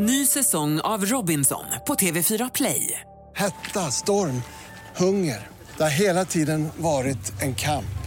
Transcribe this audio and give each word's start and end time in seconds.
Ny 0.00 0.26
säsong 0.26 0.80
av 0.80 1.04
Robinson 1.04 1.64
på 1.86 1.94
TV4 1.94 2.50
Play. 2.54 3.00
Hetta, 3.34 3.80
storm, 3.80 4.42
hunger. 4.96 5.46
Det 5.76 5.82
har 5.82 6.00
hela 6.00 6.24
tiden 6.24 6.68
varit 6.76 7.42
en 7.42 7.54
kamp. 7.54 7.98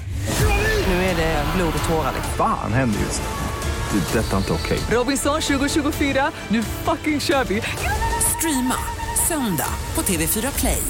Nu 0.87 0.93
är 0.93 1.15
det 1.15 1.45
blod 1.55 1.73
och 1.83 1.89
tårar. 1.89 2.13
Fan 2.37 2.73
händer 2.73 2.99
just 2.99 3.21
nu. 3.21 3.99
Det. 3.99 4.19
är 4.19 4.23
Detta 4.23 4.33
är 4.33 4.37
inte 4.37 4.53
okej. 4.53 4.79
Robinson 4.97 5.41
2024, 5.41 6.31
nu 6.47 6.63
fucking 6.63 7.19
kör 7.19 7.43
vi! 7.43 7.61
Streama 8.37 8.75
söndag 9.27 9.73
på 9.93 10.01
TV4 10.01 10.59
Play. 10.59 10.83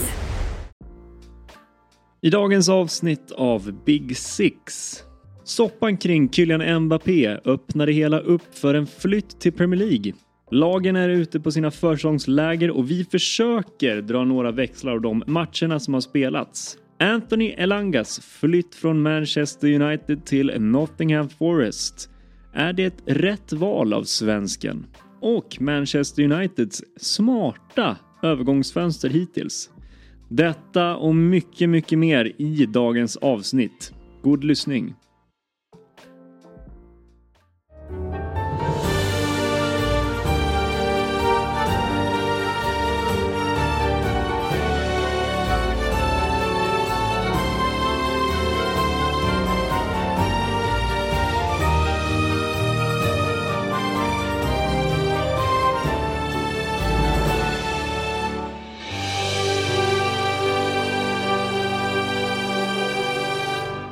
I 2.22 2.30
dagens 2.30 2.70
avsnitt 2.70 3.32
av 3.32 3.84
Big 3.86 4.18
Six. 4.18 4.96
Soppan 5.44 5.98
kring 5.98 6.32
Kylian 6.32 6.80
Mbappé 6.80 7.28
öppnade 7.46 7.92
hela 7.92 8.20
upp 8.20 8.58
för 8.58 8.74
en 8.74 8.88
flytt 8.88 9.40
till 9.40 9.54
Premier 9.54 9.80
League. 9.80 10.14
Lagen 10.52 10.96
är 10.96 11.10
ute 11.10 11.40
på 11.40 11.52
sina 11.52 11.72
försångsläger 11.72 12.72
och 12.72 12.92
vi 12.92 13.04
försöker 13.04 14.02
dra 14.02 14.24
några 14.24 14.52
växlar 14.52 14.92
av 14.92 15.02
de 15.02 15.24
matcherna 15.28 15.80
som 15.80 15.94
har 15.94 16.02
spelats. 16.02 16.78
Anthony 17.00 17.50
Elangas 17.50 18.20
flytt 18.20 18.76
från 18.76 19.02
Manchester 19.02 19.82
United 19.82 20.26
till 20.26 20.54
Nottingham 20.60 21.30
Forest. 21.30 22.10
Är 22.54 22.74
det 22.74 22.84
ett 22.84 23.04
rätt 23.06 23.54
val 23.54 23.94
av 23.94 24.04
svensken? 24.04 24.86
Och 25.22 25.58
Manchester 25.60 26.24
Uniteds 26.24 26.84
smarta 26.98 27.98
övergångsfönster 28.24 29.10
hittills. 29.10 29.70
Detta 30.30 30.96
och 30.96 31.16
mycket, 31.16 31.70
mycket 31.70 32.00
mer 32.00 32.32
i 32.38 32.66
dagens 32.66 33.18
avsnitt. 33.18 33.94
God 34.22 34.44
lyssning! 34.44 34.96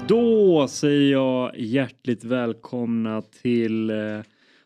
Då 0.10 0.68
säger 0.68 1.12
jag 1.12 1.52
hjärtligt 1.58 2.24
välkomna 2.24 3.22
till 3.22 3.90
eh, 3.90 4.22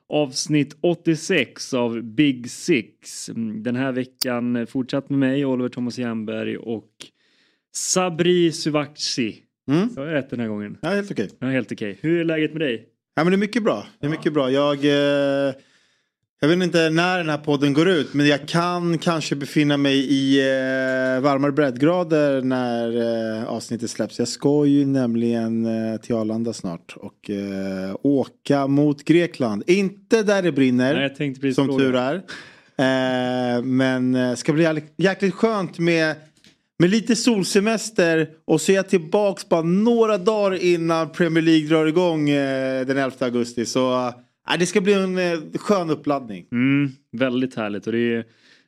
avsnitt 0.09 0.77
86 0.81 1.73
av 1.73 2.01
Big 2.01 2.51
Six. 2.51 3.29
Den 3.55 3.75
här 3.75 3.91
veckan 3.91 4.67
fortsatt 4.67 5.09
med 5.09 5.19
mig, 5.19 5.45
Oliver 5.45 5.69
Thomas 5.69 5.97
Jernberg 5.97 6.57
och 6.57 6.89
Sabri 7.75 8.51
Suvaxi. 8.51 9.43
Mm. 9.71 9.89
Jag 9.95 10.07
är 10.07 10.11
rätt 10.13 10.29
den 10.29 10.39
här 10.39 10.47
gången. 10.47 10.77
Ja, 10.81 10.89
helt 10.89 11.11
okej. 11.11 11.29
Ja, 11.39 11.47
helt 11.47 11.71
okej. 11.71 11.97
Hur 12.01 12.19
är 12.19 12.23
läget 12.23 12.51
med 12.51 12.61
dig? 12.61 12.87
Ja, 13.15 13.23
men 13.23 13.31
det 13.31 13.35
är 13.35 13.39
mycket 13.39 13.63
bra. 13.63 13.85
Det 13.99 14.05
är 14.05 14.11
mycket 14.11 14.33
bra. 14.33 14.51
Jag, 14.51 14.85
eh, 14.85 15.53
jag 16.43 16.47
vet 16.49 16.63
inte 16.63 16.89
när 16.89 17.17
den 17.17 17.29
här 17.29 17.37
podden 17.37 17.73
går 17.73 17.89
ut 17.89 18.13
men 18.13 18.27
jag 18.27 18.47
kan 18.47 18.97
kanske 18.97 19.35
befinna 19.35 19.77
mig 19.77 19.95
i 19.97 20.39
eh, 20.39 21.21
varmare 21.21 21.51
breddgrader 21.51 22.41
när 22.41 22.87
eh, 23.41 23.49
avsnittet 23.49 23.89
släpps. 23.89 24.19
Jag 24.19 24.27
ska 24.27 24.65
ju 24.65 24.85
nämligen 24.85 25.65
eh, 25.65 25.99
till 26.01 26.15
Arlanda 26.15 26.53
snart 26.53 26.95
och 26.97 27.29
eh, 27.29 27.95
åka 28.01 28.67
mot 28.67 29.03
Grekland. 29.03 29.63
Inte 29.67 30.23
där 30.23 30.41
det 30.41 30.51
brinner. 30.51 30.93
Nej, 30.95 31.53
som 31.53 31.67
tur 31.79 31.95
är. 31.95 32.15
Eh, 32.75 33.61
men 33.63 34.11
det 34.11 34.35
ska 34.35 34.53
bli 34.53 34.63
jäkligt- 34.63 34.93
jäkligt 34.97 35.33
skönt 35.33 35.79
med, 35.79 36.15
med 36.79 36.89
lite 36.89 37.15
solsemester 37.15 38.29
och 38.45 38.61
så 38.61 38.71
är 38.71 38.75
jag 38.75 38.89
tillbaks 38.89 39.49
bara 39.49 39.61
några 39.61 40.17
dagar 40.17 40.63
innan 40.63 41.09
Premier 41.09 41.41
League 41.43 41.67
drar 41.67 41.85
igång 41.85 42.29
eh, 42.29 42.85
den 42.85 42.97
11 42.97 43.15
augusti. 43.19 43.65
Så 43.65 44.13
eh, 44.51 44.59
det 44.59 44.65
ska 44.65 44.81
bli 44.81 44.93
en 44.93 45.17
eh, 45.17 45.39
skön 45.59 45.89
uppladdning. 45.89 46.45
Mm, 46.51 46.89
väldigt 47.11 47.55
härligt 47.55 47.87
och 47.87 47.93
det 47.93 48.13
är, 48.15 48.23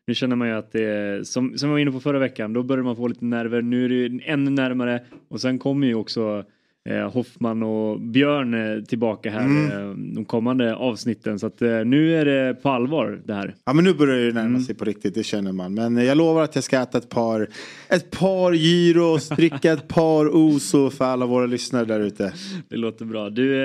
nu 0.07 0.15
känner 0.15 0.35
man 0.35 0.47
ju 0.47 0.53
att 0.53 0.71
det 0.71 0.83
är, 0.83 1.23
som, 1.23 1.57
som 1.57 1.69
jag 1.69 1.73
var 1.73 1.79
inne 1.79 1.91
på 1.91 1.99
förra 1.99 2.19
veckan, 2.19 2.53
då 2.53 2.63
börjar 2.63 2.83
man 2.83 2.95
få 2.95 3.07
lite 3.07 3.25
nerver. 3.25 3.61
Nu 3.61 3.85
är 3.85 3.89
det 4.09 4.23
ännu 4.25 4.51
närmare 4.51 5.03
och 5.29 5.41
sen 5.41 5.59
kommer 5.59 5.87
ju 5.87 5.95
också 5.95 6.43
eh, 6.89 7.11
Hoffman 7.11 7.63
och 7.63 7.99
Björn 8.01 8.53
eh, 8.77 8.83
tillbaka 8.83 9.29
här 9.31 9.45
Mm. 9.45 9.71
eh, 9.89 9.95
de 10.15 10.25
kommande 10.25 10.75
avsnitten 10.75 11.39
så 11.39 11.47
att 11.47 11.61
eh, 11.61 11.85
nu 11.85 12.15
är 12.15 12.25
det 12.25 12.53
på 12.53 12.69
allvar 12.69 13.21
det 13.25 13.33
här. 13.33 13.55
Ja 13.65 13.73
men 13.73 13.83
nu 13.85 13.93
börjar 13.93 14.17
det 14.25 14.33
närma 14.33 14.47
Mm. 14.47 14.61
sig 14.61 14.75
på 14.75 14.85
riktigt, 14.85 15.15
det 15.15 15.23
känner 15.23 15.51
man. 15.51 15.73
Men 15.73 15.97
jag 15.97 16.17
lovar 16.17 16.43
att 16.43 16.55
jag 16.55 16.63
ska 16.63 16.81
äta 16.81 16.97
ett 16.97 17.09
par, 17.09 17.47
ett 17.89 18.11
par 18.11 18.51
gyros, 18.53 19.29
dricka 19.29 19.71
ett 19.73 19.87
par 19.87 20.35
oso 20.35 20.89
för 20.89 21.05
alla 21.05 21.25
våra 21.25 21.45
lyssnare 21.45 21.85
där 21.85 21.99
ute. 21.99 22.33
Det 22.69 22.75
låter 22.77 23.05
bra. 23.05 23.29
Du, 23.29 23.61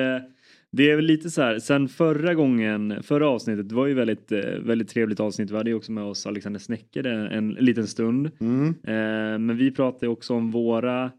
det 0.72 0.90
är 0.90 0.96
väl 0.96 1.04
lite 1.04 1.30
så 1.30 1.42
här, 1.42 1.58
sen 1.58 1.88
förra 1.88 2.34
gången, 2.34 3.02
förra 3.02 3.28
avsnittet, 3.28 3.68
det 3.68 3.74
var 3.74 3.86
ju 3.86 3.94
väldigt, 3.94 4.32
eh, 4.32 4.40
väldigt 4.40 4.88
trevligt 4.88 5.20
avsnitt. 5.20 5.50
Vi 5.50 5.56
hade 5.56 5.70
ju 5.70 5.76
också 5.76 5.92
med 5.92 6.04
oss 6.04 6.26
Alexander 6.26 6.60
Snäcker 6.60 7.06
en, 7.06 7.26
en 7.26 7.50
liten 7.50 7.86
stund. 7.86 8.30
Mm. 8.40 8.68
Eh, 8.68 9.38
men 9.38 9.56
vi 9.56 9.70
pratade 9.70 10.08
också 10.08 10.34
om 10.34 10.50
våra 10.50 11.10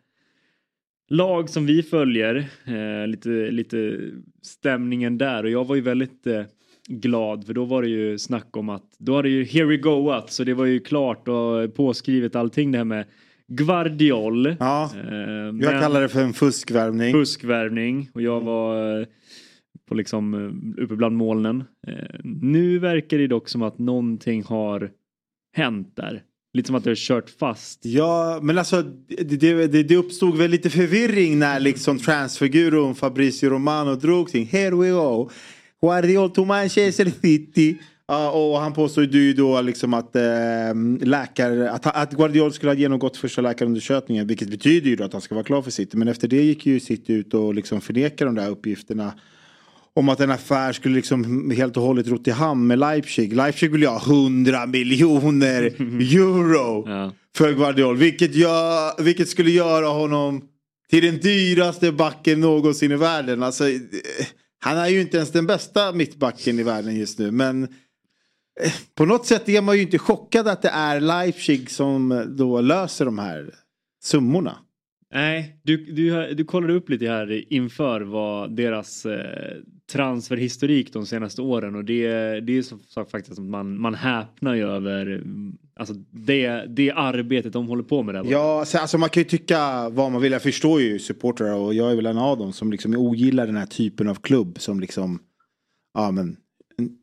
lag 1.10 1.50
som 1.50 1.66
vi 1.66 1.84
följer, 1.84 2.36
eh, 2.66 3.08
lite, 3.08 3.30
lite 3.30 4.00
stämningen 4.42 5.18
där 5.18 5.44
och 5.44 5.50
jag 5.50 5.66
var 5.66 5.76
ju 5.76 5.82
väldigt 5.82 6.28
eh, 6.28 6.44
glad 6.88 7.46
för 7.46 7.54
då 7.54 7.66
var 7.66 7.82
det 7.82 7.90
ju 7.90 8.18
snack 8.18 8.58
om 8.58 8.70
att 8.70 8.96
då 8.98 9.16
hade 9.16 9.30
ju 9.30 9.44
Here 9.44 9.66
We 9.66 9.78
Goat 9.78 10.32
så 10.32 10.44
det 10.44 10.54
var 10.54 10.66
ju 10.66 10.80
klart 10.80 11.28
och 11.28 11.76
påskrivet 11.76 12.36
allting 12.36 12.72
det 12.72 12.78
här 12.78 12.86
med 12.86 13.06
Guardiol. 13.56 14.56
Ja, 14.60 14.92
Eh, 14.96 15.12
jag 15.62 15.82
kallar 15.82 16.02
det 16.02 16.10
för 16.10 16.22
en 16.24 16.34
fuskvärvning. 16.34 17.14
fuskvärvning 17.14 18.10
och 18.14 18.22
jag 18.22 18.42
var 18.42 19.00
eh, 19.02 19.06
på 19.90 19.96
liksom 19.96 20.34
eh, 20.78 20.84
uppe 20.84 20.96
bland 20.96 21.16
molnen. 21.16 21.64
Nu 22.24 22.80
verkar 22.80 23.18
det 23.18 23.28
dock 23.28 23.50
som 23.50 23.62
att 23.62 23.80
någonting 23.80 24.44
har 24.44 24.90
hänt 25.56 25.94
där. 25.96 26.22
Lite 26.54 26.68
som 26.68 26.76
att 26.76 26.84
det 26.84 26.90
har 26.90 26.96
kört 26.96 27.30
fast. 27.30 27.86
Ja, 27.86 28.40
men 28.42 28.58
alltså 28.58 28.82
det, 29.08 29.68
det, 29.68 29.84
det- 29.84 29.96
uppstod 29.96 30.38
väl 30.38 30.52
lite 30.52 30.70
förvirring 30.70 31.40
när 31.40 31.60
liksom 31.60 31.98
transfergurun 31.98 32.96
Fabrizio 32.96 33.50
Romano 33.50 33.96
drog 33.96 34.30
sin 34.30 34.48
Here 34.48 34.76
we 34.76 34.90
go. 34.90 35.30
Guardiol 35.82 36.30
to 36.32 36.46
Manchester 36.46 37.12
City. 37.22 37.78
Ja, 38.12 38.32
och 38.32 38.60
han 38.60 38.74
påstod 38.74 39.16
ju 39.16 39.34
då 39.34 39.62
liksom 39.62 39.94
att, 39.94 40.16
eh, 40.16 40.22
läkare, 41.02 41.72
att, 41.72 41.86
att 41.88 42.12
Guardiol 42.14 42.54
skulle 42.54 42.70
ha 42.72 42.76
genomgått 42.76 43.18
första 43.18 43.42
läkarundersökningen. 43.42 44.28
Vilket 44.28 44.50
betyder 44.50 44.90
ju 44.90 44.96
då 44.96 45.04
att 45.04 45.14
han 45.14 45.22
ska 45.22 45.36
vara 45.36 45.46
klar 45.46 45.62
för 45.62 45.72
City. 45.72 45.98
Men 45.98 46.08
efter 46.08 46.28
det 46.28 46.44
gick 46.44 46.66
ju 46.66 46.80
City 46.80 47.14
ut 47.14 47.34
och 47.34 47.56
liksom 47.56 47.82
förnekade 47.82 48.30
de 48.30 48.36
där 48.36 48.50
uppgifterna. 48.50 49.14
Om 49.94 50.10
att 50.10 50.20
en 50.20 50.32
affär 50.32 50.74
skulle 50.74 50.96
liksom 50.96 51.52
helt 51.52 51.78
och 51.78 51.84
hållet 51.84 52.08
rott 52.08 52.28
i 52.28 52.32
hamn 52.32 52.68
med 52.68 52.80
Leipzig. 52.80 53.34
Leipzig 53.36 53.72
vill 53.72 53.82
ju 53.82 53.88
ha 53.88 54.02
100 54.06 54.66
miljoner 54.66 55.62
euro 56.16 56.84
Ja. 56.88 57.12
för 57.38 57.54
Guardiol. 57.54 57.98
Vilket, 57.98 58.36
gör, 58.36 59.04
vilket 59.04 59.30
skulle 59.30 59.52
göra 59.52 59.88
honom 59.88 60.42
till 60.90 61.04
den 61.06 61.18
dyraste 61.18 61.92
backen 61.92 62.40
någonsin 62.40 62.92
i 62.92 62.96
världen. 62.96 63.44
Alltså, 63.44 63.70
eh, 63.70 63.80
han 64.64 64.78
är 64.78 64.88
ju 64.88 65.02
inte 65.02 65.18
ens 65.18 65.32
den 65.32 65.48
bästa 65.48 65.92
mittbacken 65.92 66.60
i 66.60 66.64
världen 66.64 66.96
just 66.96 67.20
nu. 67.20 67.32
Men 67.32 67.68
på 68.96 69.06
något 69.06 69.26
sätt 69.26 69.50
är 69.50 69.62
man 69.62 69.76
ju 69.76 69.82
inte 69.82 69.98
chockad 69.98 70.48
att 70.48 70.62
det 70.62 70.70
är 70.70 71.00
Leipzig 71.00 71.72
som 71.72 72.12
eh, 72.12 72.20
då 72.22 72.62
löser 72.62 73.06
de 73.06 73.20
här 73.20 73.54
summorna. 74.04 74.58
Nej, 75.14 75.60
du, 75.64 75.86
du, 75.86 76.34
du 76.34 76.46
kollade 76.46 76.74
upp 76.74 76.90
lite 76.90 77.08
här 77.08 77.54
inför 77.54 78.02
vad 78.02 78.56
deras 78.56 79.06
eh, 79.06 79.58
transferhistorik 79.92 80.94
de 80.94 81.06
senaste 81.06 81.42
åren 81.42 81.76
och 81.76 81.86
det, 81.86 82.08
det 82.40 82.58
är 82.58 82.62
så, 82.62 82.80
så 82.88 83.06
faktiskt 83.06 83.40
att 83.40 83.46
man, 83.46 83.80
man 83.80 83.96
häpnar 83.96 84.54
ju 84.54 84.68
över 84.68 85.06
mm, 85.06 85.58
alltså 85.76 85.94
det, 86.12 86.66
det 86.68 86.92
arbetet 86.92 87.54
de 87.54 87.68
håller 87.68 87.84
på 87.84 88.04
med 88.04 88.16
där. 88.16 88.26
Ja, 88.28 88.66
så, 88.66 88.78
alltså 88.78 88.98
man 88.98 89.10
kan 89.10 89.24
ju 89.24 89.30
tycka 89.30 89.90
vad 89.90 90.12
man 90.12 90.22
vill. 90.22 90.32
Jag 90.32 90.42
förstår 90.42 90.82
ju 90.82 91.00
supportrar 91.00 91.54
och 91.54 91.74
jag 91.74 91.92
är 91.92 91.96
väl 91.96 92.06
en 92.06 92.18
av 92.18 92.38
dem 92.38 92.54
som 92.54 92.72
liksom 92.72 92.96
ogillar 92.96 93.46
den 93.46 93.58
här 93.58 93.66
typen 93.66 94.08
av 94.08 94.16
klubb 94.16 94.60
som 94.60 94.80
liksom 94.80 95.20
ja 95.94 96.12
men 96.12 96.38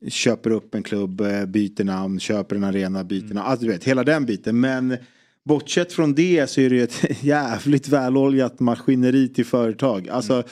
köper 0.08 0.50
upp 0.50 0.74
en 0.74 0.82
klubb, 0.82 1.20
eh, 1.20 1.46
byter 1.46 1.84
namn, 1.84 2.20
köper 2.20 2.56
en 2.56 2.64
arena, 2.64 3.04
byter 3.04 3.34
namn. 3.34 3.38
Alltså 3.38 3.66
du 3.66 3.72
vet, 3.72 3.84
hela 3.84 4.04
den 4.04 4.26
biten. 4.26 4.60
Men 4.60 4.96
bortsett 5.44 5.92
från 5.92 6.14
det 6.14 6.50
så 6.50 6.60
är 6.60 6.70
det 6.70 6.76
ju 6.76 6.82
ett 6.82 7.04
jävligt 7.24 7.88
väloljat 7.88 8.60
maskineri 8.60 9.28
till 9.28 9.46
företag. 9.46 10.08
Alltså 10.08 10.42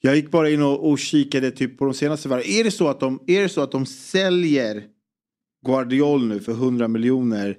jag 0.00 0.16
gick 0.16 0.30
bara 0.30 0.50
in 0.50 0.62
och, 0.62 0.90
och 0.90 0.98
kikade 0.98 1.50
typ 1.50 1.78
på 1.78 1.84
de 1.84 1.94
senaste 1.94 2.28
världen. 2.28 2.46
Är 2.46 2.64
det 2.64 2.70
så 2.70 2.88
att 2.88 3.00
de, 3.00 3.20
är 3.26 3.42
det 3.42 3.48
så 3.48 3.60
att 3.60 3.72
de 3.72 3.86
säljer 3.86 4.82
Guardiol 5.66 6.26
nu 6.26 6.40
för 6.40 6.52
100 6.52 6.88
miljoner 6.88 7.56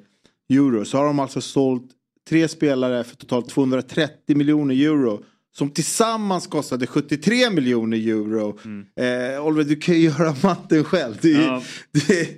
euro 0.49 0.85
så 0.85 0.97
har 0.97 1.05
de 1.05 1.19
alltså 1.19 1.41
sålt 1.41 1.91
tre 2.29 2.47
spelare 2.47 3.03
för 3.03 3.15
totalt 3.15 3.49
230 3.49 4.37
miljoner 4.37 4.75
euro. 4.75 5.23
Som 5.57 5.69
tillsammans 5.69 6.47
kostade 6.47 6.87
73 6.87 7.49
miljoner 7.49 7.97
euro. 7.97 8.59
Eh, 8.99 9.45
Oliver, 9.45 9.63
du 9.69 9.75
kan 9.75 9.95
ju 9.95 10.01
göra 10.19 10.35
matten 10.43 10.83
själv. 10.83 11.15
Det, 11.21 11.31
är- 11.33 11.41
Ja. 11.41 11.63
det, 12.07 12.29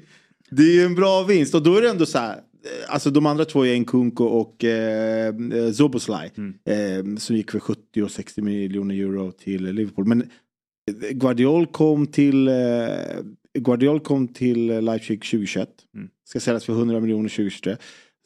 Det 0.50 0.64
är 0.64 0.74
ju 0.74 0.82
en 0.86 0.96
bra 0.96 1.24
vinst 1.24 1.56
och 1.56 1.64
då 1.64 1.76
är 1.78 1.82
det 1.82 1.90
ändå 1.90 2.06
så 2.06 2.18
här. 2.18 2.34
eh, 2.36 2.94
Alltså 2.94 3.10
de 3.10 3.26
andra 3.26 3.46
två 3.46 3.66
är 3.66 3.80
Nkunku 3.80 4.24
och 4.24 4.64
eh, 4.64 5.28
eh, 5.54 5.72
Zoboslaj. 5.74 6.32
Eh, 6.66 7.16
som 7.18 7.36
gick 7.36 7.52
för 7.52 7.60
70 7.60 8.02
och 8.04 8.12
60 8.12 8.42
miljoner 8.42 8.96
euro 8.96 9.32
till 9.32 9.64
Liverpool. 9.64 10.06
Men 10.08 10.22
eh, 10.22 11.10
Guardiol 11.12 11.66
kom 11.68 12.08
till 12.08 12.48
eh, 12.48 12.54
Guardiol 13.60 14.00
kom 14.00 14.28
till 14.28 14.66
Leipzig 14.68 15.22
2021. 15.22 15.70
Mm. 15.96 16.08
Ska 16.28 16.40
säljas 16.40 16.66
för 16.66 16.74
100 16.74 17.00
miljoner 17.00 17.30
2023. 17.30 17.76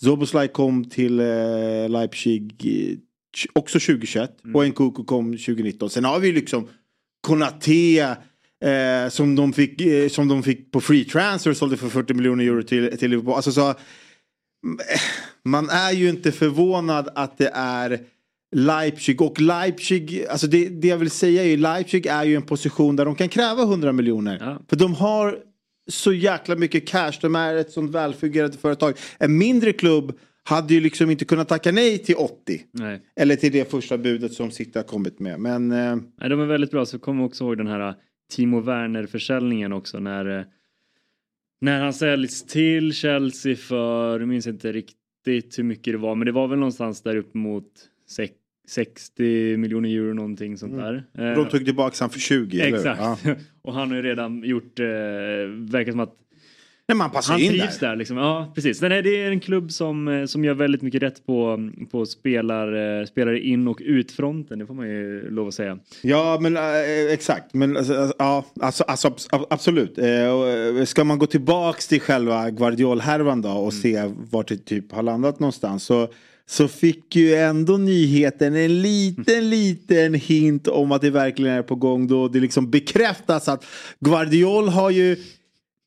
Zoboslaj 0.01 0.47
kom 0.47 0.85
till 0.89 1.19
eh, 1.19 1.89
Leipzig 1.89 2.55
också 3.53 3.79
2021. 3.79 4.31
Och 4.53 4.67
Nkunku 4.67 5.03
kom 5.03 5.31
2019. 5.31 5.89
Sen 5.89 6.05
har 6.05 6.19
vi 6.19 6.31
liksom 6.31 6.67
Konate 7.27 8.17
eh, 8.65 9.09
som, 9.09 9.35
de 9.35 9.53
fick, 9.53 9.81
eh, 9.81 10.09
som 10.09 10.27
de 10.27 10.43
fick 10.43 10.71
på 10.71 10.81
free 10.81 11.05
transfer 11.05 11.53
sålde 11.53 11.77
för 11.77 11.89
40 11.89 12.13
miljoner 12.13 12.43
euro 12.43 12.63
till, 12.63 12.97
till 12.97 13.09
Liverpool. 13.09 13.33
Alltså 13.33 13.51
så, 13.51 13.61
mm, 13.61 13.75
eh, 14.93 15.01
man 15.45 15.69
är 15.69 15.91
ju 15.91 16.09
inte 16.09 16.31
förvånad 16.31 17.09
att 17.15 17.37
det 17.37 17.51
är 17.53 17.99
Leipzig 18.55 19.21
och 19.21 19.41
Leipzig, 19.41 20.25
alltså 20.29 20.47
det, 20.47 20.69
det 20.69 20.87
jag 20.87 20.97
vill 20.97 21.11
säga 21.11 21.43
är 21.43 21.47
ju 21.47 21.57
Leipzig 21.57 22.05
är 22.05 22.23
ju 22.23 22.35
en 22.35 22.41
position 22.41 22.95
där 22.95 23.05
de 23.05 23.15
kan 23.15 23.29
kräva 23.29 23.63
100 23.63 23.91
miljoner. 23.91 24.37
Ja. 24.41 24.61
För 24.69 24.75
de 24.75 24.93
har 24.93 25.39
så 25.87 26.13
jäkla 26.13 26.55
mycket 26.55 26.87
cash, 26.87 27.13
de 27.21 27.35
är 27.35 27.55
ett 27.55 27.71
sånt 27.71 27.91
välfungerande 27.91 28.57
företag. 28.57 28.93
En 29.17 29.37
mindre 29.37 29.73
klubb 29.73 30.19
hade 30.49 30.73
ju 30.73 30.79
liksom 30.81 31.09
inte 31.11 31.25
kunnat 31.25 31.47
tacka 31.47 31.71
nej 31.71 31.97
till 31.97 32.15
80. 32.15 32.61
Nej. 32.71 33.01
Eller 33.15 33.35
till 33.35 33.51
det 33.51 33.71
första 33.71 33.97
budet 33.97 34.33
som 34.33 34.51
City 34.51 34.71
har 34.75 34.83
kommit 34.83 35.19
med. 35.19 35.39
Men 35.39 35.71
eh, 35.71 35.95
Nej, 36.19 36.29
de 36.29 36.39
är 36.41 36.45
väldigt 36.45 36.71
bra. 36.71 36.85
Så 36.85 36.99
kom 36.99 37.21
också 37.21 37.43
ihåg 37.43 37.57
den 37.57 37.67
här 37.67 37.87
äh, 37.87 37.93
Timo 38.31 38.59
Werner-försäljningen 38.61 39.73
också 39.73 39.99
när, 39.99 40.39
äh, 40.39 40.45
när 41.61 41.81
han 41.81 41.93
säljs 41.93 42.43
till 42.43 42.93
Chelsea 42.93 43.55
för, 43.55 44.19
jag 44.19 44.29
minns 44.29 44.47
inte 44.47 44.71
riktigt 44.71 45.59
hur 45.59 45.63
mycket 45.63 45.93
det 45.93 45.97
var, 45.97 46.15
men 46.15 46.25
det 46.25 46.31
var 46.31 46.47
väl 46.47 46.59
någonstans 46.59 47.01
där 47.01 47.15
upp 47.15 47.33
mot 47.33 47.71
sex- 48.09 48.33
60 48.69 49.57
miljoner 49.57 49.89
euro 49.89 50.13
någonting 50.13 50.57
sånt 50.57 50.75
där. 50.75 51.03
Eh, 51.17 51.35
de 51.35 51.49
tog 51.49 51.65
tillbaka 51.65 51.95
han 51.99 52.09
för 52.09 52.19
20. 52.19 52.59
eller 52.61 52.69
hur? 52.69 52.77
Exakt. 52.77 53.25
Ja. 53.25 53.35
Och 53.61 53.73
han 53.73 53.89
har 53.89 53.95
ju 53.95 54.03
redan 54.03 54.43
gjort, 54.43 54.79
eh, 54.79 54.85
verkar 55.71 55.91
som 55.91 55.99
att 55.99 56.15
Nej, 56.89 56.97
man 56.97 57.09
passar 57.11 57.33
han 57.33 57.41
in 57.41 57.49
trivs 57.49 57.79
där. 57.79 57.87
där. 57.87 57.95
liksom. 57.95 58.17
Ja, 58.17 58.51
precis. 58.55 58.81
Nej, 58.81 59.01
det 59.01 59.21
är 59.21 59.31
en 59.31 59.39
klubb 59.39 59.71
som, 59.71 60.07
eh, 60.07 60.25
som 60.25 60.45
gör 60.45 60.53
väldigt 60.53 60.81
mycket 60.81 61.03
rätt 61.03 61.25
på, 61.25 61.69
på 61.91 62.05
spelar, 62.05 62.99
eh, 62.99 63.05
spelare 63.05 63.39
in 63.39 63.67
och 63.67 63.81
utfronten, 63.85 64.59
det 64.59 64.65
får 64.65 64.73
man 64.73 64.87
ju 64.87 65.29
lov 65.31 65.47
att 65.47 65.53
säga. 65.53 65.77
Ja 66.01 66.37
men 66.41 66.57
eh, 66.57 66.63
exakt. 67.13 67.53
Men 67.53 67.77
alltså, 67.77 67.93
alltså, 67.93 68.15
ja, 68.19 68.45
alltså, 68.61 68.83
alltså, 68.83 69.07
abs- 69.07 69.45
absolut. 69.49 69.99
Ska 70.89 71.03
man 71.03 71.19
gå 71.19 71.25
tillbaks 71.25 71.87
till 71.87 72.01
själva 72.01 72.49
Guardiol-härvan 72.49 73.41
då 73.41 73.49
och 73.49 73.73
se 73.73 74.03
vart 74.31 74.47
det 74.47 74.65
typ 74.65 74.91
har 74.91 75.03
landat 75.03 75.39
någonstans. 75.39 75.83
Så, 75.83 76.07
så 76.45 76.67
fick 76.67 77.15
ju 77.15 77.35
ändå 77.35 77.77
nyheten 77.77 78.55
en 78.55 78.81
liten 78.81 79.49
liten 79.49 80.13
hint 80.13 80.67
om 80.67 80.91
att 80.91 81.01
det 81.01 81.09
verkligen 81.09 81.53
är 81.55 81.61
på 81.61 81.75
gång. 81.75 82.07
Då 82.07 82.27
det 82.27 82.39
liksom 82.39 82.69
bekräftas 82.71 83.47
att 83.47 83.65
Guardiol 83.99 84.67
har 84.69 84.89
ju 84.89 85.15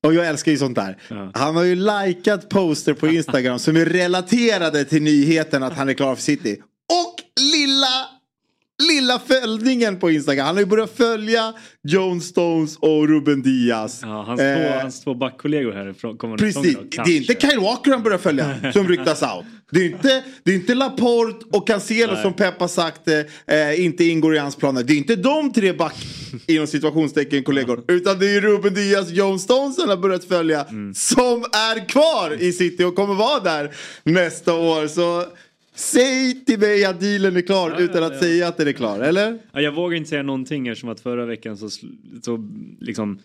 och 0.06 0.14
jag 0.14 0.26
älskar 0.26 0.52
ju 0.52 0.58
sånt 0.58 0.76
där. 0.76 0.98
Ja. 1.08 1.30
Han 1.34 1.56
har 1.56 1.62
ju 1.62 1.74
likat 1.74 2.48
poster 2.48 2.94
på 2.94 3.08
Instagram 3.08 3.58
som 3.58 3.76
är 3.76 3.84
relaterade 3.84 4.84
till 4.84 5.02
nyheten 5.02 5.62
att 5.62 5.72
han 5.72 5.88
är 5.88 5.94
klar 5.94 6.14
för 6.14 6.22
City. 6.22 6.56
Och 6.92 7.14
lilla 7.40 8.08
lilla 8.90 9.18
följningen 9.18 9.98
på 9.98 10.10
Instagram. 10.10 10.46
Han 10.46 10.54
har 10.56 10.60
ju 10.62 10.66
börjat 10.66 10.96
följa 10.96 11.52
John 11.88 12.20
Stones 12.20 12.76
och 12.76 13.08
Ruben 13.08 13.42
Diaz. 13.42 14.00
Ja, 14.02 14.24
hans, 14.26 14.40
Eh, 14.40 14.56
två, 14.56 14.78
hans 14.82 15.00
två 15.04 15.14
backkollegor 15.14 15.72
här 15.72 15.92
från 15.92 16.16
kommande 16.18 16.44
Precis. 16.44 16.74
då, 16.74 17.02
Det 17.04 17.10
är 17.10 17.16
inte. 17.16 17.34
Kyle 17.48 17.60
Walker 17.60 17.90
han 17.90 18.02
börjar 18.02 18.18
följa 18.18 18.56
som 18.72 18.88
ryktas 18.88 19.22
out. 19.22 19.44
Det 19.70 19.80
är 19.80 19.84
inte, 19.84 20.24
det 20.44 20.50
är 20.50 20.54
inte 20.54 20.74
Laporte 20.74 21.46
och 21.52 21.66
Cancelo 21.66 22.12
Nej. 22.12 22.22
som 22.22 22.32
Pep 22.32 22.60
har 22.60 22.68
sagt 22.68 23.08
eh, 23.08 23.84
inte 23.84 24.04
ingår 24.04 24.34
i 24.34 24.38
hans 24.38 24.56
planer. 24.56 24.82
Det 24.82 24.92
är 24.92 24.96
inte 24.96 25.16
de 25.16 25.52
tre 25.52 25.72
back 25.72 25.94
inom 26.46 26.66
situationstecken 26.66 27.42
kollegor. 27.44 27.84
Utan 27.88 28.18
det 28.18 28.36
är 28.36 28.40
Ruben 28.40 28.74
Diaz 28.74 29.10
John 29.10 29.38
Stones 29.38 29.78
han 29.78 29.88
har 29.88 29.96
börjat 29.96 30.24
följa. 30.24 30.64
Mm. 30.64 30.94
Som 30.94 31.44
är 31.52 31.88
kvar 31.88 32.36
i 32.42 32.52
City 32.52 32.84
och 32.84 32.94
kommer 32.94 33.14
vara 33.14 33.40
där 33.40 33.70
nästa 34.04 34.54
år. 34.54 34.86
Så 34.86 35.24
säg 35.74 36.44
till 36.44 36.58
mig 36.60 36.84
att 36.84 37.00
dealen 37.00 37.36
är 37.36 37.40
klar 37.40 37.70
Ja, 37.70 37.76
ja, 37.78 37.84
utan 37.84 38.02
att 38.04 38.12
ja. 38.12 38.20
säga 38.20 38.48
att 38.48 38.56
den 38.56 38.68
är 38.68 38.72
klar. 38.72 39.00
Eller? 39.00 39.38
Ja, 39.52 39.60
jag 39.60 39.72
vågar 39.74 39.96
inte 39.96 40.10
säga 40.10 40.22
någonting 40.22 40.68
eftersom 40.68 40.88
att 40.90 41.00
förra 41.00 41.26
veckan 41.26 41.56
så, 41.56 41.68
så 42.22 42.48
liksom 42.80 43.18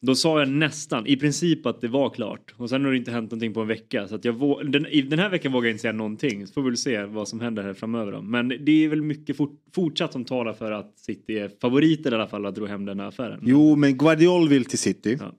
då 0.00 0.14
sa 0.14 0.38
jag 0.38 0.48
nästan, 0.48 1.06
i 1.06 1.16
princip 1.16 1.66
att 1.66 1.80
det 1.80 1.88
var 1.88 2.10
klart. 2.10 2.54
Och 2.56 2.68
sen 2.70 2.84
har 2.84 2.90
det 2.92 2.96
inte 2.98 3.10
hänt 3.10 3.30
någonting 3.30 3.54
på 3.54 3.60
en 3.60 3.68
vecka. 3.68 4.08
Så 4.08 4.14
att 4.14 4.24
jag 4.24 4.34
vå- 4.34 4.64
den, 4.70 4.86
i 4.86 5.02
den 5.02 5.18
här 5.18 5.30
veckan 5.30 5.52
vågar 5.52 5.66
jag 5.68 5.72
inte 5.74 5.82
säga 5.82 5.92
någonting. 5.92 6.46
Så 6.46 6.52
får 6.52 6.62
vi 6.62 6.68
väl 6.68 6.76
se 6.76 7.04
vad 7.04 7.28
som 7.28 7.40
händer 7.40 7.62
här 7.62 7.74
framöver. 7.74 8.12
Då. 8.12 8.22
Men 8.22 8.48
det 8.48 8.84
är 8.84 8.88
väl 8.88 9.02
mycket 9.02 9.36
fort, 9.36 9.60
fortsatt 9.74 10.12
som 10.12 10.24
talar 10.24 10.52
för 10.52 10.72
att 10.72 10.92
City 10.98 11.38
är 11.38 11.50
favoriter 11.60 12.12
i 12.12 12.14
alla 12.14 12.26
fall 12.28 12.46
att 12.46 12.54
dra 12.54 12.66
hem 12.66 12.84
den 12.84 13.00
här 13.00 13.06
affären. 13.06 13.40
Jo, 13.42 13.76
men 13.76 13.98
Guardiol 13.98 14.48
vill 14.48 14.64
till 14.64 14.78
City. 14.78 15.18
Ja. 15.20 15.32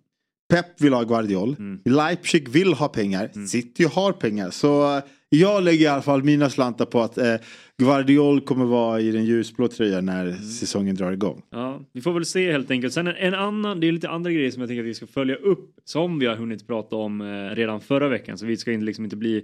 Pep 0.49 0.81
vill 0.81 0.93
ha 0.93 1.03
Guardiol. 1.03 1.55
Mm. 1.59 1.79
Leipzig 1.85 2.49
vill 2.49 2.73
ha 2.73 2.87
pengar. 2.87 3.47
City 3.47 3.83
har 3.83 4.11
pengar. 4.11 4.49
Så 4.49 4.97
eh, 4.97 5.03
jag 5.29 5.63
lägger 5.63 5.85
i 5.85 5.87
alla 5.87 6.01
fall 6.01 6.23
mina 6.23 6.49
slantar 6.49 6.85
på 6.85 7.01
att 7.01 7.17
eh, 7.17 7.35
Guardiol 7.77 8.41
kommer 8.41 8.65
vara 8.65 9.01
i 9.01 9.11
den 9.11 9.25
ljusblå 9.25 9.67
tröjan 9.67 10.05
när 10.05 10.25
Mm. 10.27 10.41
säsongen 10.43 10.95
drar 10.95 11.11
igång. 11.11 11.41
Ja, 11.49 11.81
vi 11.93 12.01
får 12.01 12.13
väl 12.13 12.25
se 12.25 12.51
helt 12.51 12.71
enkelt. 12.71 12.93
Sen 12.93 13.07
en, 13.07 13.15
en 13.15 13.33
annan, 13.33 13.79
det 13.79 13.87
är 13.87 13.91
lite 13.91 14.09
andra 14.09 14.31
grejer 14.31 14.51
som 14.51 14.61
jag 14.61 14.69
tänker 14.69 14.83
att 14.83 14.89
vi 14.89 14.93
ska 14.93 15.07
följa 15.07 15.35
upp 15.35 15.75
som 15.83 16.19
vi 16.19 16.25
har 16.25 16.35
hunnit 16.35 16.67
prata 16.67 16.95
om 16.95 17.21
eh, 17.21 17.55
redan 17.55 17.81
förra 17.81 18.07
veckan. 18.07 18.37
Så 18.37 18.45
vi 18.45 18.57
ska 18.57 18.71
inte, 18.71 18.85
liksom 18.85 19.03
inte 19.03 19.15
bli 19.17 19.43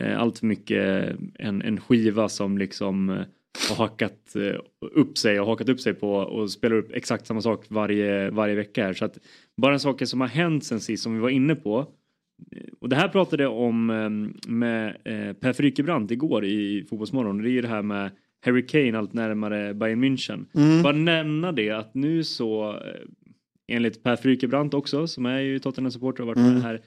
eh, 0.00 0.20
allt 0.20 0.38
för 0.38 0.46
mycket 0.46 1.16
en, 1.38 1.62
en 1.62 1.80
skiva 1.80 2.28
som 2.28 2.58
liksom 2.58 3.10
eh, 3.10 3.16
har 3.68 3.76
hakat 3.76 4.36
eh, 4.36 4.60
upp 4.92 5.18
sig 5.18 5.40
och 5.40 5.46
hakat 5.46 5.68
upp 5.68 5.80
sig 5.80 5.94
på 5.94 6.12
och 6.14 6.50
spelar 6.50 6.76
upp 6.76 6.90
exakt 6.92 7.26
samma 7.26 7.40
sak 7.40 7.64
varje, 7.68 8.30
varje 8.30 8.54
vecka 8.54 8.84
här. 8.84 8.92
Så 8.92 9.04
att 9.04 9.18
bara 9.56 9.78
saker 9.78 10.06
som 10.06 10.20
har 10.20 10.28
hänt 10.28 10.64
sen 10.64 10.80
sist 10.80 11.02
som 11.02 11.14
vi 11.14 11.20
var 11.20 11.28
inne 11.30 11.54
på. 11.54 11.78
Eh, 12.56 12.62
Och 12.80 12.88
det 12.88 12.96
här 12.96 13.08
pratade 13.08 13.42
jag 13.42 13.58
om 13.58 13.90
eh, 13.90 14.50
med 14.50 14.96
Per 15.40 15.52
Frykebrant 15.52 16.10
igår 16.10 16.44
i 16.44 16.86
Fotbollsmorgon. 16.90 17.42
Det 17.42 17.48
är 17.48 17.52
ju 17.52 17.62
det 17.62 17.68
här 17.68 17.82
med 17.82 18.10
Harry 18.46 18.66
Kane 18.66 18.98
allt 18.98 19.12
närmare 19.12 19.74
Bayern 19.74 20.04
München. 20.04 20.44
Bara 20.82 20.92
nämna 20.92 21.52
det 21.52 21.70
att 21.70 21.94
nu 21.94 22.24
så 22.24 22.78
enligt 23.68 24.02
Per 24.02 24.16
Frykebrant 24.16 24.74
också 24.74 25.06
som 25.06 25.26
är 25.26 25.40
ju 25.40 25.58
Tottenham-supporter 25.58 26.20
och 26.20 26.26
varit 26.26 26.38
med 26.38 26.62
här 26.62 26.80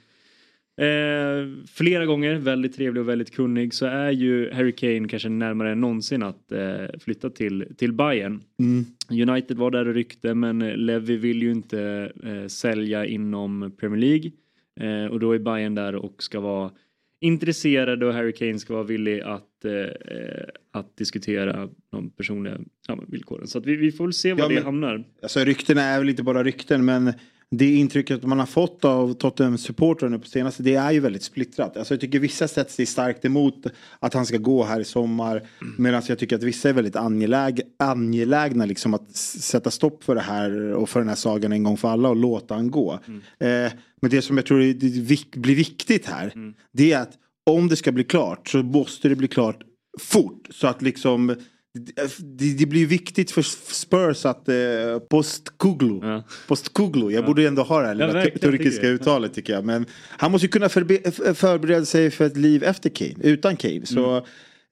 eh, 0.77 1.65
flera 1.73 2.05
gånger, 2.05 2.35
väldigt 2.35 2.75
trevlig 2.75 3.01
och 3.01 3.09
väldigt 3.09 3.35
kunnig 3.35 3.73
så 3.73 3.85
är 3.85 4.11
ju 4.11 4.51
Harry 4.53 4.71
Kane 4.71 5.07
kanske 5.07 5.29
närmare 5.29 5.71
än 5.71 5.81
någonsin 5.81 6.23
att 6.23 6.51
eh, 6.51 6.99
flytta 6.99 7.29
till, 7.29 7.65
till 7.77 7.93
Bayern. 7.93 8.41
United 9.11 9.57
var 9.57 9.71
där 9.71 9.87
och 9.87 9.93
ryckte 9.93 10.33
men 10.33 10.59
Levy 10.59 11.17
vill 11.17 11.41
ju 11.43 11.51
inte 11.51 12.11
eh, 12.23 12.47
sälja 12.47 13.05
inom 13.05 13.71
Premier 13.79 13.99
League 14.01 14.31
eh, 14.79 15.11
och 15.11 15.19
då 15.19 15.31
är 15.31 15.39
Bayern 15.39 15.75
där 15.75 15.95
och 15.95 16.23
ska 16.23 16.39
vara 16.39 16.71
intresserade 17.19 18.05
och 18.05 18.13
Harry 18.13 18.33
Kane 18.33 18.59
ska 18.59 18.73
vara 18.73 18.83
villig 18.83 19.21
att, 19.21 19.65
eh, 19.65 19.71
eh, 19.73 20.43
att 20.71 20.97
diskutera 20.97 21.69
de 21.91 22.09
personliga 22.09 22.57
ja, 22.87 22.99
villkoren. 23.07 23.47
Så 23.47 23.59
vi, 23.59 23.75
vi 23.75 23.91
får 23.91 24.03
väl 24.05 24.13
se 24.13 24.33
var 24.33 24.39
Ja, 24.39 24.47
det 24.47 24.53
men- 24.53 24.63
hamnar. 24.63 25.03
Alltså 25.21 25.39
ryktena 25.39 25.81
är 25.81 25.99
väl 25.99 26.09
inte 26.09 26.23
bara 26.23 26.43
rykten 26.43 26.85
men 26.85 27.13
det 27.51 27.75
intrycket 27.75 28.23
man 28.23 28.39
har 28.39 28.45
fått 28.45 28.85
av 28.85 29.13
Tottenham-supportrarna 29.13 30.19
på 30.19 30.27
senaste 30.27 30.63
det 30.63 30.75
är 30.75 30.91
ju 30.91 30.99
väldigt 30.99 31.23
splittrat. 31.23 31.77
Alltså 31.77 31.93
jag 31.93 32.01
tycker 32.01 32.19
vissa 32.19 32.47
sätts 32.47 32.75
sig 32.75 32.85
starkt 32.85 33.25
emot 33.25 33.65
att 33.99 34.13
han 34.13 34.25
ska 34.25 34.37
gå 34.37 34.63
här 34.63 34.79
i 34.79 34.85
sommar. 34.85 35.47
Medan 35.77 36.01
jag 36.07 36.19
tycker 36.19 36.35
att 36.35 36.43
vissa 36.43 36.69
är 36.69 36.73
väldigt 36.73 36.95
angeläg, 36.95 37.61
angelägna 37.79 38.65
liksom 38.65 38.93
att 38.93 39.15
sätta 39.15 39.71
stopp 39.71 40.03
för 40.03 40.15
det 40.15 40.21
här 40.21 40.73
och 40.73 40.89
för 40.89 40.99
den 40.99 41.09
här 41.09 41.15
sagan 41.15 41.51
en 41.51 41.63
gång 41.63 41.77
för 41.77 41.87
alla 41.89 42.09
och 42.09 42.15
låta 42.15 42.55
han 42.55 42.71
gå. 42.71 42.99
Eh, 43.39 43.71
men 44.01 44.11
det 44.11 44.21
som 44.21 44.37
jag 44.37 44.45
tror 44.45 44.61
är, 44.61 45.39
blir 45.39 45.55
viktigt 45.55 46.05
här 46.05 46.33
det 46.71 46.91
är 46.91 47.01
att 47.01 47.13
om 47.45 47.67
det 47.67 47.75
ska 47.75 47.91
bli 47.91 48.03
klart 48.03 48.49
så 48.49 48.63
måste 48.63 49.09
det 49.09 49.15
bli 49.15 49.27
klart 49.27 49.63
fort. 49.99 50.47
Så 50.49 50.67
att 50.67 50.81
liksom 50.81 51.35
det, 52.19 52.53
det 52.57 52.65
blir 52.65 52.85
viktigt 52.85 53.31
för 53.31 53.41
Spurs 53.73 54.25
att 54.25 54.49
eh, 54.49 54.55
Postkuglu, 55.09 55.99
Ja. 56.01 56.23
Postkuglu, 56.47 57.11
jag 57.11 57.25
borde 57.25 57.41
ju 57.41 57.47
ändå 57.47 57.61
ha 57.63 57.81
det 57.81 57.87
här 57.87 57.95
lilla 57.95 58.13
verkligen, 58.13 58.39
turkiska 58.39 58.87
uttalet 58.87 59.33
tycker 59.33 59.53
jag. 59.53 59.65
Men 59.65 59.85
han 60.09 60.31
måste 60.31 60.45
ju 60.45 60.49
kunna 60.51 60.67
förbe- 60.67 61.33
förbereda 61.33 61.85
sig 61.85 62.11
för 62.11 62.25
ett 62.25 62.37
liv 62.37 62.63
efter 62.63 62.89
Kane, 62.89 63.15
utan 63.23 63.55
Kane. 63.57 63.85
Så, 63.85 64.15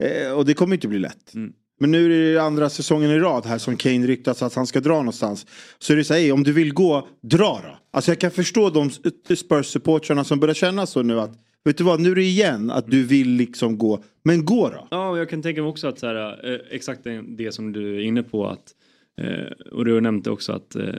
eh, 0.04 0.32
och 0.32 0.46
det 0.46 0.54
kommer 0.54 0.76
inte 0.76 0.88
bli 0.88 1.00
lätt. 1.00 1.34
Mm. 1.36 1.52
Men 1.80 1.92
nu 1.92 2.06
är 2.30 2.34
det 2.34 2.42
andra 2.42 2.70
säsongen 2.70 3.12
i 3.12 3.20
rad 3.20 3.46
här 3.46 3.58
som 3.58 3.78
Kane 3.78 4.08
ryktas 4.08 4.44
att 4.44 4.54
han 4.56 4.68
ska 4.68 4.80
dra 4.80 4.96
någonstans. 4.96 5.46
Så 5.80 5.94
är 5.94 5.98
det 5.98 6.10
här, 6.10 6.32
om 6.32 6.44
du 6.44 6.52
vill 6.54 6.74
gå, 6.74 7.08
dra 7.24 7.62
då. 7.64 7.78
Alltså 7.94 8.12
jag 8.12 8.20
kan 8.20 8.32
förstå 8.32 8.70
de 8.70 8.90
Spurs-supportrarna 9.30 10.24
som 10.24 10.40
börjar 10.40 10.54
känna 10.54 10.86
så 10.86 11.02
nu 11.04 11.20
att 11.20 11.32
Vet 11.66 11.78
du 11.78 11.84
vad, 11.84 12.00
nu 12.00 12.12
är 12.12 12.16
det 12.16 12.24
igen 12.24 12.72
att 12.72 12.92
du 12.92 13.04
vill 13.04 13.30
liksom 13.30 13.78
gå. 13.78 14.04
Men 14.24 14.46
gå 14.46 14.70
då. 14.70 14.88
Ja, 14.92 15.10
och 15.10 15.18
jag 15.18 15.30
kan 15.30 15.42
tänka 15.42 15.62
mig 15.62 15.70
också 15.70 15.88
att 15.88 16.00
så 16.00 16.08
här, 16.08 16.52
eh, 16.54 16.60
exakt 16.70 17.04
det, 17.04 17.24
det 17.28 17.52
som 17.52 17.72
du 17.72 17.96
är 17.96 18.00
inne 18.02 18.24
på 18.24 18.48
att 18.48 18.76
eh, 19.22 19.52
och 19.72 19.86
du 19.86 20.02
nämnde 20.02 20.30
också 20.32 20.54
att 20.54 20.76
eh, 20.76 20.90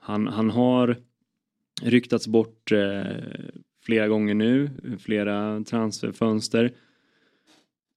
han, 0.00 0.26
han 0.26 0.50
har 0.50 0.96
ryktats 1.82 2.26
bort 2.26 2.72
flera 3.86 4.08
gånger 4.08 4.34
nu, 4.34 4.70
flera 5.00 5.64
transferfönster. 5.64 6.72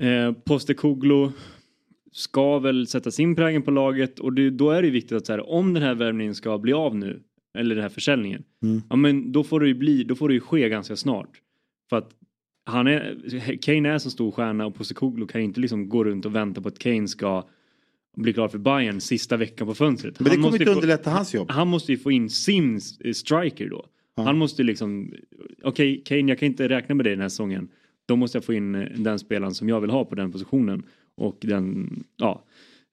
Eh, 0.04 0.32
Postecoglou 0.32 1.32
ska 2.12 2.60
väl 2.60 2.88
sätta 2.88 3.12
sin 3.12 3.36
prägel 3.36 3.62
på 3.62 3.72
laget 3.72 4.20
och 4.20 4.34
det, 4.34 4.50
då 4.50 4.72
är 4.72 4.82
det 4.82 4.90
viktigt 4.90 5.18
att 5.18 5.26
så 5.26 5.34
här, 5.34 5.50
om 5.50 5.74
den 5.74 5.84
här 5.84 5.96
värvningen 5.96 6.36
ska 6.36 6.58
bli 6.58 6.74
av 6.74 6.96
nu, 6.96 7.20
eller 7.58 7.76
den 7.76 7.82
här 7.82 7.90
försäljningen, 7.90 8.44
Mm. 8.64 8.82
ja 8.90 8.96
men 8.96 9.32
då 9.32 9.44
får 9.44 9.60
det 9.60 9.68
ju 9.68 9.74
bli, 9.74 10.04
då 10.04 10.16
får 10.16 10.28
det 10.28 10.34
ju 10.34 10.40
ske 10.40 10.70
ganska 10.70 10.96
snart. 10.96 11.42
För 11.90 11.98
att 11.98 12.10
han 12.66 12.88
är, 12.88 13.58
Kane 13.62 13.90
är 13.90 13.98
så 13.98 14.10
stor 14.10 14.32
stjärna 14.32 14.66
och 14.66 14.76
Postecoglou 14.76 15.28
kan 15.28 15.42
inte 15.42 15.60
liksom 15.60 15.90
gå 15.90 16.04
runt 16.04 16.26
och 16.26 16.36
vänta 16.36 16.62
på 16.62 16.68
att 16.68 16.80
Kane 16.80 17.08
ska 17.08 17.48
bli 18.18 18.34
klar 18.34 18.48
för 18.48 18.58
Bayern 18.58 19.02
sista 19.02 19.38
veckan 19.38 19.68
på 19.68 19.74
fönstret. 19.76 20.20
Men 20.20 20.30
det 20.30 20.36
kommer 20.36 20.52
inte 20.54 20.66
få- 20.66 20.72
underlätta 20.72 21.10
hans 21.10 21.34
jobb. 21.34 21.52
han 21.52 21.68
måste 21.68 21.92
ju 21.92 21.98
få 21.98 22.12
in 22.12 22.30
sin 22.30 22.80
eh, 23.00 23.14
striker 23.14 23.70
då. 23.70 23.86
Ja. 24.16 24.24
Han 24.24 24.38
måste 24.38 24.64
liksom, 24.64 25.14
okej 25.64 26.02
Kane 26.06 26.22
jag 26.32 26.40
kan 26.40 26.46
inte 26.46 26.70
räkna 26.70 26.96
med 26.96 27.06
det 27.06 27.10
den 27.10 27.22
här 27.22 27.30
säsongen. 27.30 27.68
Då 28.06 28.16
måste 28.16 28.38
jag 28.38 28.46
få 28.46 28.54
in 28.54 28.76
eh, 28.76 28.88
den 28.98 29.20
spelaren 29.20 29.54
som 29.54 29.70
jag 29.70 29.82
vill 29.82 29.90
ha 29.90 30.06
på 30.06 30.16
den 30.16 30.32
positionen. 30.32 30.84
Och 31.16 31.38
den, 31.42 31.90
ja. 32.18 32.46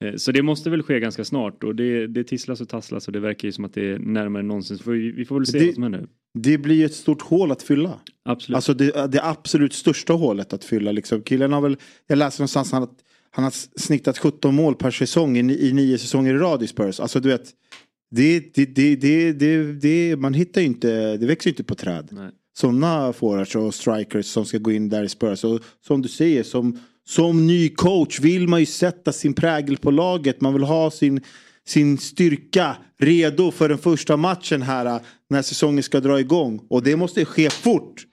Eh, 0.04 0.14
Så 0.16 0.32
det 0.32 0.42
måste 0.42 0.70
väl 0.70 0.82
ske 0.82 1.00
ganska 1.00 1.24
snart 1.24 1.64
och 1.64 1.76
det, 1.76 2.06
det 2.06 2.24
tisslas 2.24 2.60
och 2.60 2.68
tasslas 2.68 3.06
och 3.06 3.12
det 3.12 3.20
verkar 3.20 3.48
ju 3.48 3.52
som 3.52 3.64
att 3.64 3.74
det 3.74 3.90
är 3.90 3.98
närmare 3.98 4.40
än 4.40 4.48
någonsin. 4.48 4.78
Så 4.78 4.90
vi, 4.90 5.10
vi 5.12 5.24
får 5.24 5.34
väl 5.38 5.46
se 5.46 5.58
Det- 5.58 5.64
vad 5.66 5.74
som 5.74 5.82
händer. 5.82 6.06
Det 6.34 6.58
blir 6.58 6.74
ju 6.74 6.84
ett 6.84 6.94
stort 6.94 7.22
hål 7.22 7.52
att 7.52 7.62
fylla. 7.62 8.00
Absolut. 8.24 8.56
Alltså 8.56 8.74
det, 8.74 9.06
det 9.12 9.24
absolut 9.24 9.72
största 9.72 10.12
hålet 10.12 10.52
att 10.52 10.64
fylla. 10.64 10.92
Liksom. 10.92 11.22
Killen 11.22 11.52
har 11.52 11.60
väl, 11.60 11.76
jag 12.06 12.18
läste 12.18 12.42
någonstans 12.42 12.72
han, 12.72 12.88
han 13.30 13.44
har 13.44 13.52
snittat 13.80 14.18
17 14.18 14.54
mål 14.54 14.74
per 14.74 14.90
säsong 14.90 15.36
i, 15.36 15.68
i 15.68 15.72
nio 15.72 15.98
säsonger 15.98 16.34
i 16.34 16.38
rad 16.38 16.62
i 16.62 16.66
Spurs. 16.66 17.00
Alltså 17.00 17.20
du 17.20 17.28
vet, 17.28 17.50
det, 18.10 18.54
det, 18.54 18.66
det, 18.66 18.96
det, 18.96 19.32
det, 19.32 19.72
det, 19.72 20.16
man 20.16 20.34
hittar 20.34 20.60
ju 20.60 20.66
inte, 20.66 21.16
det 21.16 21.26
växer 21.26 21.50
ju 21.50 21.52
inte 21.52 21.64
på 21.64 21.74
träd. 21.74 22.30
Sådana 22.54 23.12
forwards 23.12 23.56
och 23.56 23.74
strikers 23.74 24.26
som 24.26 24.44
ska 24.44 24.58
gå 24.58 24.72
in 24.72 24.88
där 24.88 25.04
i 25.04 25.08
Spurs. 25.08 25.44
Och 25.44 25.60
som 25.86 26.02
du 26.02 26.08
säger, 26.08 26.42
som, 26.42 26.78
som 27.04 27.46
ny 27.46 27.68
coach 27.68 28.20
vill 28.20 28.48
man 28.48 28.60
ju 28.60 28.66
sätta 28.66 29.12
sin 29.12 29.34
prägel 29.34 29.76
på 29.76 29.90
laget. 29.90 30.40
Man 30.40 30.52
vill 30.52 30.62
ha 30.62 30.90
sin, 30.90 31.20
sin 31.66 31.98
styrka 31.98 32.76
redo 32.98 33.50
för 33.50 33.68
den 33.68 33.78
första 33.78 34.16
matchen 34.16 34.62
här 34.62 35.00
när 35.32 35.42
säsongen 35.42 35.82
ska 35.82 36.00
dra 36.00 36.20
igång. 36.20 36.66
Och 36.68 36.82
det 36.82 36.96
måste 36.96 37.24
ske 37.24 37.50
fort. 37.50 38.06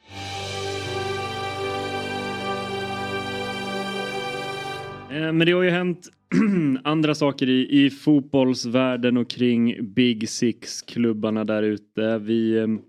Eh, 5.11 5.33
men 5.33 5.39
det 5.39 5.51
har 5.51 5.63
ju 5.63 5.69
hänt 5.69 6.09
andra 6.83 7.15
saker 7.15 7.49
i, 7.49 7.85
i 7.85 7.89
fotbollsvärlden 7.89 9.17
och 9.17 9.29
kring 9.29 9.93
Big 9.93 10.29
Six-klubbarna 10.29 11.43
där 11.43 11.63
ute. 11.63 12.17
Vi, 12.17 12.59
ehm, 12.59 12.79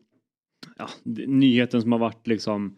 ja, 0.78 0.88
nyheten 1.26 1.82
som 1.82 1.92
har 1.92 1.98
varit 1.98 2.26
liksom, 2.26 2.76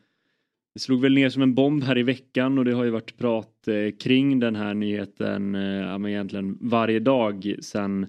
det 0.74 0.80
slog 0.80 1.00
väl 1.00 1.14
ner 1.14 1.28
som 1.28 1.42
en 1.42 1.54
bomb 1.54 1.84
här 1.84 1.98
i 1.98 2.02
veckan 2.02 2.58
och 2.58 2.64
det 2.64 2.74
har 2.74 2.84
ju 2.84 2.90
varit 2.90 3.18
prat 3.18 3.68
eh, 3.68 3.96
kring 4.00 4.40
den 4.40 4.56
här 4.56 4.74
nyheten 4.74 5.54
eh, 5.54 5.62
ja, 5.62 5.98
men 5.98 6.10
egentligen 6.10 6.58
varje 6.60 7.00
dag 7.00 7.54
sen, 7.60 8.06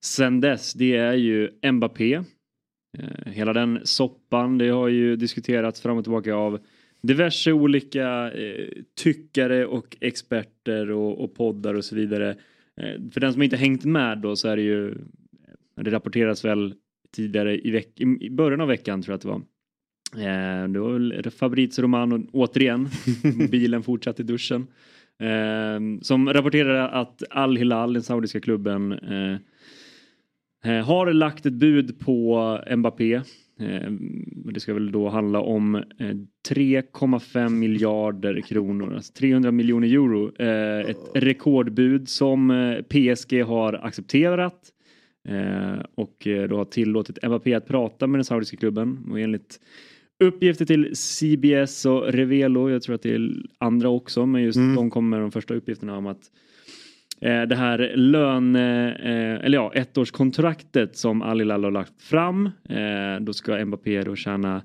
sen 0.00 0.40
dess. 0.40 0.72
Det 0.72 0.96
är 0.96 1.14
ju 1.14 1.50
Mbappé. 1.72 2.22
Eh, 2.98 3.32
hela 3.32 3.52
den 3.52 3.80
soppan, 3.84 4.58
det 4.58 4.68
har 4.68 4.88
ju 4.88 5.16
diskuterats 5.16 5.80
fram 5.80 5.96
och 5.96 6.04
tillbaka 6.04 6.34
av 6.34 6.60
diverse 7.02 7.52
olika 7.52 8.32
eh, 8.32 8.68
tyckare 8.94 9.66
och 9.66 9.96
experter 10.00 10.90
och, 10.90 11.24
och 11.24 11.34
poddar 11.34 11.74
och 11.74 11.84
så 11.84 11.96
vidare. 11.96 12.30
Eh, 12.76 13.10
för 13.12 13.20
den 13.20 13.32
som 13.32 13.42
inte 13.42 13.56
hängt 13.56 13.84
med 13.84 14.18
då 14.18 14.36
så 14.36 14.48
är 14.48 14.56
det 14.56 14.62
ju, 14.62 14.94
det 15.76 15.90
rapporteras 15.90 16.44
väl 16.44 16.74
tidigare 17.12 17.58
i, 17.58 17.70
veck, 17.70 18.00
i, 18.00 18.30
början 18.30 18.60
av 18.60 18.68
veckan 18.68 19.02
tror 19.02 19.12
jag 19.12 19.16
att 19.16 19.22
det 19.22 19.28
var. 19.28 19.42
Eh, 20.24 20.68
det 20.68 20.78
var 20.78 20.92
väl 20.92 21.30
Fabrizio 21.30 21.82
Romano 21.82 22.26
återigen, 22.32 22.88
mobilen 23.36 23.82
fortsatte 23.82 24.22
i 24.22 24.24
duschen. 24.24 24.66
Eh, 25.18 26.00
som 26.02 26.32
rapporterade 26.32 26.88
att 26.88 27.22
Al 27.30 27.56
Hilal, 27.56 27.92
den 27.92 28.02
saudiska 28.02 28.40
klubben, 28.40 28.92
eh, 28.92 29.32
eh, 29.32 29.38
har 30.64 31.12
lagt 31.12 31.46
ett 31.46 31.52
bud 31.52 31.98
på 32.00 32.58
Mbappé. 32.76 33.14
Eh, 33.60 33.90
det 34.52 34.60
ska 34.60 34.74
väl 34.74 34.92
då 34.92 35.08
handla 35.08 35.40
om 35.40 35.74
eh, 35.74 35.82
3,5 36.48 37.48
miljarder 37.48 38.40
kronor, 38.40 38.94
alltså 38.94 39.12
300 39.12 39.50
miljoner 39.50 39.88
euro. 39.88 40.32
Eh, 40.42 40.90
ett 40.90 41.10
rekordbud 41.14 42.08
som 42.08 42.50
eh, 42.50 42.82
PSG 42.82 43.42
har 43.44 43.72
accepterat 43.72 44.58
eh, 45.28 45.82
och 45.94 46.26
eh, 46.26 46.48
då 46.48 46.56
har 46.56 46.64
tillåtit 46.64 47.18
Mbappé 47.22 47.54
att 47.54 47.66
prata 47.68 48.06
med 48.06 48.18
den 48.18 48.24
saudiska 48.24 48.56
klubben 48.56 49.06
och 49.10 49.20
enligt 49.20 49.60
uppgifter 50.24 50.64
till 50.64 50.96
CBS 50.96 51.86
och 51.86 52.12
Revelo, 52.12 52.70
jag 52.70 52.82
tror 52.82 52.94
att 52.94 53.02
det 53.02 53.14
är 53.14 53.30
andra 53.58 53.88
också, 53.88 54.26
men 54.26 54.42
just 54.42 54.56
Mm. 54.56 54.74
de 54.76 54.90
kommer 54.90 55.10
med 55.10 55.20
de 55.20 55.30
första 55.30 55.54
uppgifterna 55.54 55.96
om 55.96 56.06
att 56.06 56.16
eh, 56.16 56.22
det 57.20 57.56
här 57.56 57.92
lön, 57.96 58.56
eh, 58.56 59.44
eller 59.44 59.54
ja, 59.58 59.72
ettårskontraktet 59.74 60.96
som 60.96 61.22
Al 61.22 61.38
Hilal 61.40 61.64
har 61.64 61.70
lagt 61.70 62.02
fram, 62.02 62.46
eh, 62.46 63.20
då 63.20 63.32
ska 63.32 63.64
Mbappé 63.64 64.02
då 64.02 64.16
tjäna 64.16 64.62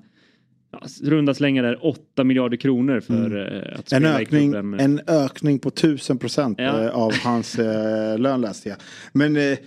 runda 1.02 1.34
slängar 1.34 1.62
där 1.62 1.86
8 1.86 2.24
miljarder 2.24 2.56
kronor 2.56 3.00
för 3.00 3.54
eh, 3.56 3.72
att 3.78 3.92
En 3.92 4.00
spela 4.02 4.20
i 4.20 4.22
ökning, 4.24 4.52
klubben. 4.52 4.80
en 4.80 5.00
ökning 5.06 5.58
på 5.58 5.68
1000 5.68 6.18
procent 6.18 6.58
Ja. 6.60 6.82
eh, 6.82 6.90
av 6.90 7.12
hans 7.24 7.58
eh, 7.58 8.18
lön 8.18 8.40
läste 8.40 8.68
jag. 8.68 8.78
Men 9.12 9.36
eh, 9.36 9.58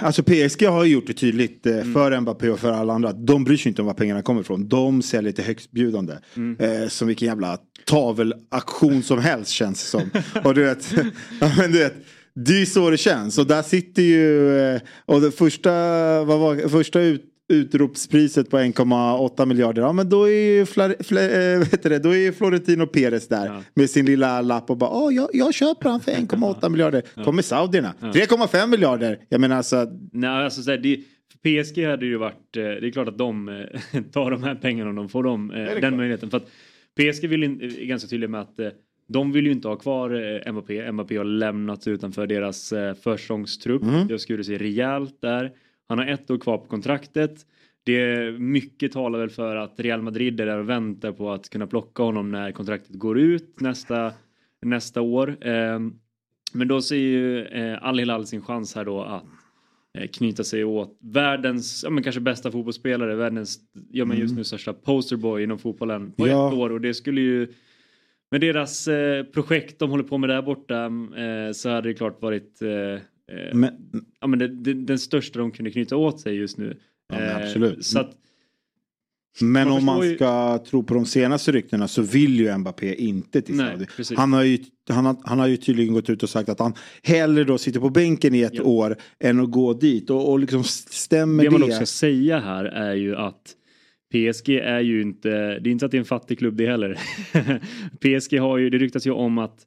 alltså 0.00 0.22
PSG 0.22 0.62
har 0.66 0.84
gjort 0.84 1.06
det 1.06 1.12
tydligt 1.12 1.66
eh, 1.66 1.82
för 1.82 2.20
Mbappé 2.20 2.48
och 2.50 2.58
för 2.60 2.72
alla 2.72 2.92
andra 2.92 3.12
de 3.12 3.44
bryr 3.44 3.56
sig 3.56 3.68
inte 3.70 3.82
om 3.82 3.86
var 3.86 3.94
pengarna 3.94 4.22
kommer 4.22 4.40
ifrån. 4.40 4.68
De 4.68 5.02
säljer 5.02 5.32
till 5.32 5.44
högstbjudande. 5.44 6.12
Eh, 6.58 6.88
som 6.88 7.08
vilken 7.08 7.28
jävla 7.28 7.58
tavelaktion 7.86 9.02
som 9.02 9.18
helst 9.18 9.50
känns 9.50 9.82
det 9.82 9.88
som. 9.98 10.10
och 10.44 10.54
du 10.54 10.64
vet, 10.64 10.92
ja, 11.40 11.52
men 11.58 11.72
du 11.72 11.78
vet 11.78 11.94
det 12.34 12.60
är 12.62 12.64
så 12.64 12.90
det 12.90 12.96
känns. 12.96 13.38
Och 13.38 13.46
där 13.46 13.62
sitter 13.62 14.02
ju, 14.02 14.58
eh, 14.58 14.80
och 15.06 15.20
det 15.20 15.30
första, 15.30 15.70
vad 16.24 16.40
var, 16.40 16.68
första 16.68 17.00
ut, 17.00 17.24
utropspriset 17.52 18.50
på 18.50 18.58
1,8 18.58 19.46
miljarder. 19.46 19.82
Ja 19.82 19.92
men 19.92 20.08
då 20.08 20.24
är 20.28 20.56
ju 20.56 20.66
Fla, 20.66 20.94
Fla, 21.00 21.20
eh, 21.22 21.58
heter 21.70 21.90
det, 21.90 21.98
då 21.98 22.14
är 22.14 22.32
Florentino 22.32 22.86
Perez 22.86 23.28
där 23.28 23.46
Ja. 23.46 23.62
med 23.74 23.90
sin 23.90 24.06
lilla 24.06 24.40
lapp 24.40 24.70
och 24.70 24.76
bara 24.76 24.90
Åh, 24.90 25.14
jag, 25.14 25.28
jag 25.32 25.54
köper 25.54 25.90
han 25.90 26.00
för 26.00 26.12
1,8 26.12 26.68
miljarder. 26.68 27.02
Kommer 27.24 27.42
saudierna. 27.42 27.94
3,5 28.00 28.66
miljarder. 28.66 29.18
Jag 29.28 29.40
menar 29.40 29.56
alltså. 29.56 29.86
Nej, 30.12 30.30
alltså 30.30 30.62
så 30.62 30.70
här, 30.70 30.78
det, 30.78 30.96
PSG 31.42 31.84
hade 31.86 32.06
ju 32.06 32.16
varit, 32.16 32.56
eh, 32.56 32.62
det 32.62 32.86
är 32.86 32.90
klart 32.90 33.08
att 33.08 33.18
de 33.18 33.64
tar 34.12 34.30
de 34.30 34.42
här 34.42 34.54
pengarna 34.54 34.90
om 34.90 34.96
de 34.96 35.08
får 35.08 35.22
dem, 35.22 35.48
den 35.54 35.78
klart. 35.78 35.94
möjligheten. 35.94 36.30
För 36.30 36.36
att 36.36 36.46
PSG 36.96 37.26
vill 37.28 37.42
in, 37.44 37.60
är 37.60 37.84
ganska 37.86 38.08
tydliga 38.08 38.30
med 38.30 38.40
att 38.40 38.56
de 39.06 39.32
vill 39.32 39.46
ju 39.46 39.52
inte 39.52 39.68
ha 39.68 39.76
kvar 39.76 40.10
eh, 40.46 40.52
Mbappé. 40.52 40.92
Mbappé 40.92 41.16
har 41.16 41.24
lämnats 41.24 41.88
utanför 41.88 42.26
deras 42.26 42.72
eh, 42.72 42.94
försäsongstrupp. 42.94 43.82
Mm. 43.82 44.06
Det 44.06 44.14
har 44.14 44.18
skurit 44.18 44.46
sig 44.46 44.58
rejält 44.58 45.20
där. 45.20 45.52
Han 45.88 45.98
har 45.98 46.06
ett 46.06 46.30
år 46.30 46.38
kvar 46.38 46.58
på 46.58 46.66
kontraktet. 46.66 47.46
Det 47.84 48.00
är 48.00 48.32
mycket 48.38 48.92
talar 48.92 49.18
väl 49.18 49.30
för 49.30 49.56
att 49.56 49.80
Real 49.80 50.02
Madrid 50.02 50.40
är 50.40 50.46
där 50.46 50.58
och 50.58 50.68
väntar 50.68 51.12
på 51.12 51.30
att 51.30 51.48
kunna 51.48 51.66
plocka 51.66 52.02
honom 52.02 52.30
när 52.30 52.52
kontraktet 52.52 52.94
går 52.96 53.18
ut 53.18 53.60
nästa, 53.60 54.12
nästa 54.62 55.00
år. 55.00 55.36
Eh, 55.46 55.80
men 56.52 56.68
då 56.68 56.82
ser 56.82 56.96
ju 56.96 57.46
Al 57.80 57.98
Hilal 57.98 58.26
sin 58.26 58.42
chans 58.42 58.74
här 58.74 58.84
då 58.84 59.02
att 59.02 59.24
knyta 60.12 60.44
sig 60.44 60.64
åt 60.64 60.98
världens, 61.00 61.84
ja 61.84 61.90
men 61.90 62.02
kanske 62.02 62.20
bästa 62.20 62.50
fotbollsspelare, 62.50 63.14
världens, 63.14 63.58
ja 63.90 64.04
men 64.04 64.18
just 64.18 64.36
nu 64.36 64.44
största 64.44 64.72
posterboy 64.72 65.42
inom 65.42 65.58
fotbollen 65.58 66.12
på 66.12 66.28
Ja. 66.28 66.48
ett 66.48 66.54
år 66.54 66.72
och 66.72 66.80
det 66.80 66.94
skulle 66.94 67.20
ju 67.20 67.48
med 68.30 68.40
deras 68.40 68.88
eh, 68.88 69.24
projekt 69.24 69.78
de 69.78 69.90
håller 69.90 70.04
på 70.04 70.18
med 70.18 70.28
där 70.30 70.42
borta 70.42 70.84
eh, 70.84 71.52
så 71.52 71.68
hade 71.68 71.88
det 71.88 71.94
klart 71.94 72.22
varit 72.22 72.62
eh, 72.62 72.68
eh, 72.70 73.00
Men, 73.54 73.70
ja, 74.20 74.26
men 74.26 74.38
det, 74.38 74.48
det, 74.48 74.74
den 74.74 74.98
största 74.98 75.38
de 75.38 75.50
kunde 75.50 75.70
knyta 75.70 75.96
åt 75.96 76.20
sig 76.20 76.34
just 76.36 76.58
nu. 76.58 76.76
Ja, 77.08 77.18
men 77.18 77.28
Eh, 77.28 77.36
absolut. 77.36 77.86
Så 77.86 77.98
att, 78.00 78.10
men 79.40 79.68
Man 79.68 79.78
om 79.78 79.84
man 79.84 79.96
förstår 79.96 80.10
ju- 80.10 80.16
ska 80.16 80.58
tro 80.70 80.82
på 80.82 80.94
de 80.94 81.06
senaste 81.06 81.52
ryktena 81.52 81.88
så 81.88 82.02
vill 82.02 82.40
ju 82.40 82.58
Mbappé 82.58 82.94
inte 82.94 83.42
till 83.42 83.58
Saudi. 83.58 83.86
Han 84.16 84.32
har, 84.32 84.42
ju, 84.42 84.58
han, 84.88 85.06
har, 85.06 85.16
han 85.24 85.38
har 85.38 85.46
ju 85.46 85.56
tydligen 85.56 85.94
gått 85.94 86.10
ut 86.10 86.22
och 86.22 86.28
sagt 86.30 86.48
att 86.48 86.58
han 86.58 86.74
hellre 87.02 87.44
då 87.44 87.58
sitter 87.58 87.80
på 87.80 87.90
bänken 87.90 88.34
i 88.34 88.40
ett 88.40 88.54
Ja. 88.54 88.62
år 88.62 88.96
än 89.20 89.40
att 89.40 89.50
gå 89.50 89.72
dit. 89.74 90.10
Och, 90.10 90.30
och 90.32 90.38
liksom 90.38 90.64
stämmer 90.64 91.42
det 91.42 91.48
det. 91.48 91.52
man 91.52 91.62
också 91.62 91.76
ska 91.76 91.86
säga 91.86 92.40
här 92.40 92.64
är 92.64 92.94
ju 92.94 93.16
att 93.16 93.54
PSG 94.14 94.48
är 94.48 94.80
ju 94.80 95.02
inte, 95.02 95.28
det 95.58 95.68
är 95.68 95.72
inte 95.72 95.82
så 95.82 95.86
att 95.86 95.92
det 95.92 95.96
är 95.96 96.00
en 96.00 96.04
fattig 96.04 96.38
klubb 96.38 96.56
det 96.56 96.66
heller. 96.66 96.98
PSG 98.00 98.38
har 98.38 98.58
ju, 98.58 98.70
det 98.70 98.78
ryktas 98.78 99.06
ju 99.06 99.10
om 99.10 99.38
att 99.38 99.66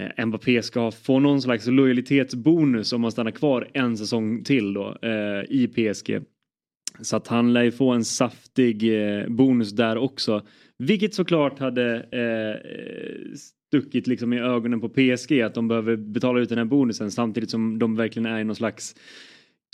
eh, 0.00 0.26
Mbappé 0.26 0.62
ska 0.62 0.90
få 0.90 1.18
någon 1.18 1.42
slags 1.42 1.66
lojalitetsbonus 1.66 2.92
om 2.92 3.02
han 3.02 3.12
stannar 3.12 3.30
kvar 3.30 3.68
en 3.74 3.96
säsong 3.96 4.44
till 4.44 4.74
då 4.74 4.98
eh, 5.02 5.42
i 5.48 5.68
PSG. 5.68 6.20
Så 7.00 7.16
att 7.16 7.26
han 7.26 7.52
lär 7.52 7.62
ju 7.62 7.72
få 7.72 7.90
en 7.90 8.04
saftig 8.04 9.02
eh, 9.02 9.28
bonus 9.28 9.72
där 9.72 9.96
också. 9.96 10.46
Vilket 10.78 11.14
såklart 11.14 11.58
hade 11.58 11.94
eh, 11.96 12.76
stuckit 13.68 14.06
liksom 14.06 14.32
i 14.32 14.40
ögonen 14.40 14.80
på 14.80 14.88
PSG 14.88 15.40
att 15.40 15.54
de 15.54 15.68
behöver 15.68 15.96
betala 15.96 16.40
ut 16.40 16.48
den 16.48 16.58
här 16.58 16.64
bonusen 16.64 17.10
samtidigt 17.10 17.50
som 17.50 17.78
de 17.78 17.96
verkligen 17.96 18.26
är 18.26 18.40
i 18.40 18.44
någon 18.44 18.56
slags 18.56 18.94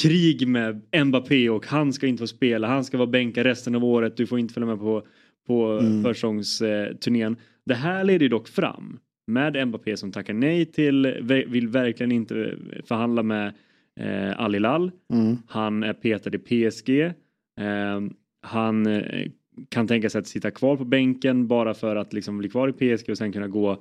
krig 0.03 0.49
med 0.49 0.83
Mbappé 1.07 1.49
och 1.51 1.67
han 1.67 1.93
ska 1.93 2.07
inte 2.07 2.21
få 2.21 2.27
spela. 2.27 2.69
Han 2.69 2.85
ska 2.85 2.99
vara 2.99 3.07
bänkad 3.11 3.47
resten 3.47 3.75
av 3.75 3.85
året. 3.85 4.17
Du 4.17 4.27
får 4.27 4.39
inte 4.39 4.55
följa 4.55 4.67
med 4.67 4.79
på, 4.79 5.03
på 5.47 5.65
Mm. 5.67 6.03
försäsongsturnén. 6.03 7.37
Det 7.67 7.75
här 7.75 8.05
leder 8.05 8.23
ju 8.23 8.29
dock 8.29 8.49
fram 8.49 8.99
med 9.27 9.69
Mbappé 9.69 9.97
som 9.97 10.13
tackar 10.13 10.35
nej 10.35 10.65
till, 10.65 11.07
vill 11.49 11.69
verkligen 11.69 12.13
inte 12.13 12.55
förhandla 12.85 13.23
med 13.23 13.53
eh, 14.01 14.41
Al 14.41 14.55
Hilal. 14.55 14.91
Mm. 15.13 15.37
Han 15.49 15.83
är 15.83 15.93
petad 15.93 16.31
i 16.35 16.39
PSG. 16.71 16.91
Eh, 17.01 18.01
han 18.43 18.87
eh, 18.87 19.29
kan 19.69 19.87
tänka 19.89 20.11
sig 20.11 20.19
att 20.19 20.27
sitta 20.27 20.51
kvar 20.51 20.77
på 20.77 20.85
bänken 20.85 21.47
bara 21.47 21.75
för 21.75 21.97
att 21.97 22.13
liksom 22.13 22.39
bli 22.39 22.49
kvar 22.49 22.69
i 22.69 22.97
PSG 22.97 23.11
och 23.11 23.19
sen 23.19 23.33
kunna 23.33 23.49
gå 23.49 23.71
eh, 23.73 23.79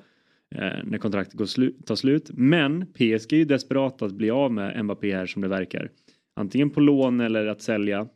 Eh, 0.55 0.84
när 0.84 0.98
kontraktet 0.98 1.34
går 1.34 1.46
slu- 1.46 1.84
tar 1.86 1.96
slut. 1.96 2.31
Men 2.34 2.86
PSG 2.86 3.34
är 3.34 3.38
ju 3.38 3.46
desperata 3.46 4.05
att 4.05 4.13
bli 4.13 4.29
av 4.29 4.51
med 4.53 4.86
Mbappé 4.86 5.15
här 5.15 5.25
som 5.25 5.41
det 5.41 5.48
verkar. 5.48 5.91
Antingen 6.36 6.70
på 6.70 6.79
lån 6.79 7.20
eller 7.20 7.46
att 7.46 7.62
sälja. 7.62 8.08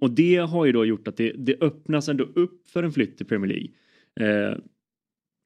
Och 0.00 0.10
det 0.10 0.36
har 0.36 0.64
ju 0.64 0.72
då 0.72 0.84
gjort 0.84 1.08
att 1.08 1.16
det, 1.16 1.32
det 1.36 1.62
öppnas 1.62 2.08
ändå 2.08 2.24
upp 2.24 2.68
för 2.68 2.82
en 2.82 2.92
flytt 2.92 3.16
till 3.16 3.26
Premier 3.26 3.48
League. 3.48 3.70
Eh, 4.50 4.58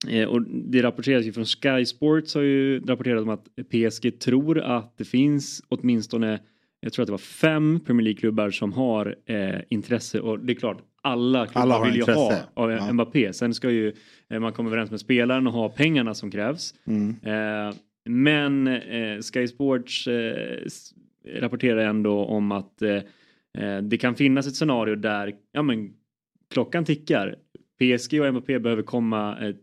Eh, 0.06 0.28
och 0.28 0.42
det 0.42 0.82
rapporteras 0.82 1.26
ju 1.26 1.32
från 1.32 1.44
Sky 1.44 1.84
Sports 1.84 2.34
har 2.34 2.42
ju 2.42 2.80
rapporterat 2.80 3.22
om 3.22 3.28
att 3.28 3.48
PSG 3.70 4.20
tror 4.20 4.58
att 4.58 4.98
det 4.98 5.04
finns 5.04 5.62
åtminstone 5.68 6.40
jag 6.80 6.92
tror 6.92 7.02
att 7.02 7.06
det 7.06 7.12
var 7.12 7.18
fem 7.18 7.80
Premier 7.86 8.04
League-klubbar 8.04 8.50
som 8.50 8.72
har 8.72 9.16
eh, 9.26 9.60
intresse 9.68 10.20
och 10.20 10.40
det 10.40 10.52
är 10.52 10.54
klart 10.54 10.82
alla 11.02 11.46
klubbar 11.46 11.62
Alla 11.62 11.84
vill 11.84 11.94
ju 11.94 12.00
intresse. 12.00 12.20
ha 12.20 12.42
av 12.54 12.70
Ja. 12.70 12.92
Mbappé. 12.92 13.32
Sen 13.32 13.54
ska 13.54 13.70
ju 13.70 13.92
eh, 14.30 14.40
man 14.40 14.52
komma 14.52 14.68
överens 14.68 14.90
med 14.90 15.00
spelaren 15.00 15.46
och 15.46 15.52
ha 15.52 15.68
pengarna 15.68 16.14
som 16.14 16.30
krävs. 16.30 16.74
Mm. 16.84 17.16
Eh, 17.22 17.74
men 18.04 18.66
eh, 18.66 19.18
Sky 19.32 19.48
Sports 19.48 20.06
eh, 20.06 20.66
rapporterar 21.40 21.80
ändå 21.86 22.24
om 22.24 22.52
att 22.52 22.82
det 23.82 23.98
kan 23.98 24.14
finnas 24.14 24.46
ett 24.46 24.56
scenario 24.56 24.94
där 24.94 25.34
ja, 25.52 25.62
men, 25.62 25.92
klockan 26.50 26.84
tickar. 26.84 27.36
PSG 27.78 28.20
och 28.20 28.32
Mbappé 28.32 28.58
behöver 28.58 28.82
komma 28.82 29.38
eh, 29.48 29.54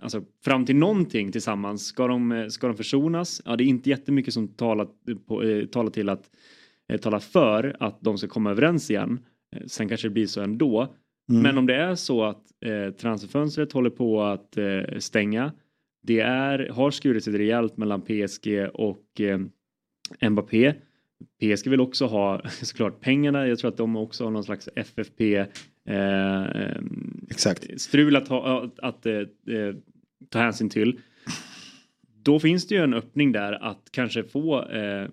alltså, 0.00 0.22
fram 0.44 0.66
till 0.66 0.76
någonting 0.76 1.32
tillsammans. 1.32 1.86
Ska 1.86 2.06
de, 2.06 2.46
ska 2.50 2.66
de 2.66 2.76
försonas? 2.76 3.42
Ja, 3.44 3.56
det 3.56 3.64
är 3.64 3.66
inte 3.66 3.90
jättemycket 3.90 4.34
som 4.34 4.48
talar, 4.48 4.88
på, 5.26 5.42
eh, 5.42 5.66
talar 5.66 5.90
till 5.90 6.08
att 6.08 6.30
eh, 6.88 7.00
talar 7.00 7.18
för 7.18 7.76
att 7.80 8.00
de 8.00 8.18
ska 8.18 8.28
komma 8.28 8.50
överens 8.50 8.90
igen. 8.90 9.18
Eh, 9.56 9.66
sen 9.66 9.88
kanske 9.88 10.08
det 10.08 10.12
blir 10.12 10.26
så 10.26 10.40
ändå. 10.40 10.94
Mm. 11.30 11.42
Men 11.42 11.58
om 11.58 11.66
det 11.66 11.74
är 11.74 11.94
så 11.94 12.24
att 12.24 12.42
eh, 12.60 12.90
transferfönstret 12.90 13.72
håller 13.72 13.90
på 13.90 14.22
att 14.22 14.56
eh, 14.56 14.98
stänga. 14.98 15.52
Det 16.02 16.20
är, 16.20 16.68
har 16.68 16.90
skurit 16.90 17.24
sig 17.24 17.38
rejält 17.38 17.76
mellan 17.76 18.02
PSG 18.02 18.68
och 18.74 19.20
eh, 19.20 19.40
Mbappé. 20.30 20.74
PSG 21.40 21.68
vill 21.68 21.80
också 21.80 22.06
ha 22.06 22.42
såklart 22.48 23.00
pengarna. 23.00 23.46
Jag 23.46 23.58
tror 23.58 23.70
att 23.70 23.76
de 23.76 23.96
också 23.96 24.24
har 24.24 24.30
någon 24.30 24.44
slags 24.44 24.68
FFP 24.76 25.36
eh, 25.36 25.46
eh, 25.96 26.76
Exakt. 27.30 27.80
strul 27.80 28.16
att, 28.16 28.28
ha, 28.28 28.64
att, 28.64 28.78
att 28.78 29.06
eh, 29.06 29.14
eh, 29.14 29.74
ta 30.28 30.38
hänsyn 30.38 30.70
till. 30.70 31.00
Då 32.22 32.40
finns 32.40 32.66
det 32.66 32.74
ju 32.74 32.80
en 32.80 32.94
öppning 32.94 33.32
där 33.32 33.52
att 33.52 33.88
kanske 33.90 34.24
få 34.24 34.68
eh, 34.70 35.08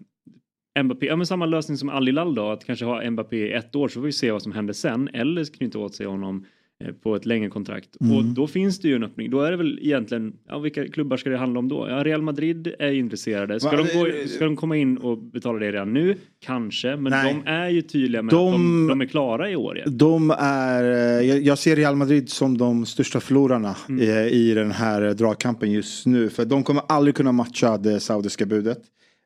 Mbappé, 0.84 1.06
ja 1.06 1.16
men 1.16 1.26
samma 1.26 1.46
lösning 1.46 1.78
som 1.78 1.90
Al 1.90 2.06
Hilal 2.08 2.36
då, 2.36 2.50
att 2.50 2.66
kanske 2.66 2.86
ha 2.86 3.10
Mbappé 3.12 3.38
i 3.38 3.54
ett 3.54 3.76
år 3.76 3.88
så 3.88 3.94
får 3.94 4.06
vi 4.06 4.12
se 4.12 4.32
vad 4.32 4.42
som 4.42 4.52
händer 4.52 4.74
sen 4.74 5.10
eller 5.14 5.44
knyta 5.46 5.80
åt 5.80 5.96
sig 5.96 6.06
honom 6.06 6.46
eh, 6.84 6.92
på 6.94 7.16
ett 7.16 7.26
längre 7.26 7.50
kontrakt. 7.50 7.90
Mm. 8.02 8.18
Och 8.18 8.24
då 8.24 8.48
finns 8.48 8.80
det 8.80 8.88
ju 8.88 8.96
en 8.96 9.04
öppning. 9.04 9.30
Då 9.32 9.42
är 9.42 9.52
det 9.52 9.58
väl 9.58 9.80
egentligen, 9.82 10.34
ja 10.50 10.60
vilka 10.60 10.88
klubbar 10.88 11.18
ska 11.18 11.30
det 11.30 11.38
handla 11.38 11.60
om 11.60 11.68
då? 11.70 11.88
Ja 11.90 12.04
Real 12.04 12.22
Madrid 12.22 12.74
är 12.80 12.92
intresserade. 12.92 13.60
Ska, 13.60 13.70
Va, 13.72 13.78
de, 13.78 13.98
gå, 14.00 14.06
det- 14.06 14.28
ska 14.28 14.46
de 14.46 14.56
komma 14.56 14.78
in 14.78 14.98
och 14.98 15.18
betala 15.18 15.60
det 15.60 15.72
redan 15.72 15.94
nu? 15.94 16.16
Kanske, 16.46 16.96
men 16.96 17.12
Nej. 17.12 17.34
de 17.46 17.50
är 17.52 17.70
ju 17.70 17.82
tydliga 17.82 18.22
med 18.22 18.34
De- 18.34 18.48
att 18.48 18.54
de, 18.54 18.88
de 18.88 19.02
är 19.02 19.06
klara 19.06 19.50
i 19.52 19.56
år 19.56 19.78
igen. 19.78 19.98
De 19.98 20.32
är, 20.40 20.84
eh, 20.84 21.28
jag, 21.30 21.42
jag 21.42 21.58
ser 21.58 21.76
Real 21.76 21.96
Madrid 21.96 22.30
som 22.30 22.58
de 22.58 22.86
största 22.86 23.20
förlorarna 23.20 23.76
Mm. 23.90 24.02
i, 24.02 24.30
i 24.30 24.54
den 24.54 24.72
här 24.72 25.14
dragkampen 25.14 25.72
just 25.72 26.06
nu. 26.06 26.30
För 26.30 26.46
de 26.46 26.64
kommer 26.64 26.82
aldrig 26.90 27.16
kunna 27.16 27.32
matcha 27.32 27.78
det 27.78 28.00
saudiska 28.00 28.46
budet. 28.46 28.78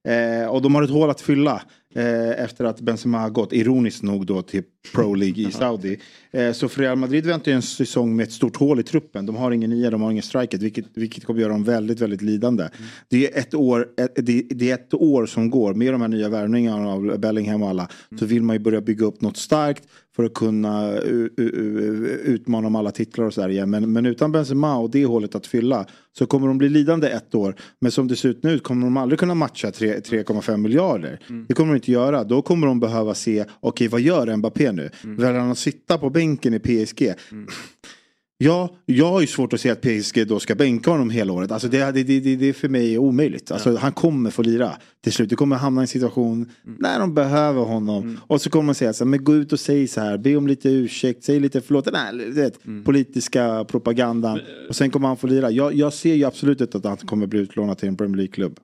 Eh, 0.08 0.48
och 0.48 0.62
de 0.62 0.76
har 0.76 0.84
ett 0.84 0.90
hål 0.90 1.10
att 1.10 1.22
fylla 1.22 1.62
eh, 1.96 2.30
efter 2.30 2.66
att 2.66 2.82
Benzema 2.82 3.20
har 3.20 3.30
gått, 3.30 3.54
ironiskt 3.54 4.04
nog 4.04 4.26
då, 4.26 4.42
till 4.42 4.64
Pro 4.94 5.14
League 5.14 5.48
i 5.48 5.52
Saudi. 5.52 6.00
Eh, 6.32 6.52
så 6.52 6.70
för 6.70 6.82
Real 6.82 6.98
Madrid 6.98 7.26
väntar 7.26 7.52
ju 7.52 7.56
en 7.56 7.62
säsong 7.62 8.16
med 8.16 8.24
ett 8.24 8.32
stort 8.32 8.56
hål 8.56 8.80
i 8.80 8.84
truppen. 8.84 9.26
De 9.26 9.36
har 9.36 9.52
ingen 9.52 9.70
nia, 9.70 9.90
de 9.90 10.02
har 10.02 10.12
ingen 10.12 10.24
striket, 10.24 10.62
vilket, 10.62 10.86
vilket 10.94 11.26
kommer 11.26 11.42
göra 11.42 11.52
dem 11.52 11.64
väldigt, 11.64 12.00
väldigt 12.02 12.22
lidande. 12.22 12.70
Det, 13.10 13.34
är 13.34 13.40
ett 13.40 13.54
år, 13.54 13.88
det, 14.16 14.70
är 14.70 14.74
ett 14.74 14.94
år 14.94 15.26
som 15.26 15.50
går, 15.50 15.74
med 15.74 15.94
de 15.94 16.02
här 16.02 16.08
nya 16.08 16.30
värvningarna 16.30 16.90
av 16.90 17.20
Bellingham 17.20 17.64
och 17.64 17.70
alla, 17.70 17.88
så 18.20 18.26
vill 18.26 18.44
man 18.44 18.56
ju 18.56 18.60
börja 18.60 18.82
bygga 18.82 19.06
upp 19.06 19.22
något 19.22 19.38
starkt 19.38 19.84
för 20.16 20.24
att 20.24 20.34
kunna 20.34 20.94
utmana 22.24 22.68
om 22.68 22.76
alla 22.76 22.92
titlar 22.92 23.26
och 23.26 23.34
sådär 23.34 23.50
igen. 23.50 23.70
Men, 23.70 23.94
men 23.94 24.06
utan 24.06 24.32
Benzema 24.32 24.78
och 24.78 24.90
det 24.92 25.06
hålet 25.06 25.36
att 25.36 25.48
fylla 25.48 25.86
så 26.18 26.26
kommer 26.26 26.48
de 26.48 26.58
bli 26.58 26.70
lidande 26.70 27.08
ett 27.10 27.36
år. 27.36 27.56
Men 27.80 27.92
som 27.92 28.08
det 28.08 28.16
ser 28.16 28.30
ut 28.30 28.44
nu 28.44 28.60
kommer 28.60 28.86
de 28.86 28.98
aldrig 28.98 29.20
kunna 29.20 29.36
matcha 29.36 29.72
tre- 29.72 30.00
3,5 30.00 30.58
miljarder. 30.58 31.20
Det 31.48 31.54
kommer 31.54 31.74
de 31.74 31.76
inte 31.76 31.92
göra. 31.92 32.24
Då 32.24 32.42
kommer 32.42 32.68
de 32.68 32.80
behöva 32.80 33.14
se, 33.14 33.46
okej 33.60 33.88
vad 33.88 34.02
gör 34.02 34.36
Mbappé 34.36 34.69
nu? 34.72 34.90
Väljer 35.04 35.40
han 35.40 35.52
att 35.52 35.58
sitta 35.58 35.98
på 35.98 36.10
bänken 36.10 36.54
i 36.54 36.60
PSG? 36.60 37.14
Ja, 38.42 38.76
jag 38.86 39.06
har 39.06 39.22
ju 39.22 39.28
svårt 39.28 39.54
att 39.54 39.62
se 39.62 39.70
att 39.70 39.82
PSG 39.82 40.28
då 40.28 40.40
ska 40.40 40.56
bänka 40.56 40.92
honom 40.92 41.10
hela 41.10 41.34
året. 41.34 41.52
Alltså 41.52 41.68
det, 41.68 41.92
det, 41.92 42.04
det, 42.04 42.36
det 42.36 42.46
är 42.46 42.54
för 42.54 42.70
mig 42.70 42.98
omöjligt. 42.98 43.52
Alltså 43.52 43.76
Han 43.76 43.92
kommer 43.92 44.32
få 44.32 44.42
lira 44.42 44.72
till 45.04 45.14
slut. 45.14 45.30
Det 45.30 45.36
kommer 45.36 45.56
hamna 45.56 45.82
i 45.82 45.84
en 45.84 45.88
situation 45.88 46.52
när 46.64 47.00
de 47.00 47.14
behöver 47.14 47.62
honom. 47.62 48.20
Och 48.28 48.42
så 48.42 48.50
kommer 48.50 48.66
man 48.66 48.76
säga 48.76 48.94
så 48.94 49.04
här, 49.04 49.10
men 49.10 49.24
gå 49.24 49.36
ut 49.36 49.54
och 49.54 49.60
säg 49.60 49.88
så 49.88 50.02
här, 50.02 50.18
be 50.18 50.36
om 50.36 50.48
lite 50.48 50.70
ursäkt, 50.70 51.24
säg 51.24 51.40
lite 51.40 51.62
förlåt. 51.62 51.96
Här 51.96 52.14
du 52.14 52.32
vet, 52.32 52.60
politiska 52.86 53.66
propagandan. 53.66 54.40
Och 54.70 54.76
sen 54.76 54.92
kommer 54.92 55.08
han 55.08 55.18
få 55.18 55.28
lira. 55.28 55.52
Jag, 55.52 55.74
jag 55.74 55.94
ser 55.94 56.16
ju 56.16 56.24
absolut 56.24 56.62
inte 56.62 56.78
att 56.78 56.86
han 56.86 56.98
kommer 56.98 57.28
bli 57.28 57.40
utlånad 57.40 57.78
till 57.78 57.88
en 57.88 57.98
Premier 57.98 58.18
League-klubb. 58.18 58.60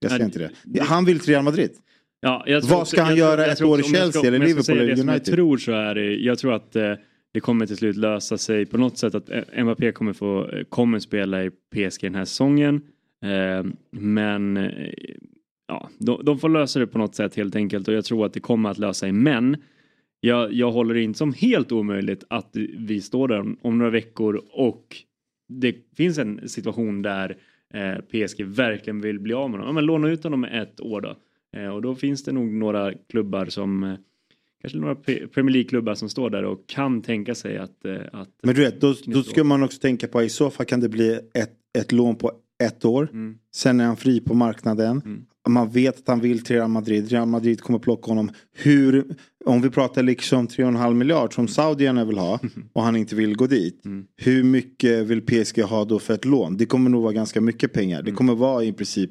Jag 0.00 0.10
ser 0.10 0.18
Nej, 0.18 0.26
inte 0.26 0.50
det. 0.64 0.80
Han 0.80 1.04
vill 1.04 1.20
till 1.20 1.28
Real 1.32 1.44
Madrid. 1.44 1.70
Ja, 2.20 2.44
jag 2.46 2.62
tror 2.62 2.76
Vad 2.76 2.88
ska 2.88 3.02
han 3.02 3.16
jag 3.16 3.18
göra 3.18 3.40
jag 3.40 3.50
ett 3.52 3.58
tror 3.58 3.70
år 3.70 3.78
i 3.78 3.82
jag 3.82 3.90
Chelsea 3.90 4.22
eller 4.22 4.38
jag 4.38 4.48
Liverpool 4.48 4.78
eller 4.78 4.92
United? 4.92 5.14
Jag 5.14 5.24
tror 5.24 5.56
så 5.56 5.72
är 5.72 5.94
det, 5.94 6.16
jag 6.16 6.38
tror 6.38 6.52
att 6.54 6.76
eh, 6.76 6.94
det 7.32 7.40
kommer 7.40 7.66
till 7.66 7.76
slut 7.76 7.96
lösa 7.96 8.38
sig 8.38 8.66
på 8.66 8.78
något 8.78 8.98
sätt 8.98 9.14
att 9.14 9.30
eh, 9.30 9.64
Mbappé 9.64 9.92
kommer 9.92 10.12
få, 10.12 10.48
eh, 10.50 10.64
kommer 10.64 10.98
spela 10.98 11.44
i 11.44 11.50
PSG 11.50 12.00
den 12.02 12.14
här 12.14 12.24
säsongen. 12.24 12.82
Eh, 13.24 13.66
men 13.90 14.56
eh, 14.56 14.92
ja, 15.68 15.90
de, 15.98 16.24
de 16.24 16.38
får 16.38 16.48
lösa 16.48 16.78
det 16.78 16.86
på 16.86 16.98
något 16.98 17.14
sätt 17.14 17.36
helt 17.36 17.56
enkelt 17.56 17.88
och 17.88 17.94
jag 17.94 18.04
tror 18.04 18.26
att 18.26 18.32
det 18.32 18.40
kommer 18.40 18.70
att 18.70 18.78
lösa 18.78 18.94
sig. 18.94 19.12
Men 19.12 19.56
jag, 20.20 20.52
jag 20.52 20.72
håller 20.72 20.94
det 20.94 21.02
inte 21.02 21.18
som 21.18 21.32
helt 21.32 21.72
omöjligt 21.72 22.24
att 22.28 22.50
vi 22.76 23.00
står 23.00 23.28
där 23.28 23.40
om, 23.40 23.58
om 23.62 23.78
några 23.78 23.90
veckor 23.90 24.42
och 24.50 24.96
det 25.48 25.76
finns 25.96 26.18
en 26.18 26.48
situation 26.48 27.02
där 27.02 27.36
eh, 27.74 27.94
PSG 27.94 28.44
verkligen 28.44 29.00
vill 29.00 29.20
bli 29.20 29.34
av 29.34 29.50
med 29.50 29.60
honom. 29.60 29.66
Ja, 29.66 29.72
men 29.72 29.84
låna 29.84 30.08
ut 30.08 30.24
honom 30.24 30.44
ett 30.44 30.80
år 30.80 31.00
då. 31.00 31.16
Eh, 31.56 31.68
och 31.68 31.82
då 31.82 31.94
finns 31.94 32.24
det 32.24 32.32
nog 32.32 32.52
några 32.52 32.92
klubbar 33.10 33.46
som 33.46 33.82
eh, 33.82 33.94
kanske 34.60 34.78
några 34.78 34.94
Premier 34.94 35.52
League-klubbar 35.52 35.94
som 35.94 36.08
står 36.08 36.30
där 36.30 36.44
och 36.44 36.66
kan 36.66 37.02
tänka 37.02 37.34
sig 37.34 37.58
att... 37.58 37.84
eh, 37.84 37.96
att 38.12 38.28
Men 38.42 38.54
du 38.54 38.60
vet, 38.60 38.80
då, 38.80 38.94
då 39.06 39.22
ska 39.22 39.44
man 39.44 39.62
också 39.62 39.78
tänka 39.80 40.08
på 40.08 40.22
i 40.22 40.28
så 40.28 40.50
fall 40.50 40.66
kan 40.66 40.80
det 40.80 40.88
bli 40.88 41.20
ett, 41.34 41.52
ett 41.78 41.92
lån 41.92 42.16
på 42.16 42.32
ett 42.64 42.84
år. 42.84 43.08
Mm. 43.12 43.38
Sen 43.54 43.80
är 43.80 43.84
han 43.84 43.96
fri 43.96 44.20
på 44.20 44.34
marknaden. 44.34 45.26
Man 45.48 45.70
vet 45.70 45.98
att 45.98 46.08
han 46.08 46.20
vill 46.20 46.44
till 46.44 46.56
Real 46.56 46.70
Madrid. 46.70 47.10
Real 47.10 47.28
Madrid 47.28 47.60
kommer 47.60 47.78
plocka 47.78 48.10
honom. 48.10 48.30
Hur, 48.52 49.04
om 49.44 49.62
vi 49.62 49.70
pratar 49.70 50.02
liksom 50.02 50.48
3,5 50.48 50.94
miljard 50.94 51.34
som 51.34 51.48
saudierna 51.48 52.04
vill 52.04 52.18
ha 52.18 52.40
och 52.72 52.82
han 52.82 52.96
inte 52.96 53.14
vill 53.14 53.36
gå 53.36 53.46
dit. 53.46 53.84
Mm. 53.84 54.06
Hur 54.16 54.42
mycket 54.42 55.06
vill 55.06 55.22
PSG 55.22 55.62
ha 55.62 55.84
då 55.84 55.98
för 55.98 56.14
ett 56.14 56.24
lån? 56.24 56.56
Det 56.56 56.66
kommer 56.66 56.90
nog 56.90 57.02
vara 57.02 57.12
ganska 57.12 57.40
mycket 57.40 57.72
pengar. 57.72 58.02
Det 58.02 58.12
kommer 58.12 58.34
vara 58.34 58.64
i 58.64 58.72
princip 58.72 59.10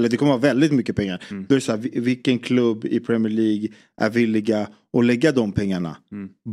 eller 0.00 0.08
det 0.08 0.16
kommer 0.16 0.32
vara 0.32 0.40
väldigt 0.40 0.72
mycket 0.72 0.96
pengar. 0.96 1.22
Då 1.30 1.54
är 1.54 1.58
det 1.58 1.60
så 1.60 1.72
här, 1.72 1.78
vi- 1.78 2.00
vilken 2.00 2.38
klubb 2.38 2.84
i 2.84 3.00
Premier 3.00 3.32
League 3.32 3.68
är 4.00 4.10
villiga 4.10 4.68
att 4.98 5.04
lägga 5.04 5.32
de 5.32 5.52
pengarna? 5.52 5.96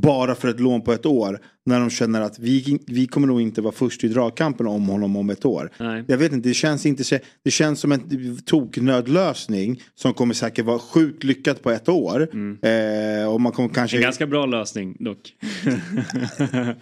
Bara 0.01 0.35
för 0.35 0.47
ett 0.47 0.59
lån 0.59 0.81
på 0.81 0.93
ett 0.93 1.05
år. 1.05 1.39
När 1.65 1.79
de 1.79 1.89
känner 1.89 2.21
att 2.21 2.39
vi, 2.39 2.79
vi 2.87 3.07
kommer 3.07 3.27
nog 3.27 3.41
inte 3.41 3.61
vara 3.61 3.71
först 3.73 4.03
i 4.03 4.07
dragkampen 4.07 4.67
om 4.67 4.87
honom 4.89 5.15
om 5.15 5.29
ett 5.29 5.45
år. 5.45 5.71
Nej. 5.79 6.03
Jag 6.07 6.17
vet 6.17 6.33
inte, 6.33 6.49
det 6.49 6.53
känns 6.53 6.85
inte 6.85 7.19
Det 7.43 7.51
känns 7.51 7.79
som 7.79 7.91
en 7.91 8.37
toknödlösning. 8.45 9.81
Som 9.95 10.13
kommer 10.13 10.33
säkert 10.33 10.65
vara 10.65 10.79
sjukt 10.79 11.23
lyckat 11.23 11.61
på 11.63 11.71
ett 11.71 11.89
år. 11.89 12.21
Eh, 12.65 13.33
och 13.33 13.41
man 13.41 13.51
kommer 13.51 13.69
kanske... 13.69 13.97
En 13.97 14.03
ganska 14.03 14.27
bra 14.27 14.45
lösning 14.45 14.97
dock. 14.99 15.33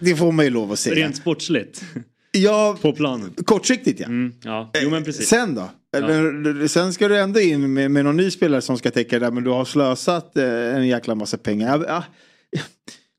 Det 0.00 0.16
får 0.16 0.32
man 0.32 0.44
ju 0.44 0.50
lov 0.50 0.72
att 0.72 0.78
säga. 0.78 0.94
Rent 0.96 1.16
sportsligt. 1.16 1.84
Ja, 2.32 2.76
På 2.82 2.92
planen. 2.92 3.30
kortsiktigt 3.44 4.00
ja. 4.00 4.06
Mm, 4.06 4.32
ja, 4.42 4.70
jo 4.82 4.90
men 4.90 5.04
precis. 5.04 5.28
Sen 5.28 5.54
då? 5.54 5.70
Eller, 5.96 6.66
Sen 6.66 6.92
ska 6.92 7.08
du 7.08 7.18
ändå 7.18 7.40
in 7.40 7.72
med, 7.72 7.90
med 7.90 8.04
någon 8.04 8.16
ny 8.16 8.30
spelare 8.30 8.60
som 8.60 8.78
ska 8.78 8.90
täcka 8.90 9.18
det 9.18 9.26
där 9.26 9.32
men 9.32 9.44
du 9.44 9.50
har 9.50 9.64
slösat 9.64 10.36
eh, 10.36 10.76
en 10.76 10.86
jäkla 10.86 11.14
massa 11.14 11.38
pengar. 11.38 11.84
Jag, 11.88 12.02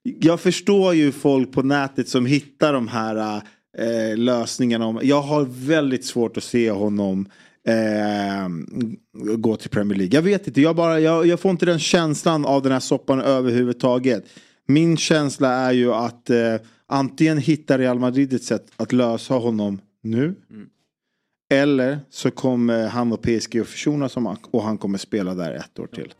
jag, 0.03 0.39
förstår 0.39 0.93
ju 0.93 1.11
folk 1.11 1.51
på 1.51 1.61
nätet 1.61 2.09
som 2.09 2.25
hittar 2.25 2.73
de 2.73 2.87
här 2.87 3.41
eh, 3.77 4.17
lösningarna. 4.17 4.85
Om, 4.85 4.99
jag 5.03 5.21
har 5.21 5.45
väldigt 5.49 6.05
svårt 6.05 6.37
att 6.37 6.43
se 6.43 6.71
honom 6.71 7.29
eh, 7.67 8.47
gå 9.35 9.55
till 9.55 9.69
Premier 9.69 9.97
League. 9.97 10.15
Jag 10.15 10.21
vet 10.21 10.47
inte, 10.47 10.61
jag, 10.61 10.75
bara, 10.75 10.99
jag, 10.99 11.27
jag 11.27 11.39
får 11.39 11.51
inte 11.51 11.65
den 11.65 11.79
känslan 11.79 12.45
av 12.45 12.61
den 12.61 12.71
här 12.71 12.79
soppan 12.79 13.21
överhuvudtaget. 13.21 14.25
Min 14.67 14.97
känsla 14.97 15.49
är 15.49 15.71
ju 15.71 15.93
att 15.93 16.29
eh, 16.29 16.55
antingen 16.87 17.37
hittar 17.37 17.77
Real 17.77 17.99
Madrid 17.99 18.33
ett 18.33 18.43
sätt 18.43 18.65
att 18.75 18.91
lösa 18.91 19.33
honom 19.33 19.81
nu. 20.03 20.35
Eller 21.49 21.99
så 22.09 22.31
kommer 22.31 22.87
han 22.87 23.13
och 23.13 23.21
PSG 23.21 23.59
att 23.61 23.67
försonas 23.67 24.17
om- 24.17 24.37
och 24.51 24.63
han 24.63 24.77
kommer 24.77 24.97
spela 24.97 25.33
där 25.35 25.51
ett 25.53 25.79
år 25.79 25.87
till. 25.87 26.13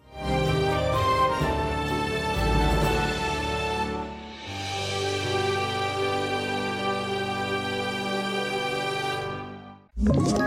Mm 9.97 10.46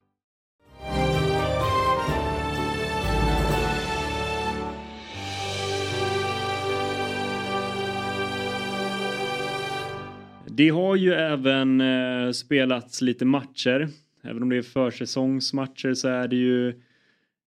Det 10.61 10.69
har 10.69 10.95
ju 10.95 11.13
även 11.13 11.81
eh, 11.81 12.31
spelats 12.31 13.01
lite 13.01 13.25
matcher. 13.25 13.87
Även 14.23 14.43
om 14.43 14.49
det 14.49 14.57
är 14.57 14.61
försäsongsmatcher 14.61 15.93
så 15.93 16.07
är 16.07 16.27
det 16.27 16.35
ju 16.35 16.73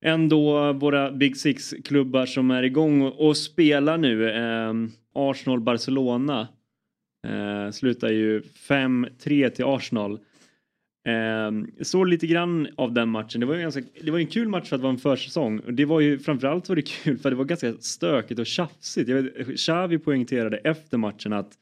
ändå 0.04 0.72
våra 0.72 1.12
Big 1.12 1.36
Six-klubbar 1.36 2.26
som 2.26 2.50
är 2.50 2.62
igång 2.62 3.02
och, 3.02 3.26
och 3.26 3.36
spelar 3.36 3.98
nu. 3.98 4.30
Eh, 4.30 4.74
Arsenal-Barcelona 5.12 6.48
eh, 7.26 7.70
slutar 7.70 8.08
ju 8.08 8.40
5-3 8.40 9.48
till 9.50 9.64
Arsenal. 9.64 10.12
Eh, 11.06 11.82
såg 11.82 12.08
lite 12.08 12.26
grann 12.26 12.68
av 12.76 12.92
den 12.92 13.08
matchen. 13.08 13.40
Det 13.40 13.46
var 13.46 13.54
ju 13.54 13.60
ganska, 13.60 13.82
det 14.02 14.10
var 14.10 14.18
en 14.18 14.26
kul 14.26 14.48
match 14.48 14.68
för 14.68 14.76
att 14.76 14.82
vara 14.82 14.92
en 14.92 14.98
försäsong. 14.98 15.60
Det 15.68 15.84
var 15.84 16.00
ju 16.00 16.18
framförallt 16.18 16.68
var 16.68 16.76
det 16.76 16.82
kul 16.82 17.18
för 17.18 17.30
det 17.30 17.36
var 17.36 17.44
ganska 17.44 17.72
stökigt 17.80 18.40
och 18.40 18.46
tjafsigt. 18.46 19.08
Jag 19.08 19.22
vet, 19.22 19.56
Xavi 19.56 19.98
poängterade 19.98 20.56
efter 20.56 20.98
matchen 20.98 21.32
att 21.32 21.58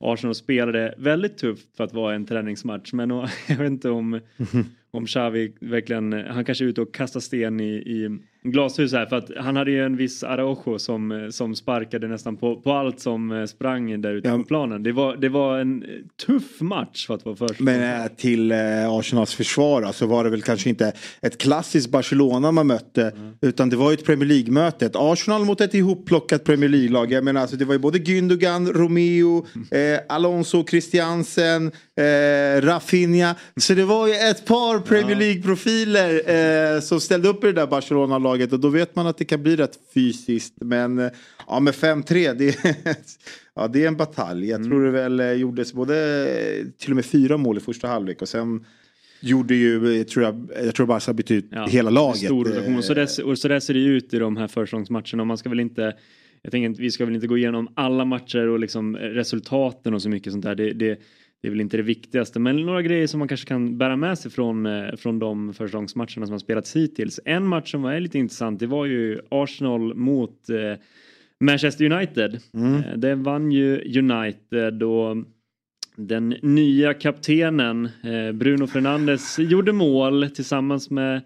Arsenal 0.00 0.34
spelade 0.34 0.94
väldigt 0.98 1.38
tufft 1.38 1.76
för 1.76 1.84
att 1.84 1.92
vara 1.92 2.14
en 2.14 2.26
träningsmatch. 2.26 2.92
Men 2.92 3.10
jag 3.48 3.56
vet 3.56 3.66
inte 3.66 3.90
om, 3.90 4.20
om 4.90 5.06
Xavi 5.06 5.52
verkligen, 5.60 6.12
han 6.12 6.44
kanske 6.44 6.64
är 6.64 6.68
ute 6.68 6.80
och 6.80 6.94
kastar 6.94 7.20
sten 7.20 7.60
i, 7.60 7.72
i 7.74 8.18
glashus 8.42 8.92
här. 8.92 9.06
För 9.06 9.16
att 9.16 9.30
han 9.36 9.56
hade 9.56 9.70
ju 9.70 9.84
en 9.84 9.96
viss 9.96 10.24
Araujo 10.24 10.78
som, 10.78 11.28
som 11.32 11.54
sparkade 11.54 12.08
nästan 12.08 12.36
på, 12.36 12.56
på 12.60 12.72
allt 12.72 13.00
som 13.00 13.46
sprang 13.48 14.00
där 14.02 14.12
ute 14.14 14.28
Ja. 14.28 14.36
på 14.36 14.44
planen. 14.44 14.82
Det 14.82 14.92
var, 14.92 15.16
det 15.16 15.28
var 15.28 15.58
en 15.58 15.84
tuff 16.26 16.60
match 16.60 17.06
för 17.06 17.14
att 17.14 17.24
vara 17.24 17.36
första. 17.36 17.64
Men 17.64 18.00
eh, 18.02 18.06
till 18.16 18.52
eh, 18.52 18.58
Arsenals 18.90 19.34
försvar 19.34 19.92
så 19.92 20.06
var 20.06 20.24
det 20.24 20.30
väl 20.30 20.42
kanske 20.42 20.68
inte 20.68 20.92
ett 21.20 21.38
klassiskt 21.38 21.90
Barcelona 21.90 22.52
man 22.52 22.66
mötte. 22.66 23.12
Utan 23.40 23.70
det 23.70 23.76
var 23.76 23.90
ju 23.90 23.94
ett 23.94 24.04
Premier 24.04 24.28
League-möte. 24.28 24.86
Ett 24.86 24.96
Arsenal 24.96 25.44
mot 25.44 25.60
ett 25.60 25.74
ihopplockat 25.74 26.44
Premier 26.44 26.68
League-lag. 26.70 27.12
Jag 27.12 27.24
menar 27.24 27.40
alltså 27.40 27.56
det 27.56 27.64
var 27.64 27.74
ju 27.74 27.78
både 27.78 27.98
Gündogan, 27.98 28.72
Romeo, 28.72 29.46
eh, 29.70 30.00
Alonso, 30.08 30.64
Christiansen, 30.66 31.66
eh, 31.96 32.60
Rafinha. 32.62 33.34
Så 33.56 33.74
det 33.74 33.84
var 33.84 34.06
ju 34.06 34.12
ett 34.14 34.46
par 34.46 34.78
Premier 34.78 35.16
League-profiler 35.16 36.74
eh, 36.74 36.80
som 36.80 37.00
ställde 37.00 37.28
upp 37.28 37.44
i 37.44 37.46
det 37.46 37.52
där 37.52 37.66
Barcelona-laget. 37.66 38.27
Och 38.52 38.60
då 38.60 38.68
vet 38.68 38.96
man 38.96 39.06
att 39.06 39.18
det 39.18 39.24
kan 39.24 39.42
bli 39.42 39.56
rätt 39.56 39.78
fysiskt. 39.94 40.54
Men 40.60 40.98
eh, 40.98 41.10
ja, 41.46 41.60
med 41.60 41.74
5-3 41.74 42.34
det, 42.34 42.48
är- 42.64 42.96
ja, 43.54 43.68
det 43.68 43.84
är 43.84 43.88
en 43.88 43.96
batalj. 43.96 44.48
Jag 44.48 44.64
tror 44.64 44.84
det 44.84 44.90
väl 44.90 45.20
eh, 45.20 45.32
gjordes 45.32 45.72
både 45.72 46.26
eh, 46.30 46.66
till 46.78 46.90
och 46.92 46.96
med 46.96 47.04
fyra 47.04 47.36
mål 47.36 47.56
i 47.56 47.60
första 47.60 47.88
halvlek. 47.88 48.22
Och 48.22 48.28
sen 48.28 48.64
gjorde 49.20 49.54
ju, 49.54 50.04
tror 50.04 50.24
jag, 50.24 50.48
jag 50.64 50.74
tror 50.74 50.86
Barca 50.86 51.12
bytte 51.12 51.34
ut 51.34 51.46
Ja, 51.50 51.66
hela 51.66 51.90
laget. 51.90 52.18
Stor 52.24 52.44
rotation. 52.44 52.76
Och 52.76 52.84
så, 52.84 52.94
där, 52.94 53.24
och 53.24 53.38
så 53.38 53.48
där 53.48 53.60
ser 53.60 53.74
det 53.74 53.80
ut 53.80 54.14
i 54.14 54.18
de 54.18 54.36
här 54.36 54.48
försäsongsmatcherna. 54.48 55.22
Och 55.22 55.26
man 55.26 55.38
ska 55.38 55.48
väl 55.48 55.60
inte 55.60 55.94
jag 56.42 56.52
tänker 56.52 56.82
vi 56.82 56.90
ska 56.90 57.04
väl 57.04 57.14
inte 57.14 57.26
gå 57.26 57.38
igenom 57.38 57.68
alla 57.74 58.04
matcher 58.04 58.48
och 58.48 58.58
liksom 58.58 58.96
resultaten 58.96 59.94
och 59.94 60.02
så 60.02 60.08
mycket 60.08 60.32
sånt 60.32 60.44
där. 60.44 60.54
Det, 60.54 60.72
det, 60.72 60.98
det 61.42 61.48
är 61.48 61.50
väl 61.50 61.60
inte 61.60 61.76
det 61.76 61.82
viktigaste. 61.82 62.40
Men 62.40 62.56
några 62.56 62.82
grejer 62.82 63.06
som 63.06 63.18
man 63.18 63.28
kanske 63.28 63.48
kan 63.48 63.78
bära 63.78 63.96
med 63.96 64.18
sig 64.18 64.30
från, 64.30 64.66
eh, 64.66 64.96
från 64.96 65.18
de 65.18 65.54
försäsongsmatcherna 65.54 66.26
som 66.26 66.30
har 66.30 66.38
spelats 66.38 66.76
hittills. 66.76 67.20
En 67.24 67.46
match 67.46 67.70
som 67.70 67.82
var 67.82 68.00
lite 68.00 68.18
intressant 68.18 68.60
det 68.60 68.66
var 68.66 68.86
ju 68.86 69.20
Arsenal 69.28 69.94
mot 69.94 70.50
eh, 70.50 70.80
Manchester 71.40 71.92
United. 71.92 72.34
Eh, 72.54 72.96
det 72.96 73.14
vann 73.14 73.52
ju 73.52 73.98
United 73.98 74.82
och 74.82 75.16
den 75.96 76.28
nya 76.42 76.94
kaptenen 76.94 77.88
eh, 78.04 78.32
Bruno 78.32 78.66
Fernandes 78.66 79.38
gjorde 79.38 79.72
mål 79.72 80.30
tillsammans 80.30 80.90
med 80.90 81.22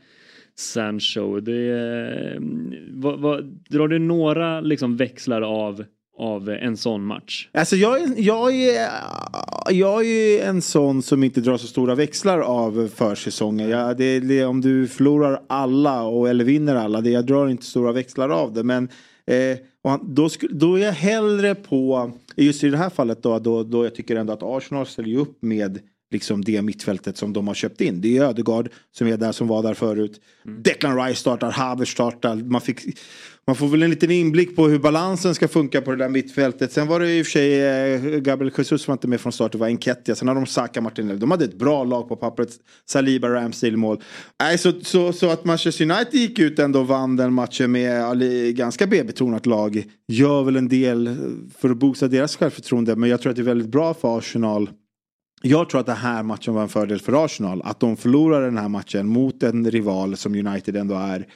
Sancho. 0.54 1.40
Det, 1.40 1.68
eh, 1.68 2.42
vad, 2.90 3.20
vad, 3.20 3.44
drar 3.44 3.88
du 3.88 3.98
några 3.98 4.60
liksom, 4.60 4.96
växlar 4.96 5.42
av, 5.42 5.84
av 6.22 6.50
eh, 6.50 6.66
en 6.66 6.76
sån 6.76 7.04
match? 7.04 7.48
Alltså 7.52 7.76
jag 7.76 8.00
är, 8.00 8.14
jag, 8.16 8.54
är, 8.54 8.90
jag 9.70 10.06
är 10.06 10.44
en 10.44 10.62
sån 10.62 11.02
som 11.02 11.24
inte 11.24 11.40
drar 11.40 11.56
så 11.56 11.66
stora 11.66 11.94
växlar 11.94 12.38
av 12.38 12.90
försäsongen. 12.94 13.68
Jag, 13.68 13.96
det, 13.96 14.20
det, 14.20 14.44
om 14.44 14.60
du 14.60 14.88
förlorar 14.88 15.42
alla 15.46 16.02
och, 16.02 16.28
eller 16.28 16.44
vinner 16.44 16.74
alla, 16.74 17.00
det, 17.00 17.10
jag 17.10 17.26
drar 17.26 17.48
inte 17.48 17.64
stora 17.64 17.92
växlar 17.92 18.28
av 18.28 18.52
det. 18.52 18.62
Men 18.62 18.88
eh, 19.26 19.58
då, 20.02 20.28
sku- 20.28 20.52
då 20.52 20.74
är 20.74 20.82
jag 20.82 20.92
hellre 20.92 21.54
på, 21.54 22.10
just 22.36 22.64
i 22.64 22.70
det 22.70 22.76
här 22.76 22.90
fallet 22.90 23.22
då, 23.22 23.38
då, 23.38 23.62
då 23.62 23.84
jag 23.84 23.94
tycker 23.94 24.16
ändå 24.16 24.32
att 24.32 24.42
Arsenal 24.42 24.86
ställer 24.86 25.18
upp 25.18 25.42
med 25.42 25.78
liksom 26.12 26.44
det 26.44 26.62
mittfältet 26.62 27.16
som 27.16 27.32
de 27.32 27.48
har 27.48 27.54
köpt 27.54 27.80
in. 27.80 28.00
Det 28.00 28.18
är 28.18 28.22
Ödegaard 28.24 28.68
som 28.96 29.06
är 29.06 29.16
där 29.16 29.32
som 29.32 29.48
var 29.48 29.62
där 29.62 29.74
förut. 29.74 30.20
Declan 30.64 31.04
Rice 31.04 31.20
startar, 31.20 31.50
Havertz 31.50 31.90
startar. 31.90 32.36
Man, 32.36 32.60
fick, 32.60 32.80
man 33.46 33.56
får 33.56 33.68
väl 33.68 33.82
en 33.82 33.90
liten 33.90 34.10
inblick 34.10 34.56
på 34.56 34.68
hur 34.68 34.78
balansen 34.78 35.34
ska 35.34 35.48
funka 35.48 35.80
på 35.80 35.90
det 35.90 35.96
där 35.96 36.08
mittfältet. 36.08 36.72
Sen 36.72 36.86
var 36.86 37.00
det 37.00 37.18
i 37.18 37.22
och 37.22 37.26
för 37.26 37.30
sig 37.30 37.62
eh, 37.62 38.20
Gabriel 38.20 38.52
Jesus 38.58 38.88
var 38.88 38.92
inte 38.92 39.08
med 39.08 39.20
från 39.20 39.32
start, 39.32 39.52
det 39.52 39.58
var 39.58 39.66
Enketia. 39.66 40.14
Sen 40.14 40.28
hade 40.28 40.40
de 40.40 40.46
Saka 40.46 40.80
Martinelli. 40.80 41.18
De 41.18 41.30
hade 41.30 41.44
ett 41.44 41.58
bra 41.58 41.84
lag 41.84 42.08
på 42.08 42.16
pappret. 42.16 42.48
Saliba, 42.86 43.28
Ramsdale 43.28 43.76
mål. 43.76 44.00
Nej, 44.40 44.58
så, 44.58 44.72
så, 44.82 45.12
så 45.12 45.30
att 45.30 45.44
Manchester 45.44 45.84
United 45.84 46.14
gick 46.20 46.38
ut 46.38 46.58
ändå 46.58 46.80
och 46.80 46.86
vann 46.86 47.16
den 47.16 47.32
matchen 47.32 47.72
med 47.72 48.02
Ali- 48.02 48.52
ganska 48.52 48.86
B-betonat 48.86 49.46
lag. 49.46 49.84
Gör 50.08 50.42
väl 50.42 50.56
en 50.56 50.68
del 50.68 51.16
för 51.58 51.70
att 51.70 51.76
boosta 51.76 52.08
deras 52.08 52.36
självförtroende. 52.36 52.96
Men 52.96 53.10
jag 53.10 53.20
tror 53.20 53.30
att 53.30 53.36
det 53.36 53.42
är 53.42 53.44
väldigt 53.44 53.68
bra 53.70 53.94
för 53.94 54.18
Arsenal 54.18 54.70
jag 55.42 55.70
tror 55.70 55.80
att 55.80 55.86
den 55.86 55.96
här 55.96 56.22
matchen 56.22 56.54
var 56.54 56.62
en 56.62 56.68
fördel 56.68 57.00
för 57.00 57.24
Arsenal. 57.24 57.62
Att 57.64 57.80
de 57.80 57.96
förlorar 57.96 58.42
den 58.42 58.58
här 58.58 58.68
matchen 58.68 59.06
mot 59.06 59.42
en 59.42 59.70
rival 59.70 60.16
som 60.16 60.34
United 60.34 60.76
ändå 60.76 60.94
är. 60.94 61.26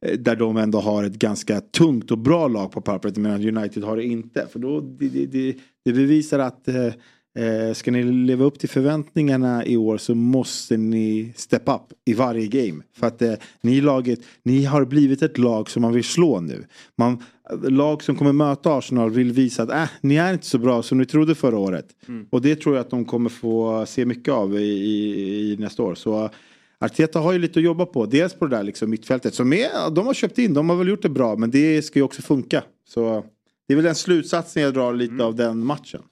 Eh, 0.00 0.18
där 0.18 0.36
de 0.36 0.56
ändå 0.56 0.80
har 0.80 1.04
ett 1.04 1.18
ganska 1.18 1.60
tungt 1.60 2.10
och 2.10 2.18
bra 2.18 2.48
lag 2.48 2.72
på 2.72 2.80
pappret 2.80 3.16
medan 3.16 3.56
United 3.56 3.84
har 3.84 3.96
det 3.96 4.04
inte. 4.04 4.46
För 4.52 4.58
då 4.58 4.80
det, 4.80 5.08
det, 5.08 5.26
det, 5.26 5.56
det 5.84 5.92
bevisar 5.92 6.38
att 6.38 6.68
eh, 6.68 6.92
eh, 7.36 7.46
eh, 7.46 7.72
ska 7.72 7.90
ni 7.90 8.02
leva 8.02 8.44
upp 8.44 8.58
till 8.58 8.68
förväntningarna 8.68 9.66
i 9.66 9.76
år 9.76 9.98
så 9.98 10.14
måste 10.14 10.76
ni 10.76 11.32
step 11.36 11.68
up 11.68 11.82
i 12.04 12.14
varje 12.14 12.46
game. 12.46 12.82
För 12.98 13.06
att 13.06 13.22
eh, 13.22 13.34
ni 13.60 13.80
laget, 13.80 14.20
ni 14.42 14.64
har 14.64 14.84
blivit 14.84 15.22
ett 15.22 15.38
lag 15.38 15.70
som 15.70 15.82
man 15.82 15.92
vill 15.92 16.04
slå 16.04 16.40
nu. 16.40 16.64
Man, 16.96 17.22
lag 17.62 18.02
som 18.02 18.16
kommer 18.16 18.32
möta 18.32 18.76
Arsenal 18.76 19.10
vill 19.10 19.32
visa 19.32 19.62
att 19.62 19.70
äh, 19.70 19.88
ni 20.00 20.16
är 20.16 20.32
inte 20.32 20.46
så 20.46 20.58
bra 20.58 20.82
som 20.82 20.98
ni 20.98 21.06
trodde 21.06 21.34
förra 21.34 21.58
året. 21.58 21.86
Och 22.30 22.42
det 22.42 22.56
tror 22.56 22.74
jag 22.74 22.80
att 22.80 22.90
de 22.90 23.04
kommer 23.04 23.30
få 23.30 23.86
se 23.86 24.04
mycket 24.04 24.34
av 24.34 24.58
i, 24.58 24.64
i, 24.64 25.52
i 25.52 25.56
nästa 25.56 25.82
år. 25.82 25.94
Så 25.94 26.30
Arteta 26.78 27.18
har 27.18 27.32
ju 27.32 27.38
lite 27.38 27.58
att 27.58 27.64
jobba 27.64 27.86
på. 27.86 28.06
Dels 28.06 28.34
på 28.34 28.46
det 28.46 28.56
där 28.56 28.62
liksom 28.62 28.90
mittfältet 28.90 29.34
som 29.34 29.52
är, 29.52 29.90
de 29.90 30.06
har 30.06 30.14
köpt 30.14 30.38
in, 30.38 30.54
de 30.54 30.70
har 30.70 30.76
väl 30.76 30.88
gjort 30.88 31.02
det 31.02 31.08
bra 31.08 31.36
men 31.36 31.50
det 31.50 31.82
ska 31.82 31.98
ju 31.98 32.02
också 32.02 32.22
funka. 32.22 32.62
Så 32.88 33.24
det 33.68 33.74
är 33.74 33.76
väl 33.76 33.84
den 33.84 33.94
slutsatsen 33.94 34.62
jag 34.62 34.74
drar 34.74 34.94
lite 34.94 35.24
av 35.24 35.34
den 35.34 35.66
matchen. 35.66 36.02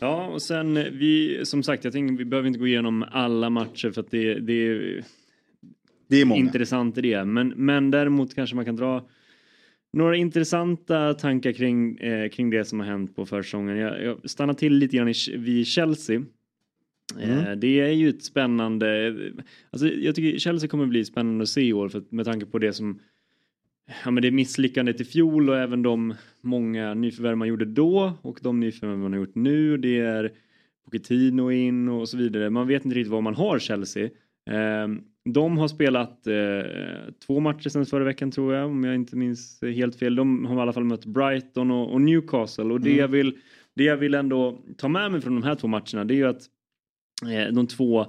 Ja, 0.00 0.26
och 0.26 0.42
sen 0.42 0.76
eh, 0.76 0.84
vi, 0.92 1.40
som 1.44 1.62
sagt, 1.62 1.84
jag 1.84 1.92
tänker 1.92 2.14
vi 2.16 2.24
behöver 2.24 2.46
inte 2.46 2.58
gå 2.58 2.66
igenom 2.66 3.04
alla 3.10 3.50
matcher 3.50 3.90
för 3.90 4.00
att 4.00 4.10
det, 4.10 4.34
det 4.34 4.52
är 4.52 5.04
Det 6.08 6.16
är 6.20 6.24
många. 6.24 6.40
intressant 6.40 6.98
i 6.98 7.00
det. 7.00 7.24
Men, 7.24 7.48
men 7.48 7.90
däremot 7.90 8.34
kanske 8.34 8.56
man 8.56 8.64
kan 8.64 8.76
dra 8.76 9.08
några 9.92 10.16
intressanta 10.16 11.14
tankar 11.14 11.52
kring, 11.52 11.98
eh, 11.98 12.28
kring 12.28 12.50
det 12.50 12.64
som 12.64 12.80
har 12.80 12.86
hänt 12.86 13.16
på 13.16 13.26
försäsongen. 13.26 13.76
Jag, 13.76 14.04
jag 14.04 14.30
stannar 14.30 14.54
till 14.54 14.72
lite 14.74 14.96
grann 14.96 15.08
i, 15.08 15.14
vid 15.36 15.66
Chelsea. 15.66 16.22
Eh, 17.20 17.52
Det 17.56 17.80
är 17.80 17.90
ju 17.92 18.08
ett 18.08 18.22
spännande, 18.22 19.14
alltså 19.70 19.88
jag 19.88 20.14
tycker 20.14 20.38
Chelsea 20.38 20.68
kommer 20.68 20.86
bli 20.86 21.04
spännande 21.04 21.42
att 21.42 21.48
se 21.48 21.60
i 21.62 21.72
år 21.72 21.88
för 21.88 22.02
med 22.10 22.24
tanke 22.24 22.46
på 22.46 22.58
det 22.58 22.72
som 22.72 23.00
Ja 24.04 24.10
men 24.10 24.22
det 24.22 24.30
misslyckandet 24.30 25.00
i 25.00 25.04
fjol 25.04 25.50
och 25.50 25.58
även 25.58 25.82
de 25.82 26.14
många 26.40 26.94
nyförvärv 26.94 27.36
man 27.36 27.48
gjorde 27.48 27.64
då 27.64 28.12
och 28.22 28.38
de 28.42 28.60
nyförvärv 28.60 28.98
man 28.98 29.12
har 29.12 29.20
gjort 29.20 29.34
nu. 29.34 29.76
Det 29.76 29.98
är 29.98 30.32
Pochettino 30.84 31.50
in 31.50 31.88
och 31.88 32.08
så 32.08 32.16
vidare. 32.16 32.50
Man 32.50 32.66
vet 32.66 32.84
inte 32.84 32.96
riktigt 32.96 33.12
vad 33.12 33.22
man 33.22 33.34
har 33.34 33.58
Chelsea. 33.58 34.04
Eh, 34.50 34.88
De 35.24 35.58
har 35.58 35.68
spelat 35.68 36.26
eh, 36.26 37.14
två 37.26 37.40
matcher 37.40 37.68
sedan 37.68 37.86
förra 37.86 38.04
veckan 38.04 38.30
tror 38.30 38.54
jag 38.54 38.66
om 38.66 38.84
jag 38.84 38.94
inte 38.94 39.16
minns 39.16 39.62
helt 39.62 39.96
fel. 39.96 40.14
De 40.14 40.46
har 40.46 40.56
i 40.56 40.60
alla 40.60 40.72
fall 40.72 40.84
mött 40.84 41.04
Brighton 41.04 41.70
och, 41.70 42.00
Newcastle 42.00 42.64
och 42.64 42.80
det, 42.80 42.96
jag 42.96 43.08
vill, 43.08 43.38
det 43.74 43.84
jag 43.84 43.96
vill 43.96 44.14
ändå 44.14 44.58
ta 44.76 44.88
med 44.88 45.12
mig 45.12 45.20
från 45.20 45.34
de 45.34 45.42
här 45.42 45.54
två 45.54 45.68
matcherna 45.68 46.04
det 46.04 46.14
är 46.14 46.16
ju 46.16 46.26
att 46.26 46.42
eh, 47.22 47.54
de 47.54 47.66
två 47.66 48.06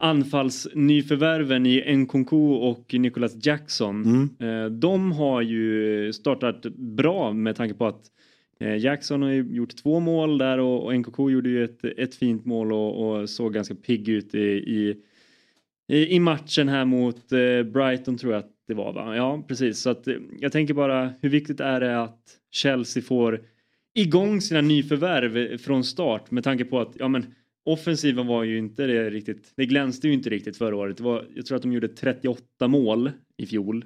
anfallsnyförvärven 0.00 1.66
i 1.66 1.96
Nkunku 1.96 2.36
och 2.36 2.94
Nicholas 2.94 3.46
Jackson. 3.46 4.04
Mm. 4.04 4.64
Eh, 4.64 4.70
de 4.70 5.12
har 5.12 5.42
ju 5.42 6.12
startat 6.12 6.62
bra 6.76 7.32
med 7.32 7.56
tanke 7.56 7.74
på 7.74 7.86
att 7.86 8.02
eh, 8.60 8.76
Jackson 8.76 9.22
har 9.22 9.30
ju 9.30 9.46
gjort 9.50 9.76
två 9.76 10.00
mål 10.00 10.38
där 10.38 10.58
och, 10.58 10.94
Nkunku 10.94 11.30
gjorde 11.30 11.48
ju 11.48 11.64
ett, 11.64 11.84
ett 11.84 12.14
fint 12.14 12.44
mål 12.44 12.72
och, 12.72 13.20
och 13.20 13.30
såg 13.30 13.54
ganska 13.54 13.74
pigg 13.74 14.08
ut 14.08 14.34
i, 14.34 14.38
i, 14.48 14.96
i, 15.88 16.20
matchen 16.20 16.68
här 16.68 16.84
mot 16.84 17.32
eh, 17.32 17.62
Brighton 17.72 18.16
tror 18.16 18.32
jag 18.32 18.40
att 18.40 18.52
det 18.68 18.74
var 18.74 18.92
va? 18.92 19.16
Ja 19.16 19.44
precis 19.48 19.80
så 19.80 19.90
att 19.90 20.08
jag 20.40 20.52
tänker 20.52 20.74
bara 20.74 21.12
hur 21.20 21.28
viktigt 21.28 21.60
är 21.60 21.80
det 21.80 22.02
att 22.02 22.20
Chelsea 22.50 23.02
får 23.02 23.40
igång 23.94 24.40
sina 24.40 24.60
nyförvärv 24.60 25.58
från 25.58 25.84
start 25.84 26.30
med 26.30 26.44
tanke 26.44 26.64
på 26.64 26.80
att 26.80 26.92
ja 26.98 27.08
men 27.08 27.34
offensiven 27.64 28.26
var 28.26 28.44
ju 28.44 28.58
inte 28.58 28.86
det 28.86 29.10
riktigt, 29.10 29.52
det 29.56 29.66
glänste 29.66 30.08
ju 30.08 30.14
inte 30.14 30.30
riktigt 30.30 30.56
förra 30.56 30.76
året. 30.76 31.00
Var, 31.00 31.26
jag 31.34 31.46
tror 31.46 31.56
att 31.56 31.62
de 31.62 31.72
gjorde 31.72 31.88
38 31.88 32.68
mål 32.68 33.10
i 33.36 33.46
fjol. 33.46 33.84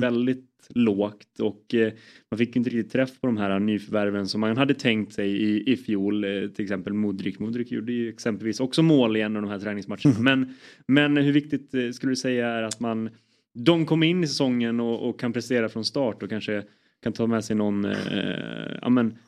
Väldigt 0.00 0.44
lågt 0.68 1.40
och 1.40 1.74
eh, 1.74 1.92
man 2.30 2.38
fick 2.38 2.56
inte 2.56 2.70
riktigt 2.70 2.92
träff 2.92 3.20
på 3.20 3.26
de 3.26 3.36
här 3.36 3.58
nyförvärven 3.58 4.28
som 4.28 4.40
man 4.40 4.56
hade 4.56 4.74
tänkt 4.74 5.12
sig 5.12 5.30
i, 5.30 5.72
i 5.72 5.76
fjol. 5.76 6.24
Eh, 6.24 6.48
till 6.48 6.64
exempel 6.64 6.92
Modric. 6.92 7.38
Modric 7.38 7.70
gjorde 7.70 7.92
ju 7.92 8.08
exempelvis 8.08 8.60
också 8.60 8.82
mål 8.82 9.16
i 9.16 9.20
en 9.20 9.36
av 9.36 9.42
de 9.42 9.50
här 9.50 9.58
träningsmatcherna. 9.58 10.18
Men, 10.20 10.54
men 10.86 11.16
hur 11.16 11.32
viktigt 11.32 11.74
eh, 11.74 11.90
skulle 11.90 12.12
du 12.12 12.16
säga 12.16 12.48
är 12.48 12.62
att 12.62 12.80
man 12.80 13.10
de 13.54 13.86
kommer 13.86 14.06
in 14.06 14.24
i 14.24 14.26
säsongen 14.26 14.80
och, 14.80 15.08
och 15.08 15.20
kan 15.20 15.32
prestera 15.32 15.68
från 15.68 15.84
start 15.84 16.22
och 16.22 16.30
kanske 16.30 16.62
kan 17.02 17.12
ta 17.12 17.26
med 17.26 17.44
sig 17.44 17.56
någon 17.56 17.84
eh, 17.84 18.76
ja, 18.82 18.88
men, 18.88 19.18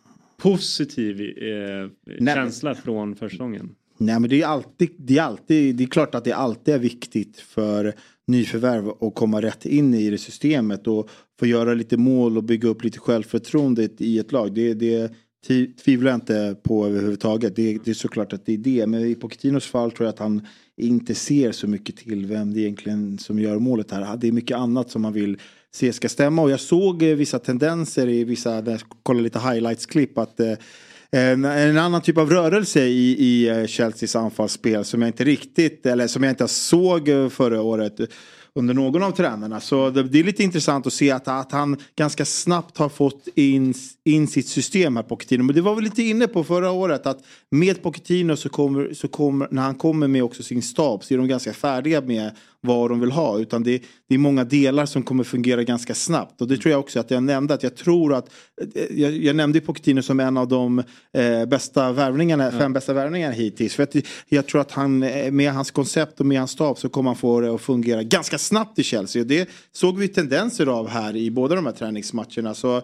positiv 0.42 1.20
eh, 1.20 1.90
Nej. 2.20 2.34
känsla 2.34 2.74
från 2.74 3.16
försäsongen. 3.16 3.74
Nej 3.98 4.20
men 4.20 4.30
det 4.30 4.42
är 4.42 4.46
alltid, 4.46 4.90
det 4.98 5.18
är 5.18 5.22
alltid, 5.22 5.76
det 5.76 5.84
är 5.84 5.88
klart 5.88 6.14
att 6.14 6.24
det 6.24 6.32
alltid 6.32 6.74
är 6.74 6.78
viktigt 6.78 7.40
för 7.40 7.94
nyförvärv 8.26 8.88
att 8.88 9.14
komma 9.14 9.42
rätt 9.42 9.66
in 9.66 9.94
i 9.94 10.10
det 10.10 10.18
systemet 10.18 10.86
och 10.86 11.10
få 11.40 11.46
göra 11.46 11.74
lite 11.74 11.96
mål 11.96 12.36
och 12.36 12.44
bygga 12.44 12.68
upp 12.68 12.84
lite 12.84 12.98
självförtroende 12.98 13.88
i 13.98 14.18
ett 14.18 14.32
lag. 14.32 14.54
Det, 14.54 14.74
det 14.74 15.12
tvi- 15.48 15.74
tvivlar 15.74 16.10
jag 16.10 16.16
inte 16.16 16.56
på 16.62 16.86
överhuvudtaget. 16.86 17.56
Det, 17.56 17.78
det 17.84 17.90
är 17.90 17.94
såklart 17.94 18.32
att 18.32 18.46
det 18.46 18.54
är 18.54 18.58
det. 18.58 18.86
Men 18.86 19.04
i 19.04 19.14
Pochettinos 19.14 19.66
fall 19.66 19.90
tror 19.90 20.06
jag 20.06 20.12
att 20.12 20.18
han 20.18 20.46
inte 20.76 21.14
ser 21.14 21.52
så 21.52 21.68
mycket 21.68 21.96
till 21.96 22.26
vem 22.26 22.54
det 22.54 22.60
egentligen 22.60 23.18
som 23.18 23.38
gör 23.38 23.58
målet 23.58 23.90
här. 23.90 24.16
Det 24.16 24.28
är 24.28 24.32
mycket 24.32 24.56
annat 24.56 24.90
som 24.90 25.02
man 25.02 25.12
vill 25.12 25.38
se 25.74 25.92
ska 25.92 26.08
stämma. 26.08 26.42
Och 26.42 26.50
jag 26.50 26.60
såg 26.60 27.02
eh, 27.02 27.14
vissa 27.14 27.38
tendenser 27.38 28.08
i 28.08 28.24
vissa, 28.24 28.60
när 28.60 28.70
jag 28.70 28.80
kollade 29.02 29.22
lite 29.22 29.38
highlights-klipp 29.38 30.18
att 30.18 30.40
eh, 30.40 30.54
en, 31.12 31.44
en 31.44 31.78
annan 31.78 32.02
typ 32.02 32.18
av 32.18 32.30
rörelse 32.30 32.84
i, 32.84 33.16
i 33.18 33.48
eh, 33.48 33.66
Chelseas 33.66 34.16
anfallsspel 34.16 34.84
som 34.84 35.02
jag 35.02 35.08
inte 35.08 35.24
riktigt, 35.24 35.86
eller 35.86 36.06
som 36.06 36.22
jag 36.22 36.32
inte 36.32 36.48
såg 36.48 37.08
förra 37.30 37.62
året 37.62 38.00
under 38.54 38.74
någon 38.74 39.02
av 39.02 39.10
tränarna. 39.10 39.60
Så 39.60 39.90
det, 39.90 40.02
det 40.02 40.20
är 40.20 40.24
lite 40.24 40.42
intressant 40.42 40.86
att 40.86 40.92
se 40.92 41.10
att, 41.10 41.28
att 41.28 41.52
han 41.52 41.76
ganska 41.96 42.24
snabbt 42.24 42.78
har 42.78 42.88
fått 42.88 43.28
in, 43.34 43.74
in 44.04 44.28
sitt 44.28 44.48
system 44.48 44.96
här 44.96 45.02
Pochettino. 45.02 45.42
Men 45.42 45.54
det 45.54 45.60
var 45.60 45.74
vi 45.74 45.82
lite 45.82 46.02
inne 46.02 46.28
på 46.28 46.44
förra 46.44 46.70
året 46.70 47.06
att 47.06 47.24
med 47.50 47.82
Pochettino 47.82 48.36
så 48.36 48.48
kommer, 48.48 48.94
så 48.94 49.08
kommer, 49.08 49.48
när 49.50 49.62
han 49.62 49.74
kommer 49.74 50.08
med 50.08 50.24
också 50.24 50.42
sin 50.42 50.62
stab 50.62 51.04
så 51.04 51.14
är 51.14 51.18
de 51.18 51.28
ganska 51.28 51.52
färdiga 51.52 52.00
med 52.00 52.30
vad 52.62 52.90
de 52.90 53.00
vill 53.00 53.10
ha. 53.10 53.38
Utan 53.38 53.62
det, 53.62 53.82
det 54.08 54.14
är 54.14 54.18
många 54.18 54.44
delar 54.44 54.86
som 54.86 55.02
kommer 55.02 55.24
fungera 55.24 55.64
ganska 55.64 55.94
snabbt. 55.94 56.40
Och 56.40 56.48
det 56.48 56.56
tror 56.56 56.70
jag 56.70 56.80
också 56.80 57.00
att 57.00 57.10
jag 57.10 57.22
nämnde 57.22 57.54
att 57.54 57.62
jag 57.62 57.76
tror 57.76 58.14
att 58.14 58.30
eh, 58.74 59.00
jag, 59.00 59.12
jag 59.12 59.36
nämnde 59.36 59.60
Pochettino 59.60 60.02
som 60.02 60.20
en 60.20 60.36
av 60.36 60.48
de 60.48 60.78
eh, 61.12 61.46
bästa 61.46 61.92
värvningarna, 61.92 62.50
fem 62.50 62.72
bästa 62.72 62.92
värvningarna 62.92 63.32
hittills. 63.32 63.74
För 63.74 63.82
att 63.82 63.94
jag 64.28 64.46
tror 64.46 64.60
att 64.60 64.72
han 64.72 65.02
eh, 65.02 65.30
med 65.30 65.52
hans 65.52 65.70
koncept 65.70 66.20
och 66.20 66.26
med 66.26 66.38
hans 66.38 66.50
stab 66.50 66.78
så 66.78 66.88
kommer 66.88 67.10
han 67.10 67.16
få 67.16 67.40
det 67.40 67.54
att 67.54 67.60
fungera 67.60 68.02
ganska 68.02 68.38
snabbt 68.38 68.78
i 68.78 68.82
Chelsea. 68.82 69.22
Och 69.22 69.28
det 69.28 69.48
såg 69.72 69.98
vi 69.98 70.08
tendenser 70.08 70.66
av 70.66 70.88
här 70.88 71.16
i 71.16 71.30
båda 71.30 71.54
de 71.54 71.66
här 71.66 71.72
träningsmatcherna. 71.72 72.54
Så 72.54 72.82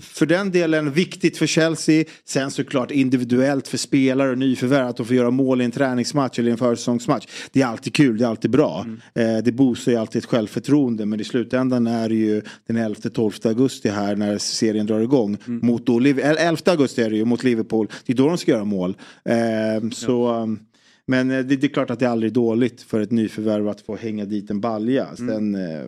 för 0.00 0.26
den 0.26 0.50
delen 0.50 0.90
viktigt 0.90 1.38
för 1.38 1.46
Chelsea. 1.46 2.04
Sen 2.24 2.50
såklart 2.50 2.90
individuellt 2.90 3.68
för 3.68 3.78
spelare 3.78 4.30
och 4.30 4.38
nyförvärv 4.38 4.86
att 4.86 4.96
de 4.96 5.06
får 5.06 5.16
göra 5.16 5.30
mål 5.30 5.60
i 5.60 5.64
en 5.64 5.70
träningsmatch 5.70 6.38
eller 6.38 6.50
en 6.50 6.58
försäsongsmatch. 6.58 7.26
Det 7.52 7.62
är 7.62 7.66
alltid 7.66 7.94
kul, 7.94 8.18
det 8.18 8.24
är 8.24 8.28
alltid 8.28 8.50
bra. 8.50 8.86
Eh, 9.14 9.38
det 9.38 9.52
boostar 9.52 9.92
ju 9.92 9.98
alltid 9.98 10.18
ett 10.18 10.28
självförtroende 10.28 11.06
men 11.06 11.20
i 11.20 11.24
slutändan 11.24 11.86
är 11.86 12.08
det 12.08 12.14
ju 12.14 12.42
den 12.66 12.76
11-12 12.76 13.48
augusti 13.48 13.88
här 13.88 14.16
när 14.16 14.38
serien 14.38 14.86
drar 14.86 15.00
igång. 15.00 15.36
Mot 15.46 15.86
då, 15.86 15.98
Liv- 15.98 16.18
eller 16.18 16.48
11 16.48 16.60
augusti 16.66 17.02
är 17.02 17.10
det 17.10 17.16
ju 17.16 17.24
mot 17.24 17.44
Liverpool. 17.44 17.88
Det 18.06 18.12
är 18.12 18.16
då 18.16 18.28
de 18.28 18.38
ska 18.38 18.50
göra 18.50 18.64
mål. 18.64 18.96
Eh, 19.24 19.90
så, 19.90 20.34
um, 20.34 20.60
men 21.06 21.30
eh, 21.30 21.44
det, 21.44 21.56
det 21.56 21.66
är 21.66 21.68
klart 21.68 21.90
att 21.90 21.98
det 21.98 22.06
är 22.06 22.10
aldrig 22.10 22.32
dåligt 22.32 22.82
för 22.82 23.00
ett 23.00 23.10
nyförvärv 23.10 23.68
att 23.68 23.80
få 23.80 23.96
hänga 23.96 24.24
dit 24.24 24.50
en 24.50 24.60
balja. 24.60 25.16
Sen, 25.16 25.54
eh, 25.54 25.86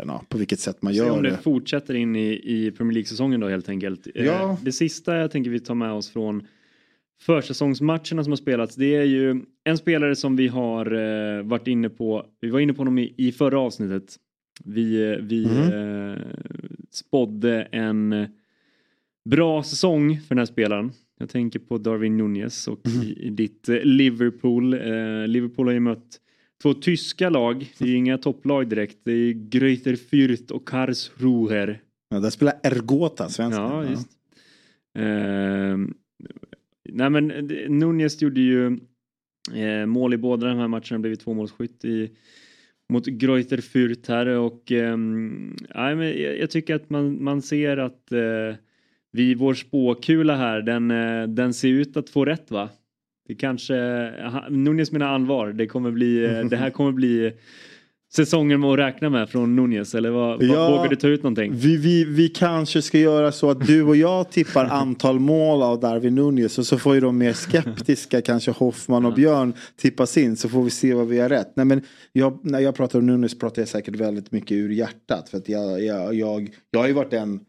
sen 0.00 0.08
ja, 0.08 0.24
på 0.28 0.38
vilket 0.38 0.60
sätt 0.60 0.82
man 0.82 0.92
Se 0.92 0.98
gör 0.98 1.10
om 1.10 1.22
det 1.22 1.30
det. 1.30 1.36
fortsätter 1.36 1.94
in 1.94 2.16
i, 2.16 2.40
i 2.44 2.70
Premier 2.70 2.94
League-säsongen 2.94 3.40
då 3.40 3.48
helt 3.48 3.68
enkelt. 3.68 4.06
Eh, 4.14 4.24
Ja. 4.26 4.58
Det 4.64 4.72
sista 4.72 5.16
jag 5.16 5.30
tänker 5.30 5.50
vi 5.50 5.60
tar 5.60 5.74
med 5.74 5.92
oss 5.92 6.10
från 6.10 6.46
försäsongsmatcherna 7.22 8.24
som 8.24 8.32
har 8.32 8.36
spelats 8.36 8.76
det 8.76 8.94
är 8.96 9.04
ju 9.04 9.40
en 9.64 9.78
spelare 9.78 10.16
som 10.16 10.36
vi 10.36 10.48
har 10.48 10.86
eh, 11.38 11.42
varit 11.42 11.66
inne 11.66 11.88
på. 11.88 12.26
Vi 12.40 12.50
var 12.50 12.60
inne 12.60 12.72
på 12.72 12.78
honom 12.80 12.98
i, 12.98 13.14
i 13.16 13.32
förra 13.32 13.58
avsnittet. 13.60 14.16
Vi, 14.64 15.10
eh, 15.10 15.16
vi 15.20 15.46
Mhm. 15.46 15.72
eh, 16.12 16.18
spådde 16.90 17.62
en 17.72 18.26
bra 19.30 19.62
säsong 19.62 20.20
för 20.20 20.28
den 20.28 20.38
här 20.38 20.46
spelaren. 20.46 20.92
Jag 21.18 21.28
tänker 21.28 21.58
på 21.58 21.78
Darwin 21.78 22.16
Nunez 22.16 22.68
och 22.68 22.80
Mhm. 22.86 23.02
i, 23.02 23.12
i 23.26 23.30
ditt 23.30 23.68
Liverpool. 23.82 24.74
Eh, 24.74 25.26
Liverpool 25.28 25.66
har 25.66 25.72
ju 25.72 25.80
mött 25.80 26.20
två 26.62 26.74
tyska 26.74 27.30
lag. 27.30 27.72
Det 27.78 27.84
är 27.84 27.88
ju 27.88 27.96
inga 27.96 28.18
topplag 28.18 28.68
direkt. 28.68 28.98
Det 29.04 29.12
är 29.12 29.32
Greuther 29.32 29.94
Fürth 29.96 30.52
och 30.52 30.68
Karlsruher. 30.68 31.80
Ja, 32.10 32.20
där 32.20 32.30
spelar 32.30 32.54
Ergota, 32.62 33.28
svensken. 33.28 33.62
Ja, 33.64 33.84
just. 33.90 34.08
Ehm, 34.98 35.94
nej 36.88 37.10
men 37.10 37.28
det- 37.28 37.68
Nunez 37.68 38.22
gjorde 38.22 38.40
ju 38.40 38.66
eh, 39.54 39.86
mål 39.86 40.14
i 40.14 40.16
båda 40.16 40.46
de 40.46 40.58
här 40.58 40.68
matcherna, 40.68 40.98
blev 40.98 41.12
ju 41.12 41.16
tvåmålsskytt 41.16 41.84
i 41.84 42.10
mot 42.92 43.06
Greuther 43.06 43.56
Fürth 43.56 44.08
här 44.08 44.26
och 44.26 44.62
nej, 45.74 45.96
men 45.96 46.06
jag, 46.22 46.38
jag 46.38 46.50
tycker 46.50 46.74
att 46.74 46.90
man, 46.90 47.24
man 47.24 47.42
ser 47.42 47.76
att 47.76 48.12
eh, 48.12 48.54
vi, 49.12 49.34
vår 49.34 49.54
spåkula 49.54 50.36
här, 50.36 50.62
den, 50.62 50.90
eh, 50.90 51.28
den 51.28 51.54
ser 51.54 51.68
ut 51.68 51.96
att 51.96 52.10
få 52.10 52.24
rätt 52.24 52.50
va? 52.50 52.68
Det 53.30 53.34
kanske, 53.34 53.74
Nunez 54.50 54.92
menar 54.92 55.06
allvar, 55.06 55.52
det 55.52 55.66
kommer 55.66 55.90
bli, 55.90 56.24
eh, 56.24 56.40
det 56.44 56.56
här 56.56 56.70
kommer 56.70 56.92
bli 56.92 57.32
säsongen 58.12 58.64
att 58.64 58.78
räkna 58.78 59.10
med 59.10 59.28
från 59.30 59.56
Nunez 59.56 59.94
eller 59.94 60.10
vad 60.10 60.42
Ja. 60.42 60.70
vågar 60.70 60.88
du 60.88 60.96
ta 60.96 61.08
ut 61.08 61.22
någonting? 61.22 61.52
Vi, 61.54 61.76
vi, 61.76 62.04
vi 62.04 62.28
kanske 62.28 62.82
ska 62.82 62.98
göra 62.98 63.32
så 63.32 63.50
att 63.50 63.66
du 63.66 63.82
och 63.82 63.96
jag 63.96 64.30
tippar 64.30 64.64
antal 64.64 65.18
mål 65.20 65.62
av 65.62 65.80
Darwin 65.80 66.14
Nunez 66.14 66.58
och 66.58 66.66
så 66.66 66.78
får 66.78 66.94
ju 66.94 67.00
de 67.00 67.18
mer 67.18 67.32
skeptiska, 67.32 68.22
kanske 68.22 68.50
Hoffman 68.50 69.04
och 69.06 69.14
Björn 69.14 69.52
tippas 69.76 70.16
in 70.16 70.36
så 70.36 70.48
får 70.48 70.62
vi 70.64 70.70
se 70.70 70.94
vad 70.94 71.08
vi 71.08 71.18
har 71.20 71.28
rätt. 71.28 71.52
Nej, 71.56 71.66
men 71.66 71.82
jag, 72.12 72.38
när 72.42 72.60
jag 72.60 72.74
pratar 72.74 72.98
om 72.98 73.06
Nunez 73.06 73.38
pratar 73.38 73.62
jag 73.62 73.68
säkert 73.68 73.96
väldigt 73.96 74.32
mycket 74.32 74.52
ur 74.52 74.70
hjärtat 74.70 75.28
för 75.28 75.38
att 75.38 75.48
jag, 75.48 75.84
jag, 75.84 76.14
jag, 76.14 76.50
jag 76.70 76.80
har 76.80 76.86
ju 76.86 76.92
varit 76.92 77.12
en 77.12 77.40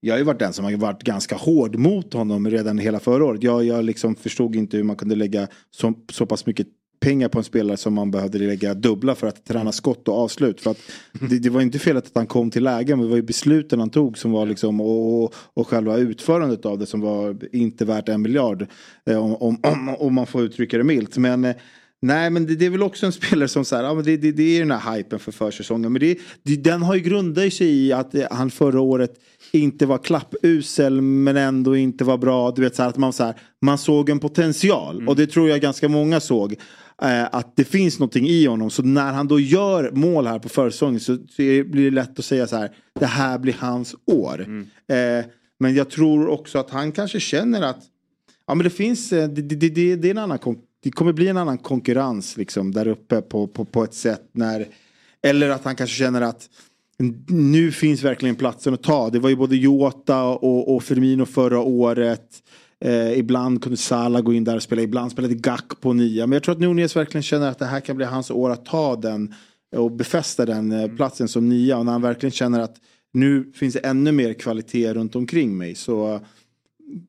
jag 0.00 0.14
har 0.14 0.18
ju 0.18 0.24
varit 0.24 0.38
den 0.38 0.52
som 0.52 0.64
har 0.64 0.72
varit 0.72 1.02
ganska 1.02 1.36
hård 1.36 1.76
mot 1.76 2.12
honom 2.12 2.50
redan 2.50 2.78
hela 2.78 3.00
förra 3.00 3.24
året. 3.24 3.42
Jag, 3.42 3.64
jag 3.64 3.84
liksom 3.84 4.14
förstod 4.14 4.56
inte 4.56 4.76
hur 4.76 4.84
man 4.84 4.96
kunde 4.96 5.14
lägga 5.14 5.48
så, 5.70 5.94
så 6.12 6.26
pass 6.26 6.46
mycket 6.46 6.66
pengar 7.00 7.28
på 7.28 7.38
en 7.38 7.44
spelare 7.44 7.76
som 7.76 7.94
man 7.94 8.10
behövde 8.10 8.38
lägga 8.38 8.74
dubbla 8.74 9.14
för 9.14 9.26
att 9.26 9.44
träna 9.44 9.72
skott 9.72 10.08
och 10.08 10.18
avslut. 10.18 10.60
För 10.60 10.70
att 10.70 10.78
det, 11.12 11.38
det 11.38 11.50
var 11.50 11.60
inte 11.60 11.78
fel 11.78 11.96
att 11.96 12.10
han 12.14 12.26
kom 12.26 12.50
till 12.50 12.64
lägen 12.64 12.98
men 12.98 13.06
det 13.06 13.10
var 13.10 13.16
ju 13.16 13.22
besluten 13.22 13.80
han 13.80 13.90
tog 13.90 14.18
som 14.18 14.32
var 14.32 14.46
liksom 14.46 14.80
och, 14.80 15.24
och, 15.24 15.34
och 15.54 15.68
själva 15.68 15.96
utförandet 15.96 16.66
av 16.66 16.78
det 16.78 16.86
som 16.86 17.00
var 17.00 17.36
inte 17.52 17.84
värt 17.84 18.08
en 18.08 18.22
miljard. 18.22 18.66
Eh, 19.06 19.24
om, 19.24 19.36
om, 19.36 19.58
om, 19.62 19.96
om 19.98 20.14
man 20.14 20.26
får 20.26 20.42
uttrycka 20.42 20.78
det 20.78 20.84
milt. 20.84 21.16
Men 21.16 21.44
eh, 21.44 21.56
Nej 22.02 22.30
men 22.30 22.46
det, 22.46 22.54
det 22.54 22.66
är 22.66 22.70
väl 22.70 22.82
också 22.82 23.06
en 23.06 23.12
spelare 23.12 23.48
som 23.48 23.64
så 23.64 23.76
här, 23.76 23.82
ja, 23.82 23.94
men 23.94 24.04
det, 24.04 24.16
det, 24.16 24.32
det 24.32 24.56
är 24.56 24.58
den 24.60 24.70
här 24.70 24.96
hypen 24.96 25.18
för 25.18 25.32
försäsongen. 25.32 25.92
Men 25.92 26.00
det, 26.00 26.18
det, 26.42 26.56
den 26.56 26.82
har 26.82 26.94
ju 26.94 27.00
grundat 27.00 27.52
sig 27.52 27.66
i 27.86 27.92
att 27.92 28.14
han 28.30 28.50
förra 28.50 28.80
året 28.80 29.14
inte 29.52 29.86
var 29.86 29.98
klappusel 29.98 31.00
men 31.00 31.36
ändå 31.36 31.76
inte 31.76 32.04
var 32.04 32.18
bra. 32.18 32.50
Du 32.50 32.62
vet 32.62 32.76
så 32.76 32.82
här, 32.82 32.88
att 32.88 32.96
man, 32.96 33.12
så 33.12 33.24
här, 33.24 33.34
man 33.62 33.78
såg 33.78 34.10
en 34.10 34.18
potential 34.18 35.08
och 35.08 35.16
det 35.16 35.26
tror 35.26 35.48
jag 35.48 35.60
ganska 35.60 35.88
många 35.88 36.20
såg. 36.20 36.52
Eh, 37.02 37.24
att 37.32 37.56
det 37.56 37.64
finns 37.64 37.98
någonting 37.98 38.26
i 38.28 38.46
honom. 38.46 38.70
Så 38.70 38.82
när 38.82 39.12
han 39.12 39.28
då 39.28 39.40
gör 39.40 39.90
mål 39.90 40.26
här 40.26 40.38
på 40.38 40.48
försäsongen 40.48 41.00
så, 41.00 41.16
blir 41.36 41.84
det 41.84 41.90
lätt 41.90 42.18
att 42.18 42.24
säga 42.24 42.46
så 42.46 42.56
här. 42.56 42.70
Det 43.00 43.06
här 43.06 43.38
blir 43.38 43.56
hans 43.58 43.94
år. 44.06 44.40
Eh, 44.88 45.24
men 45.58 45.74
jag 45.74 45.90
tror 45.90 46.28
också 46.28 46.58
att 46.58 46.70
han 46.70 46.92
kanske 46.92 47.20
känner 47.20 47.62
att 47.62 47.82
Ja 48.46 48.54
men 48.54 48.64
det 48.64 48.70
finns, 48.70 49.12
eh, 49.12 49.28
det, 49.28 49.42
det, 49.42 49.68
det, 49.68 49.96
det 49.96 50.08
är 50.08 50.10
en 50.10 50.18
annan 50.18 50.38
kon- 50.38 50.58
det 50.82 50.90
kommer 50.90 51.12
bli 51.12 51.28
en 51.28 51.36
annan 51.36 51.58
konkurrens 51.58 52.36
liksom 52.36 52.72
där 52.72 52.88
uppe 52.88 53.20
på, 53.20 53.46
på, 53.46 53.64
på 53.64 53.84
ett 53.84 53.94
sätt 53.94 54.28
när 54.32 54.66
Eller 55.22 55.48
att 55.48 55.64
han 55.64 55.76
kanske 55.76 55.96
känner 55.96 56.20
att 56.20 56.48
nu 57.28 57.72
finns 57.72 58.02
verkligen 58.02 58.36
platsen 58.36 58.74
att 58.74 58.82
ta. 58.82 59.10
Det 59.10 59.18
var 59.18 59.28
ju 59.28 59.36
både 59.36 59.56
Jota 59.56 60.24
och, 60.24 60.74
och 60.74 60.82
Firmino 60.82 61.26
förra 61.26 61.60
året. 61.60 62.42
Eh, 62.84 63.18
ibland 63.18 63.62
kunde 63.62 63.76
Salah 63.76 64.22
gå 64.22 64.32
in 64.32 64.44
där 64.44 64.56
och 64.56 64.62
spela, 64.62 64.82
ibland 64.82 65.12
spelade 65.12 65.34
Gack 65.34 65.80
på 65.80 65.92
nia. 65.92 66.26
Men 66.26 66.32
jag 66.36 66.42
tror 66.42 66.54
att 66.54 66.60
Nunez 66.60 66.96
verkligen 66.96 67.22
känner 67.22 67.50
att 67.50 67.58
det 67.58 67.66
här 67.66 67.80
kan 67.80 67.96
bli 67.96 68.06
hans 68.06 68.30
år 68.30 68.50
att 68.50 68.64
ta 68.64 68.96
den 68.96 69.34
och 69.76 69.92
befästa 69.92 70.46
den 70.46 70.72
eh, 70.72 70.88
platsen 70.88 71.28
som 71.28 71.48
nia. 71.48 71.78
Och 71.78 71.84
när 71.84 71.92
han 71.92 72.02
verkligen 72.02 72.30
känner 72.30 72.60
att 72.60 72.76
nu 73.12 73.52
finns 73.54 73.74
det 73.74 73.80
ännu 73.80 74.12
mer 74.12 74.32
kvalitet 74.32 74.94
runt 74.94 75.16
omkring 75.16 75.58
mig. 75.58 75.74
Så 75.74 76.20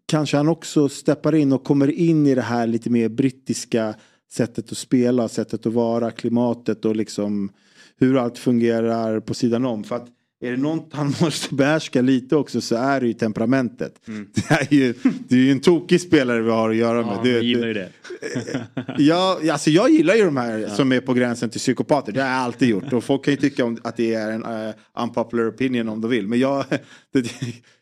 kanske 0.05 0.37
han 0.37 0.47
också 0.47 0.89
steppar 0.89 1.35
in 1.35 1.53
och 1.53 1.63
kommer 1.63 1.91
in 1.91 2.27
i 2.27 2.35
det 2.35 2.41
här 2.41 2.67
lite 2.67 2.89
mer 2.89 3.09
brittiska 3.09 3.95
sättet 4.31 4.71
att 4.71 4.77
spela, 4.77 5.27
sättet 5.27 5.65
att 5.65 5.73
vara, 5.73 6.11
klimatet 6.11 6.85
och 6.85 6.95
liksom 6.95 7.49
hur 7.97 8.17
allt 8.17 8.37
fungerar 8.37 9.19
på 9.19 9.33
sidan 9.33 9.65
om. 9.65 9.83
För 9.83 9.95
att 9.95 10.07
är 10.43 10.51
det 10.51 10.57
något 10.57 10.93
han 10.93 11.07
måste 11.21 11.55
behärska 11.55 12.01
lite 12.01 12.35
också 12.35 12.61
så 12.61 12.75
är 12.75 13.01
det 13.01 13.07
ju 13.07 13.13
temperamentet. 13.13 14.01
Det, 14.33 14.51
är 14.53 14.73
ju, 14.73 14.93
det 15.03 15.35
är 15.35 15.39
ju 15.39 15.51
en 15.51 15.59
tokig 15.59 16.01
spelare 16.01 16.41
vi 16.41 16.49
har 16.49 16.69
att 16.69 16.75
göra 16.75 17.05
med. 17.05 17.17
Ja, 17.23 17.27
jag 17.27 17.43
gillar 17.43 17.67
ju 17.67 17.73
det. 17.73 17.89
Ja, 18.97 19.39
alltså 19.51 19.69
jag 19.69 19.89
gillar 19.89 20.15
ju 20.15 20.25
de 20.25 20.37
här 20.37 20.67
som 20.67 20.91
är 20.91 21.01
på 21.01 21.13
gränsen 21.13 21.49
till 21.49 21.59
psykopater. 21.59 22.11
Det 22.11 22.21
har 22.21 22.29
jag 22.29 22.37
alltid 22.37 22.69
gjort. 22.69 22.93
Och 22.93 23.03
folk 23.03 23.25
kan 23.25 23.33
ju 23.33 23.39
tycka 23.39 23.65
om 23.65 23.77
att 23.83 23.97
det 23.97 24.13
är 24.13 24.31
en 24.31 24.45
uh, 24.45 24.73
unpopular 24.99 25.49
opinion 25.49 25.89
om 25.89 26.01
de 26.01 26.11
vill. 26.11 26.27
Men 26.27 26.39
jag, 26.39 26.65
det, 27.13 27.31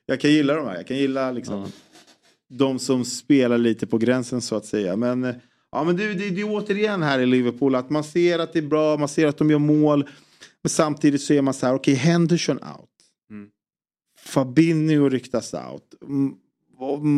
jag 0.05 0.19
kan 0.21 0.31
gilla 0.31 0.53
de 0.53 0.65
här. 0.65 0.75
Jag 0.75 0.87
kan 0.87 0.97
gilla 0.97 1.31
liksom 1.31 1.71
de 2.49 2.79
som 2.79 3.05
spelar 3.05 3.57
lite 3.57 3.87
på 3.87 3.97
gränsen 3.97 4.41
så 4.41 4.55
att 4.55 4.65
säga. 4.65 4.95
Men, 4.95 5.23
eh, 5.23 5.35
ja, 5.71 5.83
men 5.83 5.97
det, 5.97 6.13
det, 6.13 6.29
det 6.29 6.41
är 6.41 6.49
återigen 6.49 7.03
här 7.03 7.19
i 7.19 7.25
Liverpool 7.25 7.75
att 7.75 7.89
man 7.89 8.03
ser 8.03 8.39
att 8.39 8.53
det 8.53 8.59
är 8.59 8.67
bra, 8.67 8.97
man 8.97 9.07
ser 9.07 9.27
att 9.27 9.37
de 9.37 9.49
gör 9.49 9.59
mål. 9.59 10.09
Men 10.61 10.69
samtidigt 10.69 11.21
så 11.21 11.33
är 11.33 11.41
man 11.41 11.53
så 11.53 11.65
här, 11.65 11.73
okej 11.73 11.93
Henderson 11.93 12.57
out. 12.57 12.89
Fabinho 14.19 15.09
ryktas 15.09 15.53
out. 15.53 15.83
Mm, 16.07 16.33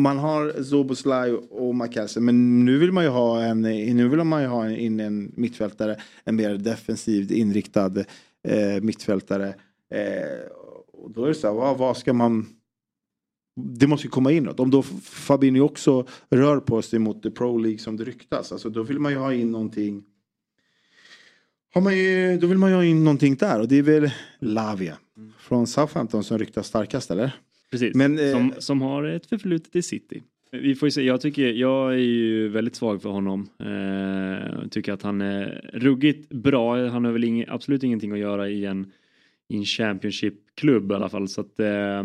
Man 0.02 0.18
har 0.18 0.62
Zoboslaj 0.62 1.32
och 1.32 1.74
McAllister 1.74 2.20
men 2.20 2.64
nu 2.64 2.78
vill 2.78 2.92
man 2.92 3.04
ju 3.04 3.10
ha 3.10 3.42
en, 3.42 3.62
nu 3.62 4.08
vill 4.08 4.24
man 4.24 4.42
ju 4.42 4.48
ha 4.48 4.64
en, 4.64 4.76
in 4.76 5.00
en 5.00 5.32
mittfältare, 5.36 5.96
en 6.24 6.36
mer 6.36 6.54
defensivt 6.54 7.30
inriktad 7.30 7.92
eh, 8.48 8.82
mittfältare. 8.82 9.54
Eh, 9.94 10.46
och 10.92 11.10
då 11.10 11.24
är 11.24 11.28
det 11.28 11.34
så 11.34 11.46
här, 11.46 11.54
vad, 11.54 11.78
vad 11.78 11.96
ska 11.96 12.12
man 12.12 12.46
det 13.56 13.86
måste 13.86 14.06
ju 14.06 14.10
komma 14.10 14.32
in 14.32 14.44
något. 14.44 14.60
Om 14.60 14.70
då 14.70 14.82
Fabinho 15.02 15.64
också 15.64 16.06
rör 16.30 16.60
på 16.60 16.82
sig 16.82 16.98
mot 16.98 17.22
the 17.22 17.30
Pro 17.30 17.58
League 17.58 17.78
som 17.78 17.96
det 17.96 18.04
ryktas. 18.04 18.52
Alltså 18.52 18.70
då 18.70 18.82
vill 18.82 18.98
man 18.98 19.12
ju 19.12 19.18
ha 19.18 19.34
in 19.34 19.50
någonting. 19.50 20.04
Har 21.74 21.80
man 21.80 21.98
ju, 21.98 22.38
då 22.38 22.46
vill 22.46 22.58
man 22.58 22.70
ju 22.70 22.76
ha 22.76 22.84
in 22.84 23.04
någonting 23.04 23.36
där 23.36 23.60
och 23.60 23.68
det 23.68 23.78
är 23.78 23.82
väl 23.82 24.10
Lavia. 24.38 24.98
Från 25.38 25.66
Southampton 25.66 26.24
som 26.24 26.38
ryktas 26.38 26.66
starkast 26.66 27.10
eller? 27.10 27.32
Precis, 27.70 27.94
Men, 27.94 28.18
eh, 28.18 28.32
som, 28.32 28.54
som 28.58 28.82
har 28.82 29.04
ett 29.04 29.26
förflutet 29.26 29.76
i 29.76 29.82
City. 29.82 30.22
Vi 30.50 30.74
får 30.74 30.86
ju 30.86 30.90
se, 30.90 31.02
jag, 31.02 31.20
tycker, 31.20 31.52
jag 31.52 31.92
är 31.92 31.98
ju 31.98 32.48
väldigt 32.48 32.74
svag 32.74 33.02
för 33.02 33.08
honom. 33.08 33.48
Eh, 33.58 34.68
tycker 34.68 34.92
att 34.92 35.02
han 35.02 35.20
är 35.20 35.70
ruggigt 35.74 36.32
bra. 36.32 36.88
Han 36.88 37.04
har 37.04 37.12
väl 37.12 37.24
ing, 37.24 37.44
absolut 37.48 37.82
ingenting 37.82 38.12
att 38.12 38.18
göra 38.18 38.48
i 38.48 38.64
en, 38.64 38.92
i 39.48 39.56
en 39.56 39.64
Championship-klubb 39.64 40.92
i 40.92 40.94
alla 40.94 41.08
fall. 41.08 41.28
Så 41.28 41.40
att, 41.40 41.60
eh, 41.60 42.02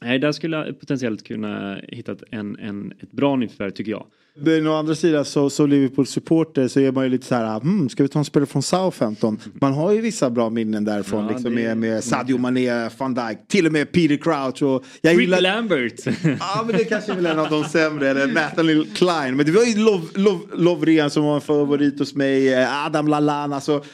nej, 0.00 0.18
där 0.18 0.32
skulle 0.32 0.56
jag 0.56 0.80
potentiellt 0.80 1.26
kunna 1.26 1.80
hitta 1.88 2.16
en, 2.30 2.58
en, 2.58 2.92
ett 3.00 3.12
bra 3.12 3.36
nyförvärv 3.36 3.70
tycker 3.70 3.92
jag. 3.92 4.06
Men 4.38 4.66
å 4.66 4.72
andra 4.74 4.94
sidan 4.94 5.24
så, 5.24 5.50
så 5.50 5.66
Liverpool-supporter 5.66 6.68
så 6.68 6.80
är 6.80 6.92
man 6.92 7.04
ju 7.04 7.10
lite 7.10 7.26
så 7.26 7.34
här, 7.34 7.60
hmm, 7.60 7.88
ska 7.88 8.02
vi 8.02 8.08
ta 8.08 8.18
en 8.18 8.24
spelare 8.24 8.46
från 8.46 8.62
Southampton? 8.62 9.38
Man 9.60 9.72
har 9.72 9.92
ju 9.92 10.00
vissa 10.00 10.30
bra 10.30 10.50
minnen 10.50 10.84
därifrån, 10.84 11.24
Ja, 11.24 11.30
liksom 11.32 11.54
det- 11.54 11.62
med, 11.62 11.76
med 11.78 12.04
Sadio 12.04 12.38
Mané, 12.38 12.90
van 12.98 13.14
Dijk, 13.14 13.38
till 13.48 13.66
och 13.66 13.72
med 13.72 13.92
Peter 13.92 14.16
Crouch. 14.16 14.62
Och 14.62 14.84
jag 15.00 15.12
Rick 15.12 15.20
gillar, 15.20 15.40
Lambert! 15.40 15.94
Ja 16.40 16.64
men 16.66 16.76
det 16.76 16.84
kanske 16.84 17.12
är 17.12 17.16
väl 17.16 17.26
en 17.26 17.38
av 17.38 17.50
de 17.50 17.64
sämre, 17.64 18.08
eller 18.10 18.26
Nathaniel 18.26 18.86
Klein. 18.94 19.36
Men 19.36 19.46
det 19.46 19.52
var 19.52 19.64
ju 19.64 19.78
Lov, 19.78 20.08
Lov, 20.14 20.40
Lovren 20.54 21.10
som 21.10 21.24
var 21.24 21.34
en 21.34 21.40
favorit 21.40 21.98
hos 21.98 22.14
mig, 22.14 22.54
eh, 22.54 22.86
Adam 22.86 23.08
Lallana. 23.08 23.54
Alltså, 23.54 23.84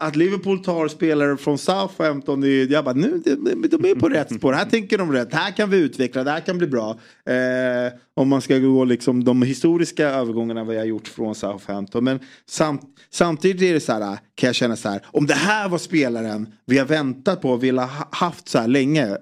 att 0.00 0.16
Liverpool 0.16 0.64
tar 0.64 0.88
spelare 0.88 1.36
från 1.36 1.58
Southampton, 1.58 2.40
det 2.40 2.48
är- 2.48 2.72
jag 2.72 2.84
bara 2.84 2.94
nu, 2.94 3.22
de, 3.24 3.68
de 3.68 3.90
är 3.90 3.94
på 3.94 4.08
rätt 4.08 4.34
spår. 4.34 4.52
Här 4.52 4.64
tänker 4.64 4.98
de 4.98 5.12
rätt, 5.12 5.34
här 5.34 5.50
kan 5.50 5.70
vi 5.70 5.76
utveckla, 5.76 6.24
det 6.24 6.30
här 6.30 6.40
kan 6.40 6.58
bli 6.58 6.66
bra. 6.66 6.90
Eh, 7.26 7.92
om 8.16 8.28
man 8.28 8.40
ska 8.40 8.58
gå 8.58 8.84
liksom 8.84 9.24
de 9.24 9.42
historiska 9.42 10.08
övergångarna 10.08 10.72
jag 10.72 10.80
har 10.80 10.86
gjort 10.86 11.08
från 11.08 11.34
Southampton. 11.34 12.04
Men 12.04 12.20
samt, 12.46 12.82
samtidigt 13.10 13.62
är 13.62 13.74
det 13.74 13.80
så 13.80 13.92
här, 13.92 14.18
kan 14.34 14.46
jag 14.46 14.54
känna 14.54 14.76
så 14.76 14.88
här, 14.88 15.02
om 15.06 15.26
det 15.26 15.34
här 15.34 15.68
var 15.68 15.78
spelaren 15.78 16.48
vi 16.66 16.78
har 16.78 16.86
väntat 16.86 17.40
på 17.40 17.50
och 17.50 17.64
vill 17.64 17.78
ha 17.78 18.08
haft 18.10 18.48
så 18.48 18.58
här 18.58 18.68
länge. 18.68 19.16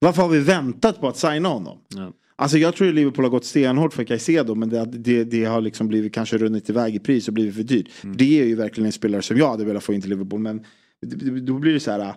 Varför 0.00 0.22
har 0.22 0.28
vi 0.28 0.40
väntat 0.40 1.00
på 1.00 1.08
att 1.08 1.16
signa 1.16 1.48
honom? 1.48 1.78
Ja. 1.88 2.12
Alltså 2.36 2.58
jag 2.58 2.76
tror 2.76 2.88
att 2.88 2.94
Liverpool 2.94 3.24
har 3.24 3.30
gått 3.30 3.44
stenhårt 3.44 3.92
för 3.92 4.04
Caicedo 4.04 4.54
men 4.54 4.68
det, 4.68 4.84
det, 4.84 5.24
det 5.24 5.44
har 5.44 5.60
liksom 5.60 5.88
blivit 5.88 6.14
kanske 6.14 6.38
runnit 6.38 6.70
iväg 6.70 6.94
i 6.94 6.98
pris 6.98 7.28
och 7.28 7.34
blivit 7.34 7.54
för 7.54 7.62
dyrt. 7.62 7.88
Det 8.02 8.40
är 8.40 8.44
ju 8.44 8.54
verkligen 8.54 8.86
en 8.86 8.92
spelare 8.92 9.22
som 9.22 9.36
jag 9.36 9.48
hade 9.48 9.64
velat 9.64 9.84
få 9.84 9.94
in 9.94 10.00
till 10.00 10.10
Liverpool 10.10 10.40
men 10.40 10.64
då 11.46 11.58
blir 11.58 11.72
det 11.72 11.80
så 11.80 11.90
här. 11.90 12.14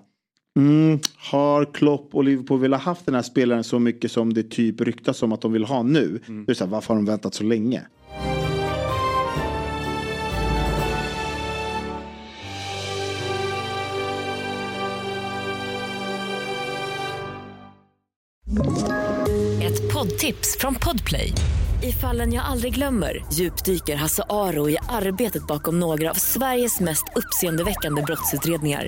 Mm, 0.58 1.00
har 1.18 1.74
Klopp 1.74 2.16
och 2.16 2.24
Liverpool 2.24 2.60
velat 2.60 2.82
haft 2.82 3.06
den 3.06 3.16
här 3.16 3.22
spelaren 3.22 3.64
så 3.64 3.80
mycket 3.80 4.12
som 4.12 4.34
det 4.34 4.44
typ 4.44 4.82
ryktas 4.82 5.24
om 5.24 5.32
att 5.32 5.42
de 5.42 5.54
vill 5.54 5.66
ha 5.66 5.84
nu? 5.84 6.20
Är 6.28 6.46
det 6.48 6.56
så 6.56 6.64
här, 6.64 6.72
varför 6.72 6.88
har 6.88 6.96
de 6.96 7.06
väntat 7.06 7.34
så 7.34 7.44
länge? 7.44 7.82
Ett 19.64 19.94
poddtips 19.94 20.58
från 20.60 20.76
Podplay. 20.76 21.34
I 21.84 21.92
fallen 21.92 22.34
jag 22.34 22.46
aldrig 22.46 22.76
glömmer 22.76 23.26
djupdyker 23.34 23.96
Hasse 23.96 24.24
Aro 24.30 24.70
i 24.70 24.78
arbetet 24.90 25.48
bakom 25.48 25.80
några 25.80 26.10
av 26.10 26.16
Sveriges 26.16 26.80
mest 26.80 27.06
uppseendeväckande 27.16 28.02
brottsutredningar. 28.02 28.88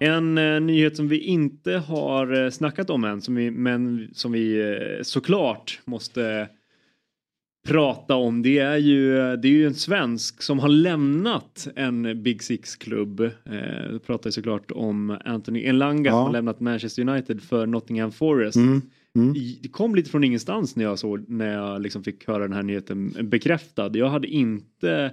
En 0.00 0.38
eh, 0.38 0.60
nyhet 0.60 0.96
som 0.96 1.08
vi 1.08 1.18
inte 1.18 1.72
har 1.72 2.44
eh, 2.44 2.50
snackat 2.50 2.90
om 2.90 3.04
än, 3.04 3.20
som 3.22 3.34
vi, 3.34 3.50
men 3.50 4.08
som 4.12 4.32
vi 4.32 4.60
eh, 4.60 5.02
såklart 5.02 5.80
måste 5.84 6.48
prata 7.68 8.14
om. 8.14 8.42
Det 8.42 8.58
är 8.58 8.76
ju, 8.76 9.12
det 9.36 9.48
är 9.48 9.52
ju 9.52 9.66
en 9.66 9.74
svensk 9.74 10.42
som 10.42 10.58
har 10.58 10.68
lämnat 10.68 11.68
en 11.76 12.22
Big 12.22 12.42
Six-klubb. 12.42 13.20
Eh, 13.20 13.30
jag 13.90 14.06
pratar 14.06 14.30
såklart 14.30 14.70
om 14.70 15.18
Anthony 15.24 15.60
Elanga 15.64 16.10
som 16.10 16.18
Ja. 16.18 16.24
har 16.24 16.32
lämnat 16.32 16.60
Manchester 16.60 17.08
United 17.08 17.42
för 17.42 17.66
Nottingham 17.66 18.12
Forest. 18.12 18.56
Mm. 18.56 18.82
Mm. 19.16 19.34
Det 19.62 19.68
kom 19.68 19.94
lite 19.94 20.10
från 20.10 20.24
ingenstans 20.24 20.76
när 20.76 20.84
jag, 20.84 20.98
såg, 20.98 21.28
när 21.30 21.52
jag 21.52 21.82
liksom 21.82 22.04
fick 22.04 22.28
höra 22.28 22.42
den 22.42 22.52
här 22.52 22.62
nyheten 22.62 23.14
bekräftad. 23.22 23.96
Jag 23.96 24.08
hade 24.08 24.28
inte 24.28 25.12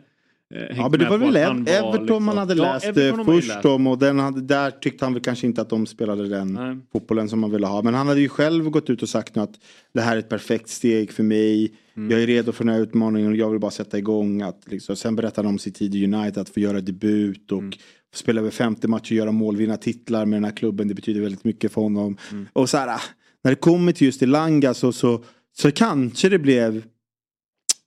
Ja 0.49 0.89
men 0.89 0.99
det 0.99 1.09
var 1.09 1.17
väl 1.17 1.35
Everton 1.35 2.01
liksom- 2.01 2.23
man 2.23 2.37
hade 2.37 2.53
Ja, 2.53 2.73
läst 2.73 2.85
eh, 2.97 3.15
man 3.15 3.19
ju 3.19 3.23
först 3.41 3.47
läst. 3.47 3.65
om 3.65 3.87
och 3.87 3.97
den 3.97 4.19
hade, 4.19 4.41
där 4.41 4.71
tyckte 4.71 5.05
han 5.05 5.13
väl 5.13 5.23
kanske 5.23 5.47
inte 5.47 5.61
att 5.61 5.69
de 5.69 5.85
spelade 5.85 6.29
den 6.29 6.53
Nej. 6.53 6.77
fotbollen 6.93 7.29
som 7.29 7.39
man 7.39 7.51
ville 7.51 7.67
ha. 7.67 7.81
Men 7.81 7.93
han 7.93 8.07
hade 8.07 8.19
ju 8.19 8.29
själv 8.29 8.69
gått 8.69 8.89
ut 8.89 9.01
och 9.01 9.09
sagt 9.09 9.35
nu 9.35 9.41
att 9.41 9.53
det 9.93 10.01
här 10.01 10.15
är 10.15 10.19
ett 10.19 10.29
perfekt 10.29 10.69
steg 10.69 11.11
för 11.11 11.23
mig. 11.23 11.71
Mm. 11.97 12.11
Jag 12.11 12.21
är 12.21 12.27
redo 12.27 12.51
för 12.51 12.63
den 12.63 12.73
här 12.73 12.81
utmaningen 12.81 13.31
och 13.31 13.35
jag 13.37 13.49
vill 13.49 13.59
bara 13.59 13.71
sätta 13.71 13.97
igång. 13.97 14.41
Att, 14.41 14.61
liksom, 14.65 14.95
sen 14.95 15.15
berättar 15.15 15.43
han 15.43 15.49
om 15.53 15.59
sin 15.59 15.73
tid 15.73 15.95
i 15.95 16.03
United, 16.05 16.37
att 16.37 16.49
få 16.49 16.59
göra 16.59 16.81
debut 16.81 17.51
och 17.51 17.59
Mm. 17.59 17.71
spela 18.15 18.41
över 18.41 18.51
50 18.51 18.87
matcher, 18.87 19.13
göra 19.15 19.31
mål, 19.31 19.57
vinna 19.57 19.77
titlar 19.77 20.25
med 20.25 20.37
den 20.37 20.43
här 20.45 20.55
klubben. 20.57 20.87
Det 20.87 20.93
betyder 20.93 21.21
väldigt 21.21 21.43
mycket 21.43 21.71
för 21.71 21.81
honom. 21.81 22.17
Mm. 22.31 22.47
Och 22.53 22.69
så 22.69 22.77
här, 22.77 22.87
ah, 22.87 23.01
när 23.43 23.51
det 23.51 23.55
kommer 23.55 23.91
till 23.91 24.05
just 24.07 24.21
Elanga 24.21 24.73
så, 24.73 24.91
så, 24.91 25.23
så 25.57 25.71
kanske 25.71 26.29
det 26.29 26.39
blev 26.39 26.83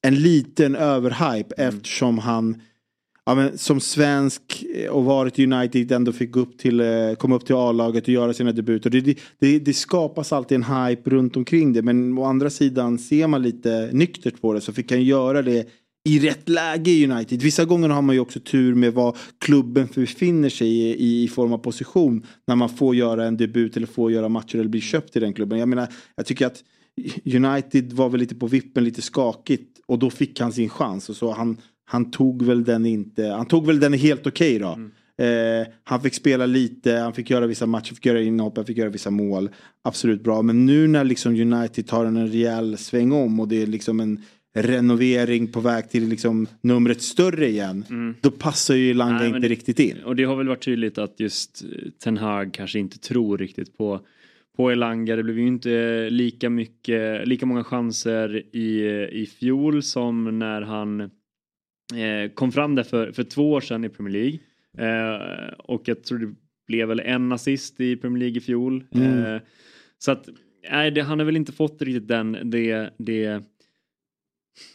en 0.07 0.15
liten 0.15 0.77
överhype 0.77 1.55
Mm. 1.57 1.69
eftersom 1.69 2.19
han 2.19 2.63
ja, 3.29 3.35
men, 3.35 3.59
som 3.59 3.81
svensk 3.81 4.65
eh, 4.75 4.91
och 4.91 5.05
varit 5.05 5.39
i 5.39 5.47
United 5.47 5.93
ändå 5.93 6.13
fick 6.13 6.37
upp 6.37 6.59
till, 6.59 6.81
eh, 6.81 7.15
komma 7.19 7.37
upp 7.37 7.47
till 7.47 7.55
A-laget 7.55 8.03
och 8.05 8.09
göra 8.09 8.35
sina 8.35 8.53
debuter. 8.53 8.91
Det, 8.91 9.01
det, 9.01 9.19
det, 9.39 9.59
det 9.59 9.75
skapas 9.75 10.33
alltid 10.33 10.55
en 10.55 10.65
hype 10.65 11.11
runt 11.11 11.37
omkring 11.37 11.73
det 11.73 11.83
men 11.83 12.19
å 12.19 12.25
andra 12.25 12.51
sidan 12.51 12.99
ser 12.99 13.27
man 13.27 13.43
lite 13.43 13.91
nyktert 13.93 14.41
på 14.41 14.53
det 14.53 14.61
så 14.61 14.73
fick 14.73 14.91
han 14.91 15.03
göra 15.03 15.43
det 15.43 15.69
i 16.09 16.19
rätt 16.19 16.49
läge 16.49 16.91
i 16.91 17.11
United. 17.11 17.43
Vissa 17.43 17.65
gånger 17.65 17.89
har 17.89 18.03
man 18.03 18.15
ju 18.15 18.21
också 18.21 18.41
tur 18.41 18.75
med 18.75 18.95
vad 18.95 19.17
klubben 19.39 19.89
befinner 19.95 20.49
sig 20.49 20.69
i, 20.69 20.95
i, 20.95 21.25
i 21.25 21.29
form 21.29 21.53
av 21.53 21.59
position. 21.59 22.27
När 22.47 22.57
man 22.57 22.69
får 22.69 22.95
göra 22.95 23.27
en 23.27 23.37
debut 23.37 23.77
eller 23.77 23.87
får 23.87 24.13
göra 24.13 24.29
matcher 24.29 24.59
eller 24.59 24.69
blir 24.69 24.81
köpt 24.81 25.17
i 25.17 25.21
den 25.21 25.33
klubben. 25.33 25.59
Jag 25.59 25.69
menar, 25.69 25.89
jag 26.17 26.27
tycker 26.27 26.47
att 26.47 26.65
United 27.25 27.93
var 27.93 28.09
väl 28.09 28.21
lite 28.21 28.35
på 28.35 28.47
vippen, 28.47 28.85
lite 28.85 29.03
skakigt. 29.03 29.81
Och 29.87 29.99
då 29.99 30.11
fick 30.11 30.41
han 30.41 30.53
sin 30.53 30.69
chans. 30.69 31.09
Och 31.09 31.17
så 31.17 31.33
han, 31.33 31.57
han 31.85 32.11
tog 32.11 32.43
väl 32.43 32.65
den 32.65 32.87
inte, 32.87 33.27
han 33.27 33.47
tog 33.47 33.67
väl 33.67 33.81
den 33.81 33.93
helt 33.93 34.27
okej 34.27 34.59
då. 34.59 34.79
Eh, 35.25 35.67
han 35.85 36.01
fick 36.01 36.15
spela 36.15 36.47
lite, 36.47 36.93
han 36.93 37.13
fick 37.13 37.31
göra 37.31 37.47
vissa 37.47 37.67
matcher, 37.67 37.95
fick 37.95 38.07
göra 38.07 38.23
inhopp, 38.23 38.57
han 38.57 38.67
fick 38.67 38.77
göra 38.79 38.89
vissa 38.91 39.11
mål. 39.11 39.51
Absolut 39.83 40.23
bra. 40.25 40.43
Men 40.43 40.67
nu 40.67 40.87
när 40.89 41.05
liksom 41.05 41.35
United 41.53 41.87
tar 41.87 42.05
en 42.05 42.29
rejäl 42.29 42.79
sväng 42.79 43.13
om 43.13 43.41
och 43.41 43.49
det 43.49 43.63
är 43.63 43.67
liksom 43.67 44.01
en 44.01 44.23
renovering 44.55 45.47
på 45.47 45.61
väg 45.61 45.91
till 45.91 46.09
liksom 46.09 46.47
numret 46.61 47.03
större 47.03 47.49
igen. 47.49 48.15
Då 48.21 48.31
passar 48.31 48.75
ju 48.75 48.95
Langa 48.95 49.11
Mm. 49.11 49.23
Nej, 49.23 49.31
men 49.33 49.37
inte 49.37 49.49
det- 49.49 49.53
riktigt 49.53 49.81
in. 49.81 49.97
Och 50.05 50.17
det 50.17 50.25
har 50.25 50.37
väl 50.37 50.49
varit 50.49 50.65
tydligt 50.65 50.99
att 50.99 51.21
just 51.21 51.63
Ten 52.05 52.17
Hag 52.17 52.53
kanske 52.53 52.79
inte 52.79 52.99
tror 52.99 53.39
riktigt 53.39 53.79
på 53.79 54.01
på 54.59 54.71
Elanga. 54.71 55.17
Det 55.17 55.23
blev 55.23 55.39
ju 55.39 55.47
inte 55.47 56.09
lika 56.11 56.51
mycket, 56.51 57.29
lika 57.29 57.47
många 57.47 57.65
chanser 57.65 58.57
i, 58.57 58.85
i 59.13 59.27
fjol 59.27 59.83
som 59.83 60.39
när 60.39 60.63
han 60.63 61.01
eh, 61.01 62.31
kom 62.35 62.53
fram 62.53 62.75
där 62.75 62.83
för, 62.83 63.13
för 63.13 63.25
två 63.25 63.53
år 63.53 63.61
sedan 63.61 63.85
i 63.85 63.89
Premier 63.89 64.13
League. 64.13 64.39
Eh, 64.79 65.49
och 65.59 65.89
jag 65.89 66.05
tror 66.05 66.19
det 66.19 66.35
blev 66.67 66.89
väl 66.89 67.01
en 67.01 67.33
assist 67.33 67.81
i 67.81 67.97
Premier 67.97 68.19
League 68.19 68.37
i 68.37 68.41
fjol. 68.41 68.85
Mm. 68.95 69.25
Eh, 69.25 69.41
så 69.99 70.13
att 70.13 70.29
nej, 70.71 70.91
det, 70.91 71.01
han 71.01 71.19
har 71.19 71.27
väl 71.27 71.37
inte 71.37 71.53
fått 71.53 71.83
riktigt 71.83 72.09
den, 72.09 72.51
det, 72.51 72.91
det, 72.99 73.43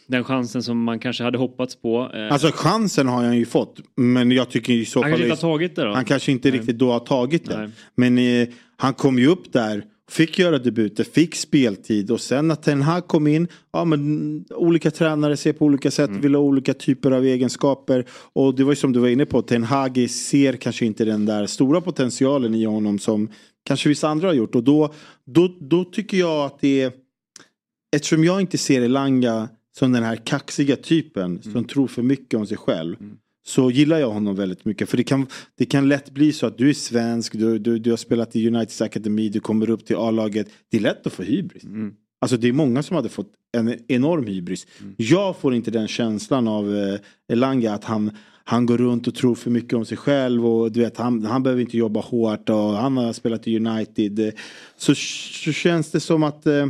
den 0.06 0.24
chansen 0.24 0.62
som 0.62 0.82
man 0.84 0.98
kanske 0.98 1.24
hade 1.24 1.38
hoppats 1.38 1.76
på. 1.76 2.10
Eh, 2.14 2.32
Alltså 2.32 2.50
chansen 2.54 3.08
har 3.08 3.24
han 3.24 3.38
ju 3.38 3.46
fått. 3.46 3.80
Men 3.96 4.30
jag 4.30 4.50
tycker 4.50 4.72
i 4.72 4.84
så 4.84 5.02
han 5.02 5.10
fall... 5.10 5.18
kanske 5.18 5.32
inte 5.32 5.46
har 5.46 5.52
tagit 5.52 5.76
det 5.76 5.84
då. 5.84 5.94
Han 5.94 6.04
kanske 6.04 6.32
inte 6.32 6.50
Nej. 6.50 6.58
riktigt 6.58 6.78
då 6.78 6.92
har 6.92 7.00
tagit 7.00 7.44
det. 7.44 7.58
Nej. 7.58 7.70
Men 7.94 8.18
eh, 8.18 8.48
han 8.76 8.94
kom 8.94 9.18
ju 9.18 9.26
upp 9.26 9.52
där, 9.52 9.84
fick 10.10 10.38
göra 10.38 10.58
debuter, 10.58 11.04
fick 11.04 11.34
speltid 11.34 12.10
och 12.10 12.20
sen 12.20 12.48
när 12.48 12.54
Ten 12.54 12.82
Hag 12.82 13.06
kom 13.06 13.26
in, 13.26 13.48
ja 13.72 13.84
men 13.84 14.00
mm, 14.00 14.44
olika 14.50 14.90
tränare 14.90 15.36
ser 15.36 15.52
på 15.52 15.64
olika 15.64 15.90
sätt, 15.90 16.10
vill 16.10 16.34
ha 16.34 16.42
olika 16.42 16.74
typer 16.74 17.10
av 17.10 17.24
egenskaper. 17.24 18.04
Och 18.32 18.54
det 18.54 18.64
var 18.64 18.72
ju 18.72 18.76
som 18.76 18.92
du 18.92 19.00
var 19.00 19.08
inne 19.08 19.26
på, 19.26 19.42
Ten 19.42 19.64
Hag 19.64 20.10
ser 20.10 20.52
kanske 20.52 20.86
inte 20.86 21.04
den 21.04 21.26
där 21.26 21.46
stora 21.46 21.80
potentialen 21.80 22.54
i 22.54 22.64
honom 22.64 22.98
som 22.98 23.28
kanske 23.64 23.88
vissa 23.88 24.08
andra 24.08 24.28
har 24.28 24.34
gjort. 24.34 24.54
Och 24.54 24.64
då, 24.64 24.94
då, 25.26 25.56
då 25.60 25.84
tycker 25.84 26.16
jag 26.16 26.46
att 26.46 26.60
det 26.60 26.82
är, 26.82 26.92
eftersom 27.96 28.24
jag 28.24 28.40
inte 28.40 28.58
ser 28.58 28.82
Elanga 28.82 29.48
som 29.78 29.92
den 29.92 30.02
här 30.02 30.16
kaxiga 30.16 30.76
typen 30.76 31.42
som 31.42 31.64
tror 31.64 31.86
för 31.88 32.02
mycket 32.02 32.38
om 32.38 32.46
sig 32.46 32.56
själv. 32.56 32.96
Så 33.46 33.70
gillar 33.70 33.98
jag 33.98 34.10
honom 34.10 34.36
väldigt 34.36 34.64
mycket. 34.64 34.88
För 34.88 34.96
det 34.96 35.04
kan, 35.04 35.26
det 35.58 35.64
kan 35.66 35.88
lätt 35.88 36.10
bli 36.10 36.32
så 36.32 36.46
att 36.46 36.58
du 36.58 36.68
är 36.68 36.74
svensk, 36.74 37.32
du, 37.32 37.58
du, 37.58 37.78
du 37.78 37.90
har 37.90 37.96
spelat 37.96 38.36
i 38.36 38.48
Uniteds 38.48 38.80
akademi, 38.82 39.28
du 39.28 39.40
kommer 39.40 39.70
upp 39.70 39.86
till 39.86 39.96
A-laget. 39.96 40.48
Det 40.70 40.76
är 40.76 40.80
lätt 40.80 41.06
att 41.06 41.12
få 41.12 41.22
hybris. 41.22 41.62
Alltså 42.20 42.36
det 42.36 42.48
är 42.48 42.52
många 42.52 42.82
som 42.82 42.96
hade 42.96 43.08
fått 43.08 43.32
en 43.56 43.78
enorm 43.88 44.26
hybris. 44.26 44.66
Jag 44.96 45.36
får 45.36 45.54
inte 45.54 45.70
den 45.70 45.88
känslan 45.88 46.48
av 46.48 46.76
eh, 46.76 46.98
Elanga 47.32 47.72
att 47.72 47.84
han, 47.84 48.10
han 48.44 48.66
går 48.66 48.78
runt 48.78 49.08
och 49.08 49.14
tror 49.14 49.34
för 49.34 49.50
mycket 49.50 49.72
om 49.72 49.84
sig 49.84 49.96
själv 49.96 50.46
och 50.46 50.72
du 50.72 50.80
vet 50.80 50.96
han, 50.96 51.24
han 51.24 51.42
behöver 51.42 51.62
inte 51.62 51.76
jobba 51.78 52.00
hårt 52.00 52.48
och 52.48 52.56
han 52.56 52.96
har 52.96 53.12
spelat 53.12 53.48
i 53.48 53.56
United. 53.56 54.32
Så, 54.76 54.94
så 55.44 55.52
känns 55.52 55.90
det 55.90 56.00
som 56.00 56.22
att 56.22 56.46
eh, 56.46 56.66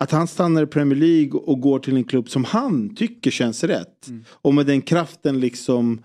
att 0.00 0.10
han 0.10 0.26
stannar 0.28 0.62
i 0.62 0.66
Premier 0.66 0.98
League 0.98 1.40
och 1.40 1.60
går 1.60 1.78
till 1.78 1.96
en 1.96 2.04
klubb 2.04 2.28
som 2.28 2.44
han 2.44 2.94
tycker 2.94 3.30
känns 3.30 3.64
rätt. 3.64 4.08
Och 4.28 4.54
med 4.54 4.66
den 4.66 4.82
kraften 4.82 5.40
liksom 5.40 6.02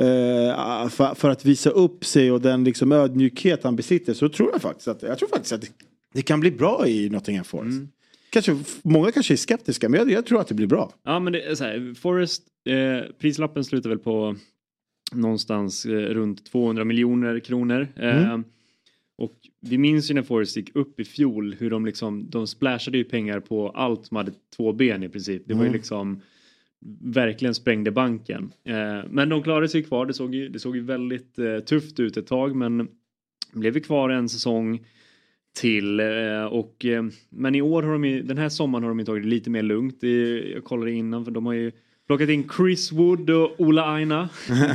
eh, 0.00 0.88
för, 0.88 1.14
för 1.14 1.30
att 1.30 1.44
visa 1.44 1.70
upp 1.70 2.04
sig 2.04 2.32
och 2.32 2.40
den 2.40 2.64
liksom 2.64 2.92
ödmjukhet 2.92 3.64
han 3.64 3.76
besitter 3.76 4.14
så 4.14 4.28
tror 4.28 4.50
jag 4.52 4.62
faktiskt 4.62 4.88
att, 4.88 5.02
jag 5.02 5.18
tror 5.18 5.28
faktiskt 5.28 5.52
att 5.52 5.60
det, 5.60 5.68
det 6.14 6.22
kan 6.22 6.40
bli 6.40 6.50
bra 6.50 6.86
i 6.88 7.08
Nottingham 7.10 7.44
Forest. 7.44 7.82
Kanske, 8.30 8.58
många 8.82 9.12
kanske 9.12 9.34
är 9.34 9.36
skeptiska 9.36 9.88
men 9.88 10.00
jag, 10.00 10.10
jag 10.10 10.26
tror 10.26 10.40
att 10.40 10.48
det 10.48 10.54
blir 10.54 10.66
bra. 10.66 10.92
Ja 11.04 11.20
men 11.20 11.32
det 11.32 11.42
är 11.42 11.54
så 11.54 11.64
här, 11.64 11.94
Forest, 11.94 12.42
eh, 12.68 13.12
prislappen 13.20 13.64
slutar 13.64 13.90
väl 13.90 13.98
på 13.98 14.36
någonstans 15.12 15.86
eh, 15.86 15.90
runt 15.90 16.46
200 16.46 16.84
miljoner 16.84 17.40
kronor. 17.40 17.88
Eh, 17.96 18.26
Mm. 18.26 18.44
Och 19.18 19.36
vi 19.60 19.78
minns 19.78 20.10
ju 20.10 20.14
när 20.14 20.22
Forest 20.22 20.56
gick 20.56 20.76
upp 20.76 21.00
i 21.00 21.04
fjol 21.04 21.54
hur 21.58 21.70
de 21.70 21.86
liksom, 21.86 22.30
de 22.30 22.46
splashade 22.46 22.98
ju 22.98 23.04
pengar 23.04 23.40
på 23.40 23.70
allt 23.70 24.06
som 24.06 24.16
hade 24.16 24.32
två 24.56 24.72
ben 24.72 25.02
i 25.02 25.08
princip. 25.08 25.42
Det 25.46 25.54
var 25.54 25.62
ju 25.62 25.66
Mm. 25.68 25.76
liksom 25.76 26.20
verkligen 27.00 27.54
sprängde 27.54 27.90
banken. 27.90 28.52
Eh, 28.64 29.00
men 29.10 29.28
de 29.28 29.42
klarade 29.42 29.68
sig 29.68 29.82
kvar, 29.82 30.06
det 30.06 30.14
såg 30.14 30.34
ju, 30.34 30.48
det 30.48 30.58
såg 30.58 30.76
ju 30.76 30.82
väldigt 30.82 31.38
eh, 31.38 31.58
tufft 31.58 32.00
ut 32.00 32.16
ett 32.16 32.26
tag 32.26 32.56
men 32.56 32.88
blev 33.52 33.74
ju 33.74 33.80
kvar 33.80 34.10
en 34.10 34.28
säsong 34.28 34.84
till 35.60 36.00
eh, 36.00 36.44
och 36.44 36.84
eh, 36.84 37.04
men 37.30 37.54
i 37.54 37.62
år 37.62 37.82
har 37.82 37.92
de 37.92 38.04
ju, 38.04 38.22
den 38.22 38.38
här 38.38 38.48
sommaren 38.48 38.82
har 38.82 38.90
de 38.90 38.98
ju 38.98 39.04
tagit 39.04 39.22
det 39.22 39.28
lite 39.28 39.50
mer 39.50 39.62
lugnt. 39.62 40.00
Det, 40.00 40.40
jag 40.50 40.64
kollade 40.64 40.92
innan 40.92 41.24
för 41.24 41.32
de 41.32 41.46
har 41.46 41.52
ju 41.52 41.72
plockat 42.06 42.28
in 42.28 42.48
Chris 42.56 42.92
Wood 42.92 43.30
och 43.30 43.60
Ola 43.60 43.82
Aina. 43.94 44.28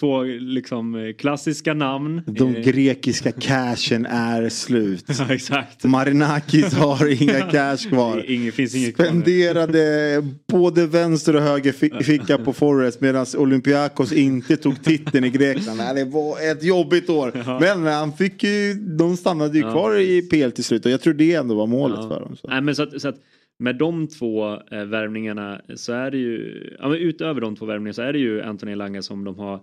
Två 0.00 0.22
liksom 0.22 0.94
eh, 0.94 1.12
klassiska 1.12 1.74
namn. 1.74 2.22
De 2.26 2.56
Eh, 2.56 2.62
grekiska 2.62 3.32
cashen 3.32 4.06
är 4.06 4.48
slut. 4.48 5.04
Ja, 5.18 5.34
exakt. 5.34 5.84
Marinakis 5.84 6.74
har 6.74 7.06
inga 7.22 7.40
cash 7.40 7.88
kvar. 7.88 8.16
Det 8.16 8.22
är 8.22 8.36
ing- 8.36 8.50
finns 8.50 8.74
inget 8.74 8.96
kvar. 8.96 9.04
Spenderade 9.06 10.22
både 10.48 10.86
vänster 10.86 11.36
och 11.36 11.42
höger 11.42 11.72
fi- 11.72 12.04
ficka 12.04 12.38
på 12.38 12.52
Forest 12.52 13.00
medan 13.00 13.26
Olympiakos 13.36 14.12
inte 14.12 14.56
tog 14.56 14.82
titeln 14.84 15.24
i 15.24 15.30
Grekland. 15.30 15.78
Nej, 15.78 15.94
Det 15.94 16.04
var 16.04 16.50
ett 16.52 16.62
jobbigt 16.64 17.10
år. 17.10 17.32
Men 17.60 17.86
han 17.94 18.12
fick 18.12 18.42
ju, 18.44 18.74
de 18.74 19.16
stannade 19.16 19.58
ju 19.58 19.64
Ja. 19.64 19.72
kvar 19.72 19.96
i 19.96 20.22
PL 20.22 20.50
till 20.50 20.64
slut 20.64 20.84
och 20.86 20.90
jag 20.90 21.00
tror 21.00 21.14
det 21.14 21.34
ändå 21.34 21.54
var 21.54 21.66
målet 21.66 21.98
Ja. 22.02 22.08
för 22.08 22.20
dem. 22.20 22.36
Så. 22.40 22.48
Nej, 22.48 22.60
men 22.60 22.74
så 22.74 22.82
att, 22.82 23.00
så 23.00 23.08
att 23.08 23.16
med 23.58 23.76
de 23.76 24.08
två 24.08 24.60
eh, 24.70 24.84
värvningarna 24.84 25.60
så 25.74 25.92
är 25.92 26.10
det 26.10 26.18
ju, 26.18 26.76
ja, 26.78 26.88
men 26.88 26.98
utöver 26.98 27.40
de 27.40 27.56
två 27.56 27.66
värvningarna 27.66 27.92
så 27.92 28.02
är 28.02 28.12
det 28.12 28.18
ju 28.18 28.42
Anthony 28.42 28.72
Elanga 28.72 29.02
som 29.02 29.24
de 29.24 29.38
har 29.38 29.60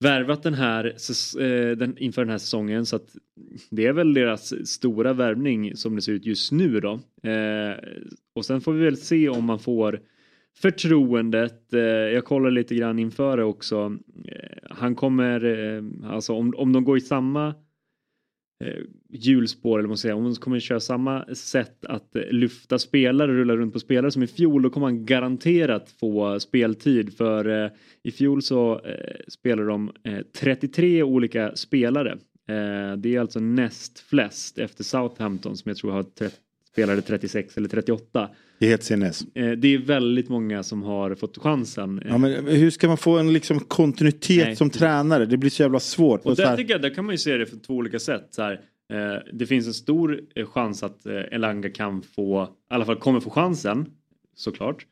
värvat 0.00 0.42
den 0.42 0.54
här 0.54 0.84
eh, 1.40 1.76
den, 1.76 1.98
inför 1.98 2.22
den 2.22 2.30
här 2.30 2.38
säsongen 2.38 2.86
så 2.86 2.96
att 2.96 3.16
det 3.70 3.86
är 3.86 3.92
väl 3.92 4.14
deras 4.14 4.68
stora 4.68 5.12
värvning 5.12 5.76
som 5.76 5.96
det 5.96 6.02
ser 6.02 6.12
ut 6.12 6.26
just 6.26 6.52
nu 6.52 6.80
då. 6.80 6.92
Eh, 7.30 7.76
och 8.34 8.44
sen 8.44 8.60
får 8.60 8.72
vi 8.72 8.84
väl 8.84 8.96
se 8.96 9.28
om 9.28 9.44
man 9.44 9.58
får 9.58 10.00
förtroendet. 10.56 11.72
Eh, 11.72 11.80
jag 11.80 12.24
kollar 12.24 12.50
lite 12.50 12.74
grann 12.74 12.98
inför 12.98 13.36
det 13.36 13.44
också. 13.44 13.96
Eh, 14.24 14.58
han 14.70 14.94
kommer, 14.94 15.44
eh, 15.44 15.82
alltså 16.12 16.32
om, 16.32 16.54
om 16.56 16.72
de 16.72 16.84
går 16.84 16.96
i 16.96 17.00
samma 17.00 17.54
eh, 18.64 18.82
hjulspår 19.14 19.78
eller 19.78 19.86
vad 19.86 19.90
man 19.90 19.98
säger, 19.98 20.14
om 20.14 20.24
de 20.24 20.34
kommer 20.34 20.60
köra 20.60 20.80
samma 20.80 21.24
sätt 21.34 21.84
att 21.84 22.16
lyfta 22.30 22.78
spelare, 22.78 23.32
rulla 23.32 23.56
runt 23.56 23.72
på 23.72 23.80
spelare 23.80 24.10
som 24.10 24.22
i 24.22 24.26
fjol, 24.26 24.62
då 24.62 24.70
kommer 24.70 24.86
han 24.86 25.06
garanterat 25.06 25.94
få 26.00 26.40
speltid 26.40 27.16
för 27.16 27.64
eh, 27.64 27.70
i 28.02 28.10
fjol 28.10 28.42
så 28.42 28.80
eh, 28.84 29.16
spelar 29.28 29.64
de 29.64 29.92
eh, 30.04 30.18
33 30.40 31.02
olika 31.02 31.56
spelare. 31.56 32.10
Eh, 32.48 32.96
det 32.96 33.16
är 33.16 33.20
alltså 33.20 33.40
näst 33.40 33.98
flest 33.98 34.58
efter 34.58 34.84
Southampton 34.84 35.56
som 35.56 35.68
jag 35.68 35.76
tror 35.76 35.90
har 35.92 36.06
spelade 36.72 37.02
36 37.02 37.56
eller 37.56 37.68
38. 37.68 38.28
Det 38.58 38.66
är 38.66 38.70
helt 38.70 38.82
sinnes. 38.82 39.26
Det 39.34 39.74
är 39.74 39.78
väldigt 39.78 40.28
många 40.28 40.62
som 40.62 40.82
har 40.82 41.14
fått 41.14 41.38
chansen. 41.38 42.02
Ja, 42.08 42.18
men 42.18 42.46
hur 42.46 42.70
ska 42.70 42.88
man 42.88 42.96
få 42.96 43.18
en 43.18 43.32
liksom 43.32 43.60
kontinuitet 43.60 44.46
Nej. 44.46 44.56
som 44.56 44.70
tränare? 44.70 45.26
Det 45.26 45.36
blir 45.36 45.50
så 45.50 45.62
jävla 45.62 45.80
svårt. 45.80 46.26
Och 46.26 46.36
så 46.36 46.42
där 46.42 46.48
här- 46.48 46.56
tycker 46.56 46.74
jag, 46.74 46.82
där 46.82 46.94
kan 46.94 47.04
man 47.04 47.14
ju 47.14 47.18
se 47.18 47.36
det 47.36 47.46
på 47.46 47.56
två 47.56 47.74
olika 47.74 47.98
sätt. 47.98 48.28
Så 48.30 48.42
här, 48.42 48.60
det 49.32 49.46
finns 49.46 49.66
en 49.66 49.74
stor 49.74 50.20
eh, 50.34 50.46
chans 50.46 50.82
att 50.82 51.06
eh, 51.06 51.14
Elanga 51.32 51.70
kan 51.70 52.02
få, 52.02 52.44
i 52.70 52.74
alla 52.74 52.84
fall 52.84 52.96
kommer 52.96 53.20
få 53.20 53.30
chansen, 53.30 53.86
såklart. 54.34 54.86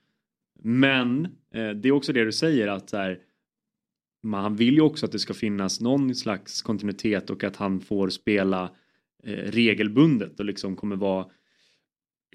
Men 0.62 1.24
eh, 1.54 1.70
det 1.70 1.88
är 1.88 1.92
också 1.92 2.12
det 2.12 2.24
du 2.24 2.32
säger 2.32 2.68
att 2.68 2.90
så 2.90 2.96
här, 2.96 3.18
man, 4.22 4.56
vill 4.56 4.74
ju 4.74 4.80
också 4.80 5.06
att 5.06 5.12
det 5.12 5.18
ska 5.18 5.34
finnas 5.34 5.80
någon 5.80 6.14
slags 6.14 6.62
kontinuitet 6.62 7.30
och 7.30 7.44
att 7.44 7.56
han 7.56 7.80
får 7.80 8.08
spela 8.08 8.70
eh, 9.24 9.32
regelbundet 9.32 10.38
och 10.40 10.46
liksom 10.46 10.76
kommer 10.76 10.96
vara 10.96 11.26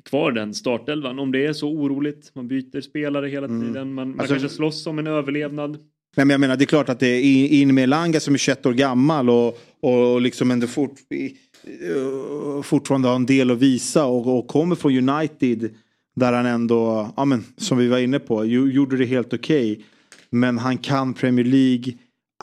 kvar 0.03 0.31
den 0.31 0.53
startelvan. 0.53 1.19
Om 1.19 1.31
det 1.31 1.45
är 1.45 1.53
så 1.53 1.69
oroligt, 1.69 2.31
man 2.35 2.47
byter 2.47 2.81
spelare 2.81 3.27
hela 3.27 3.45
Mm. 3.47 3.61
tiden, 3.67 3.93
man, 3.93 4.09
man 4.09 4.19
Alltså- 4.19 4.33
kanske 4.35 4.49
slåss 4.49 4.87
om 4.87 4.99
en 4.99 5.07
överlevnad. 5.07 5.71
Nej, 6.15 6.25
men 6.25 6.29
jag 6.29 6.39
menar 6.39 6.57
det 6.57 6.63
är 6.63 6.65
klart 6.65 6.89
att 6.89 6.99
det 6.99 7.07
är 7.07 7.47
in- 7.47 7.75
med 7.75 7.89
Langa 7.89 8.19
som 8.19 8.33
är 8.33 8.37
21 8.37 8.65
år 8.65 8.73
gammal 8.73 9.29
och, 9.29 9.57
och 9.79 10.21
liksom 10.21 10.51
ändå 10.51 10.67
fort, 10.67 10.91
eh, 11.09 11.31
Eh, 11.63 12.61
fortfarande 12.61 13.07
har 13.07 13.15
en 13.15 13.25
del 13.25 13.51
att 13.51 13.57
visa 13.57 14.05
och, 14.05 14.37
och 14.37 14.47
kommer 14.47 14.75
från 14.75 15.09
United 15.09 15.69
där 16.15 16.33
han 16.33 16.45
ändå, 16.45 17.09
ja 17.17 17.25
men 17.25 17.45
som 17.57 17.77
vi 17.77 17.87
var 17.87 17.97
inne 17.97 18.19
på, 18.19 18.45
ju, 18.45 18.71
gjorde 18.71 18.97
det 18.97 19.05
helt 19.05 19.33
okej. 19.33 19.85
Men 20.29 20.57
han 20.57 20.77
kan 20.77 21.13
Premier 21.13 21.45
League. 21.45 21.93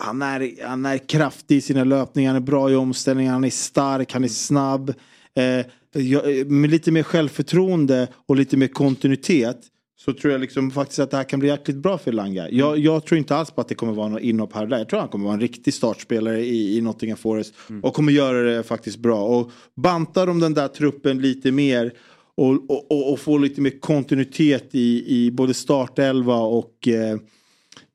Han 0.01 0.23
är, 0.23 0.67
han 0.67 0.87
är 0.87 0.99
kraftig 0.99 1.57
i 1.57 1.61
sina 1.61 1.85
löpningar, 1.85 2.33
han 2.33 2.43
är 2.43 2.47
bra 2.47 2.71
i 2.71 2.75
omställningar, 2.75 3.33
han 3.33 3.45
är 3.45 3.51
stark, 3.51 4.13
han 4.13 4.25
är 4.25 4.29
snabb. 4.29 4.95
Eh, 5.37 5.45
eh, 5.55 6.47
med 6.47 6.71
lite 6.71 6.93
mer 6.93 7.03
självförtroende 7.03 8.09
och 8.27 8.37
lite 8.37 8.57
mer 8.57 8.69
kontinuitet 8.69 9.61
så 10.05 10.13
tror 10.13 10.33
jag 10.33 10.41
liksom 10.41 10.71
faktiskt 10.71 10.99
att 10.99 11.11
det 11.11 11.17
här 11.17 11.25
kan 11.25 11.41
bli 11.41 11.49
jäkligt 11.49 11.77
bra 11.77 11.99
för 11.99 12.13
Langa. 12.13 12.51
Jag, 12.51 12.79
jag 12.79 13.07
tror 13.07 13.19
inte 13.19 13.37
alls 13.37 13.51
på 13.51 13.61
att 13.61 13.69
det 13.69 13.75
kommer 13.75 13.93
vara 13.93 14.09
något 14.09 14.21
inhopp 14.21 14.53
här 14.53 14.63
och 14.63 14.69
där. 14.69 14.79
Jag 14.79 14.89
tror 14.89 15.01
han 15.01 15.09
kommer 15.09 15.25
vara 15.25 15.35
en 15.35 15.41
riktig 15.41 15.75
startspelare 15.75 16.41
i, 16.41 16.79
i 16.79 16.81
Nottingham 16.81 17.19
Forest. 17.19 17.55
Och 17.83 17.95
kommer 17.95 18.13
göra 18.13 18.43
det 18.43 18.63
faktiskt 18.63 18.99
bra. 18.99 19.25
Och 19.25 19.51
bantar 19.75 20.27
de 20.27 20.41
den 20.41 20.55
där 20.55 20.69
truppen 20.69 21.19
lite 21.19 21.53
mer 21.53 21.93
och, 22.35 22.71
och, 22.71 22.91
och, 22.91 23.13
och 23.13 23.21
får 23.21 23.39
lite 23.39 23.61
mer 23.61 23.81
kontinuitet 23.81 24.69
i, 24.75 25.05
i 25.07 25.31
både 25.31 25.55
startelva 25.55 26.37
och 26.37 26.89
eh, 26.89 27.19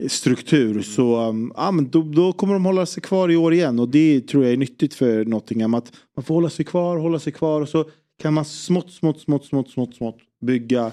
struktur 0.07 0.82
så 0.82 1.28
um, 1.28 1.53
ja, 1.55 1.72
men 1.72 1.89
då, 1.89 2.01
då 2.01 2.34
kommer 2.34 2.53
de 2.53 2.66
hålla 2.66 2.86
sig 2.86 3.03
kvar 3.03 3.32
i 3.32 3.36
år 3.36 3.53
igen 3.53 3.80
och 3.80 3.89
det 3.89 4.22
tror 4.22 4.43
jag 4.43 4.53
är 4.53 4.57
nyttigt 4.57 4.93
för 4.93 5.26
Nottingham 5.26 5.74
att 5.74 5.91
man 6.16 6.24
får 6.24 6.36
hålla 6.36 6.49
sig 6.49 6.66
kvar, 6.66 6.97
hålla 6.97 7.20
sig 7.20 7.34
kvar 7.34 7.62
och 7.62 7.70
så 7.70 7.86
kan 8.22 8.34
man 8.34 8.45
smått, 8.45 8.91
smått, 8.91 9.22
smått, 9.22 9.45
smått, 9.45 9.70
smått, 9.70 9.95
smått 9.95 10.18
bygga 10.41 10.91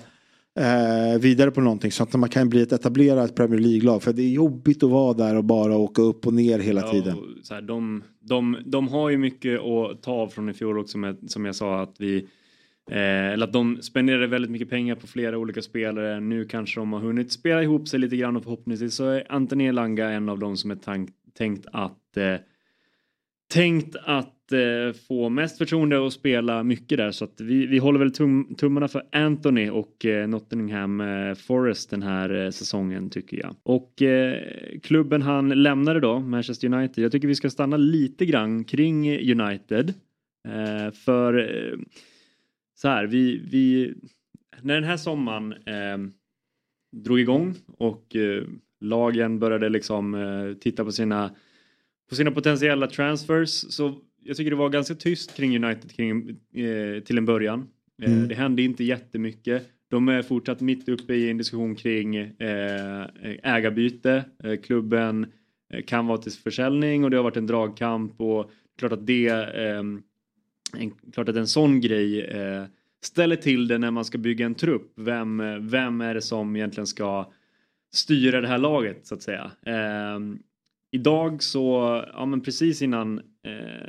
eh, 0.57 1.21
vidare 1.21 1.51
på 1.51 1.61
någonting 1.61 1.93
så 1.93 2.03
att 2.03 2.15
man 2.15 2.29
kan 2.29 2.49
bli 2.49 2.63
ett 2.63 2.73
etablerat 2.73 3.35
Premier 3.35 3.61
League-lag 3.61 4.03
för 4.03 4.13
det 4.13 4.23
är 4.23 4.31
jobbigt 4.31 4.83
att 4.83 4.91
vara 4.91 5.15
där 5.15 5.37
och 5.37 5.45
bara 5.45 5.77
åka 5.77 6.03
upp 6.03 6.27
och 6.27 6.35
ner 6.35 6.59
hela 6.59 6.81
Ja, 6.81 6.91
tiden. 6.91 7.17
Så 7.43 7.55
här, 7.55 7.63
de, 7.63 8.03
de, 8.21 8.57
de 8.65 8.89
har 8.89 9.11
ju 9.11 9.19
mycket 9.19 9.61
att 9.61 10.03
ta 10.03 10.13
av 10.13 10.29
från 10.29 10.49
i 10.49 10.53
fjol 10.53 10.79
också 10.79 10.99
med, 10.99 11.17
som 11.27 11.45
jag 11.45 11.55
sa 11.55 11.83
att 11.83 11.95
vi 11.99 12.17
eh, 12.91 13.33
eller 13.33 13.47
att 13.47 13.53
de 13.53 13.83
spenderade 13.83 14.27
väldigt 14.27 14.51
mycket 14.51 14.71
pengar 14.71 14.95
på 14.95 15.07
flera 15.07 15.39
olika 15.39 15.63
spelare. 15.63 16.21
Nu 16.21 16.45
kanske 16.45 16.81
de 16.81 16.93
har 16.93 17.01
hunnit 17.01 17.33
spela 17.33 17.63
ihop 17.63 17.89
sig 17.89 18.01
lite 18.01 18.17
grann 18.17 18.37
och 18.37 18.43
förhoppningsvis 18.43 18.95
så 18.95 19.09
är 19.09 19.33
Anthony 19.33 19.67
Elanga 19.67 20.11
en 20.11 20.29
av 20.29 20.39
dem 20.39 20.57
som 20.57 20.71
är 20.71 20.77
tank, 20.77 21.11
tänkt 21.39 21.67
att 21.73 22.17
eh, 22.17 22.37
tänkt 23.53 23.97
att 24.05 24.36
Eh, 24.53 24.93
få 24.93 25.29
mest 25.29 25.59
förtroende 25.59 25.99
och 25.99 26.13
spela 26.13 26.63
mycket 26.63 26.99
där 26.99 27.11
så 27.11 27.25
att 27.25 27.41
vi, 27.41 27.67
vi 27.67 27.79
håller 27.79 27.99
väl 27.99 28.13
tum, 28.13 28.55
tummarna 28.55 28.89
för 28.89 29.03
Anthony 29.13 29.71
och 29.71 30.05
eh, 30.05 30.29
Nottingham 30.29 31.01
eh, 31.01 31.35
Forest 31.35 31.91
den 31.91 32.03
här 32.03 32.45
eh, 32.45 32.51
säsongen 32.51 33.11
tycker 33.11 33.37
jag. 33.37 33.57
Och 33.63 34.03
eh, 34.03 34.41
klubben 34.83 35.23
han 35.23 35.49
lämnade 35.49 36.01
då, 36.01 36.21
Manchester 36.21 36.75
United, 36.75 37.05
jag 37.05 37.13
tycker 37.13 37.29
vi 37.29 37.35
ska 37.35 37.51
stanna 37.51 37.77
lite 37.77 38.27
grann 38.27 38.65
kring 38.65 39.19
United. 39.41 39.95
Eh, 40.49 40.93
för 40.93 41.39
eh, 41.39 41.79
så 42.75 42.89
här, 42.89 43.07
vi, 43.07 43.43
vi, 43.51 43.95
när 44.63 44.75
den 44.75 44.85
här 44.85 44.97
sommaren 44.97 45.53
eh, 45.53 45.99
drog 47.05 47.21
igång 47.21 47.55
och 47.79 48.17
eh, 48.17 48.45
lagen 48.81 49.39
började 49.39 49.69
liksom 49.69 50.15
eh, 50.15 50.59
titta 50.59 50.85
på 50.85 50.93
sina 50.93 51.35
på 52.09 52.15
sina 52.15 52.31
potentiella 52.31 52.87
transfers 52.87 53.51
så 53.51 53.99
jag 54.27 54.37
tycker 54.37 54.51
det 54.51 54.57
var 54.57 54.69
ganska 54.69 54.95
tyst 54.95 55.37
kring 55.37 55.65
United 55.65 55.93
kring, 55.93 56.29
eh, 56.55 57.03
till 57.03 57.19
en 57.19 57.25
början. 57.25 57.69
Eh, 58.03 58.13
Mm. 58.13 58.29
Det 58.29 58.35
hände 58.35 58.63
inte 58.63 58.85
jättemycket. 58.85 59.69
De 59.89 60.09
är 60.09 60.23
fortsatt 60.23 60.61
mitt 60.61 60.89
uppe 60.89 61.15
i 61.15 61.31
en 61.31 61.39
diskussion 61.39 61.75
kring 61.75 62.17
eh, 62.17 63.07
ägarbyte. 63.43 64.25
Eh, 64.45 64.57
klubben 64.57 65.27
eh, 65.73 65.83
kan 65.85 66.07
vara 66.07 66.19
till 66.19 66.33
försäljning 66.33 67.05
och 67.05 67.11
det 67.11 67.17
har 67.17 67.25
varit 67.25 67.37
en 67.37 67.47
dragkamp 67.47 68.21
och 68.21 68.51
klart 68.79 68.93
att 68.93 69.07
det 69.07 69.29
ehm, 69.29 70.03
en, 70.77 70.91
klart 71.13 71.29
att 71.29 71.37
en 71.37 71.47
sån 71.47 71.81
grej 71.81 72.21
eh, 72.21 72.65
ställer 73.03 73.37
till 73.37 73.69
det 73.69 73.79
när 73.79 73.91
man 73.91 74.05
ska 74.05 74.19
bygga 74.19 74.47
en 74.47 74.55
trupp. 74.55 74.93
Vem, 74.97 75.43
vem 75.69 76.01
är 76.01 76.15
det 76.15 76.23
som 76.23 76.57
egentligen 76.57 76.87
ska 76.87 77.33
styra 77.93 78.41
det 78.41 78.49
här 78.49 78.59
laget 78.59 79.07
så 79.07 79.15
att 79.15 79.23
säga. 79.23 79.51
Ehm, 79.67 80.39
idag 80.91 81.43
så, 81.43 82.03
ja 82.13 82.27
men 82.27 82.41
precis 82.41 82.83
innan, 82.83 83.21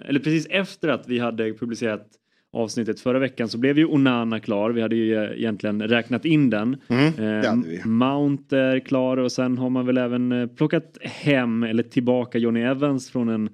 eller 0.05 0.19
precis 0.19 0.47
efter 0.49 0.89
att 0.89 1.07
vi 1.07 1.19
hade 1.19 1.53
publicerat 1.53 2.07
avsnittet 2.51 2.99
förra 2.99 3.19
veckan 3.19 3.49
så 3.49 3.57
blev 3.57 3.77
ju 3.77 3.85
Onana 3.85 4.39
klar. 4.39 4.69
Vi 4.69 4.81
hade 4.81 4.95
ju 4.95 5.15
eh, 5.15 5.31
egentligen 5.31 5.81
räknat 5.87 6.25
in 6.25 6.49
den. 6.49 6.77
Mm, 6.87 7.13
Eh. 7.17 7.85
Mount 7.85 8.57
är 8.57 8.79
klar 8.79 9.17
och 9.17 9.31
sen 9.31 9.57
har 9.57 9.69
man 9.69 9.85
väl 9.85 9.97
även 9.97 10.31
eh, 10.31 10.47
plockat 10.47 10.97
hem 11.01 11.63
eller 11.63 11.83
tillbaka 11.83 12.37
Johnny 12.37 12.61
Evans 12.61 13.09
från 13.11 13.29
en 13.29 13.49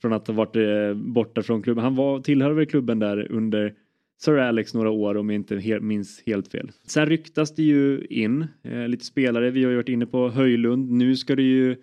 från 0.00 0.12
att 0.12 0.26
ha 0.26 0.34
varit 0.34 0.56
eh, 0.56 0.94
borta 0.94 1.42
från 1.42 1.62
klubben. 1.62 1.84
Han 1.84 1.94
var, 1.94 2.20
tillhör 2.20 2.50
väl 2.50 2.66
klubben 2.66 2.98
där 2.98 3.32
under 3.32 3.74
Sir 4.20 4.38
Alex 4.38 4.74
några 4.74 4.90
år 4.90 5.16
om 5.16 5.30
jag 5.30 5.34
inte 5.34 5.56
he 5.56 5.80
minns 5.80 6.22
helt 6.26 6.48
fel. 6.48 6.70
Sen 6.86 7.06
ryktas 7.06 7.54
det 7.54 7.62
ju 7.62 8.06
in 8.10 8.46
eh, 8.64 8.88
lite 8.88 9.04
spelare. 9.04 9.50
Vi 9.50 9.64
har 9.64 9.70
ju 9.70 9.76
varit 9.76 9.88
inne 9.88 10.06
på 10.06 10.28
Höjlund. 10.28 10.90
Nu 10.90 11.16
ska 11.16 11.36
det 11.36 11.42
ju 11.42 11.76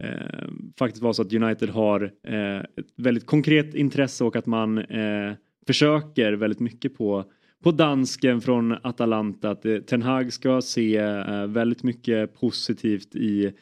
eh, 0.00 0.48
faktiskt 0.78 1.02
vara 1.02 1.12
så 1.12 1.22
att 1.22 1.32
United 1.32 1.68
har 1.68 2.12
eh, 2.26 2.58
ett 2.58 2.92
väldigt 2.96 3.26
konkret 3.26 3.74
intresse 3.74 4.24
och 4.24 4.36
att 4.36 4.46
man 4.46 4.78
eh, 4.78 5.32
försöker 5.66 6.32
väldigt 6.32 6.60
mycket 6.60 6.96
på 6.96 7.24
på 7.62 7.70
dansken 7.70 8.40
från 8.40 8.72
Atalanta 8.72 9.50
att 9.50 9.64
eh, 9.64 9.78
Ten 9.78 10.02
Hag 10.02 10.32
ska 10.32 10.60
se 10.60 10.96
eh, 10.96 11.46
väldigt 11.46 11.82
mycket 11.82 12.34
positivt 12.34 13.16
i 13.16 13.52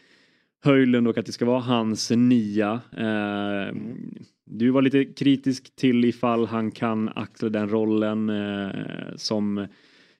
Höjlund 0.64 1.08
och 1.08 1.18
att 1.18 1.26
det 1.26 1.32
ska 1.32 1.44
vara 1.44 1.60
hans 1.60 2.10
nia. 2.10 2.80
Eh, 2.96 3.76
du 4.46 4.70
var 4.70 4.82
lite 4.82 5.04
kritisk 5.04 5.76
till 5.76 6.04
ifall 6.04 6.46
han 6.46 6.70
kan 6.70 7.08
axla 7.08 7.48
den 7.48 7.68
rollen 7.68 8.30
eh, 8.30 8.70
som 9.16 9.66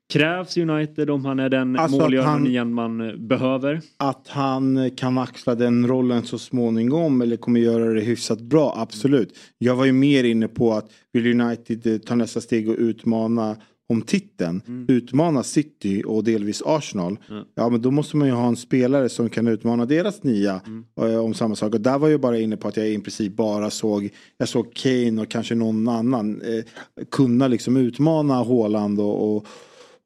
krävs 0.09 0.57
United 0.57 1.11
om 1.11 1.25
han 1.25 1.39
är 1.39 1.49
den 1.49 1.79
Alltså 1.79 1.99
målgörande 1.99 2.65
man 2.65 3.01
eh, 3.01 3.17
behöver. 3.17 3.81
Att 3.97 4.29
han 4.29 4.91
kan 4.97 5.19
axla 5.19 5.55
den 5.55 5.87
rollen 5.87 6.23
så 6.23 6.39
småningom 6.39 7.23
eller 7.23 7.37
kommer 7.37 7.61
göra 7.61 7.93
det 7.93 8.01
hyfsat 8.01 8.41
bra, 8.41 8.75
absolut. 8.77 9.39
Jag 9.59 9.77
var 9.77 9.85
ju 9.85 9.93
mer 9.93 10.25
inne 10.25 10.49
på 10.49 10.73
att 10.73 10.91
vill 11.13 11.41
United 11.41 11.87
eh, 11.87 11.99
ta 11.99 12.15
nästa 12.15 12.41
steg 12.41 12.69
och 12.69 12.77
utmana 12.79 13.57
om 13.91 14.03
titeln, 14.03 14.87
utmana 14.89 15.43
City 15.43 16.03
och 16.07 16.25
delvis 16.25 16.63
Arsenal. 16.67 17.19
Ja 17.55 17.69
men 17.69 17.83
då 17.83 17.91
måste 17.91 18.17
man 18.17 18.29
ju 18.29 18.35
ha 18.35 18.49
en 18.49 18.57
spelare 18.57 19.09
som 19.09 19.31
kan 19.31 19.49
utmana 19.49 19.87
deras 19.87 20.23
nia 20.23 20.61
eh, 21.01 21.19
om 21.19 21.35
samma 21.35 21.57
sak. 21.57 21.75
Och 21.75 21.81
där 21.81 21.99
var 21.99 22.09
jag 22.09 22.21
bara 22.21 22.39
inne 22.39 22.57
på 22.57 22.69
att 22.69 22.77
jag 22.77 22.89
i 22.89 22.99
princip 22.99 23.37
bara 23.37 23.71
såg, 23.71 24.09
jag 24.37 24.49
såg 24.49 24.75
Kane 24.75 25.23
och 25.23 25.29
kanske 25.29 25.55
någon 25.55 25.89
annan 25.89 26.43
eh, 26.43 26.65
kunna 27.11 27.49
liksom 27.49 27.77
utmana 27.77 28.35
Haaland 28.35 29.01
och, 29.01 29.37
och 29.37 29.47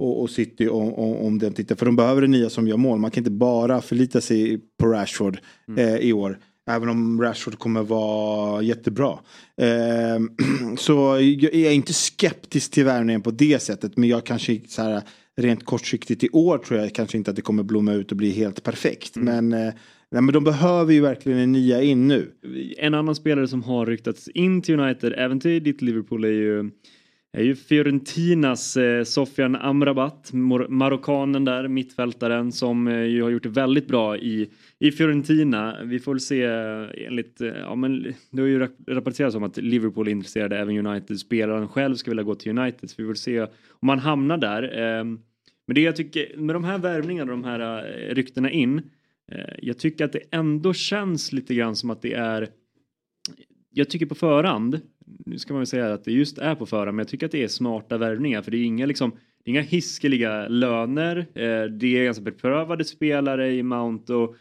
och, 0.03 0.23
och 0.23 0.31
City 0.31 0.69
om, 0.69 0.95
om, 0.95 1.17
om 1.17 1.39
den 1.39 1.53
titeln. 1.53 1.79
För 1.79 1.87
de 1.87 1.97
behöver 1.97 2.23
en 2.23 2.31
nia 2.31 2.51
som 2.51 2.69
gör 2.69 2.77
mål. 2.77 2.99
Man 2.99 3.11
kan 3.11 3.21
inte 3.21 3.31
bara 3.31 3.81
förlita 3.81 4.21
sig 4.21 4.61
på 4.81 4.87
Rashford 4.87 5.39
eh, 5.77 5.97
i 5.97 6.13
år. 6.13 6.39
Även 6.71 6.89
om 6.89 7.23
Rashford 7.23 7.59
kommer 7.59 7.83
vara 7.83 8.63
jättebra. 8.63 9.19
Eh, 9.61 10.21
så 10.79 10.93
jag 11.21 11.55
är 11.55 11.71
inte 11.71 11.93
skeptisk 11.93 12.71
till 12.71 12.85
värvningen 12.85 13.23
på 13.23 13.31
det 13.31 13.63
sättet. 13.63 13.97
Men 13.97 14.09
jag 14.09 14.27
kanske 14.27 14.61
så 14.69 14.83
här, 14.83 15.03
rent 15.37 15.65
kortsiktigt 15.65 16.25
i 16.25 16.29
år 16.29 16.59
tror 16.59 16.81
jag 16.81 16.95
kanske 16.95 17.19
inte 17.19 17.31
att 17.31 17.37
det 17.37 17.43
kommer 17.43 17.63
blomma 17.63 17.93
ut 17.93 18.11
och 18.11 18.17
bli 18.17 18.31
helt 18.31 18.63
perfekt. 18.63 19.17
Men, 19.17 19.53
eh, 19.53 19.73
nej, 20.11 20.23
men 20.23 20.33
de 20.33 20.45
behöver 20.45 20.93
ju 20.93 21.01
verkligen 21.01 21.39
en 21.39 21.53
nia 21.53 21.83
in 21.83 22.09
nu. 22.09 22.33
En 22.79 22.95
annan 22.95 23.15
spelare 23.15 23.49
som 23.49 23.63
har 23.63 23.87
ryktats 23.87 24.29
in 24.29 24.63
till 24.63 24.81
United, 24.81 25.15
även 25.17 25.41
till 25.41 25.63
ditt 25.63 25.83
Liverpool, 25.83 26.25
är 26.25 26.29
ju 26.29 26.71
är 27.33 27.43
ju 27.43 27.55
Fiorentinas 27.55 28.76
eh, 28.76 29.05
Sofian 29.05 29.57
Amrabat, 29.57 30.33
mor- 30.33 30.68
marockanen 30.68 31.45
där, 31.45 31.68
mittfältaren 31.68 32.53
som 32.53 32.89
eh, 32.89 33.03
ju 33.03 33.22
har 33.22 33.30
gjort 33.30 33.43
det 33.43 33.49
väldigt 33.49 33.89
bra 33.89 34.16
i, 34.16 34.51
i 34.78 34.93
Fiorentina. 34.93 35.76
Vi 35.85 35.99
får 35.99 36.12
väl 36.12 36.20
se 36.20 36.43
eh, 36.43 37.07
enligt, 37.07 37.41
eh, 37.41 37.49
ja 37.49 37.74
men 37.74 38.14
det 38.30 38.41
har 38.41 38.49
ju 38.49 38.68
rapporterats 38.87 39.37
om 39.37 39.43
att 39.43 39.57
Liverpool 39.57 40.09
är 40.09 40.12
intresserade, 40.12 40.59
även 40.59 40.87
United. 40.87 41.18
Spelaren 41.18 41.68
själv 41.68 41.95
ska 41.95 42.11
vilja 42.11 42.24
gå 42.24 42.35
till 42.35 42.59
United, 42.59 42.91
så 42.91 43.03
vi 43.03 43.09
får 43.09 43.14
se 43.14 43.47
om 43.70 43.89
han 43.89 43.99
hamnar 43.99 44.39
där. 44.39 44.62
Eh, 44.62 45.05
men 45.66 45.74
det 45.74 45.80
jag 45.80 45.97
tycker, 45.97 46.37
med 46.37 46.55
de 46.55 46.64
här 46.64 46.78
värvningarna, 46.78 47.30
de 47.30 47.45
här 47.45 47.61
eh, 47.61 48.14
ryktena 48.14 48.51
in, 48.51 48.78
eh, 49.33 49.55
jag 49.62 49.78
tycker 49.78 50.05
att 50.05 50.12
det 50.12 50.22
ändå 50.30 50.72
känns 50.72 51.33
lite 51.33 51.55
grann 51.55 51.76
som 51.76 51.91
att 51.91 52.03
det 52.03 52.14
är 52.14 52.49
jag 53.74 53.91
tycker 53.91 54.07
på 54.07 54.14
förhand, 54.14 54.80
nu 55.27 55.39
ska 55.39 55.55
man 55.55 55.61
väl 55.61 55.67
säga 55.67 55.93
att 55.93 56.05
det 56.05 56.13
just 56.13 56.39
är 56.39 56.55
på 56.55 56.67
förhand, 56.67 56.97
men 56.97 56.99
jag 56.99 57.09
tycker 57.09 57.27
att 57.27 57.33
det 57.33 57.45
är 57.45 57.49
smarta 57.49 57.99
värvningar 57.99 58.43
för 58.43 58.51
det 58.51 58.57
är 58.57 58.65
inga 58.65 58.87
liksom 58.87 59.13
det 59.45 59.51
är 59.51 59.53
inga 59.53 59.63
hiskeliga 59.63 60.49
löner. 60.49 61.19
Eh, 61.19 61.65
det 61.65 61.99
är 61.99 62.05
ganska 62.05 62.23
beprövade 62.23 62.85
spelare 62.85 63.55
i 63.55 63.63
Mount 63.63 64.15
och, 64.15 64.37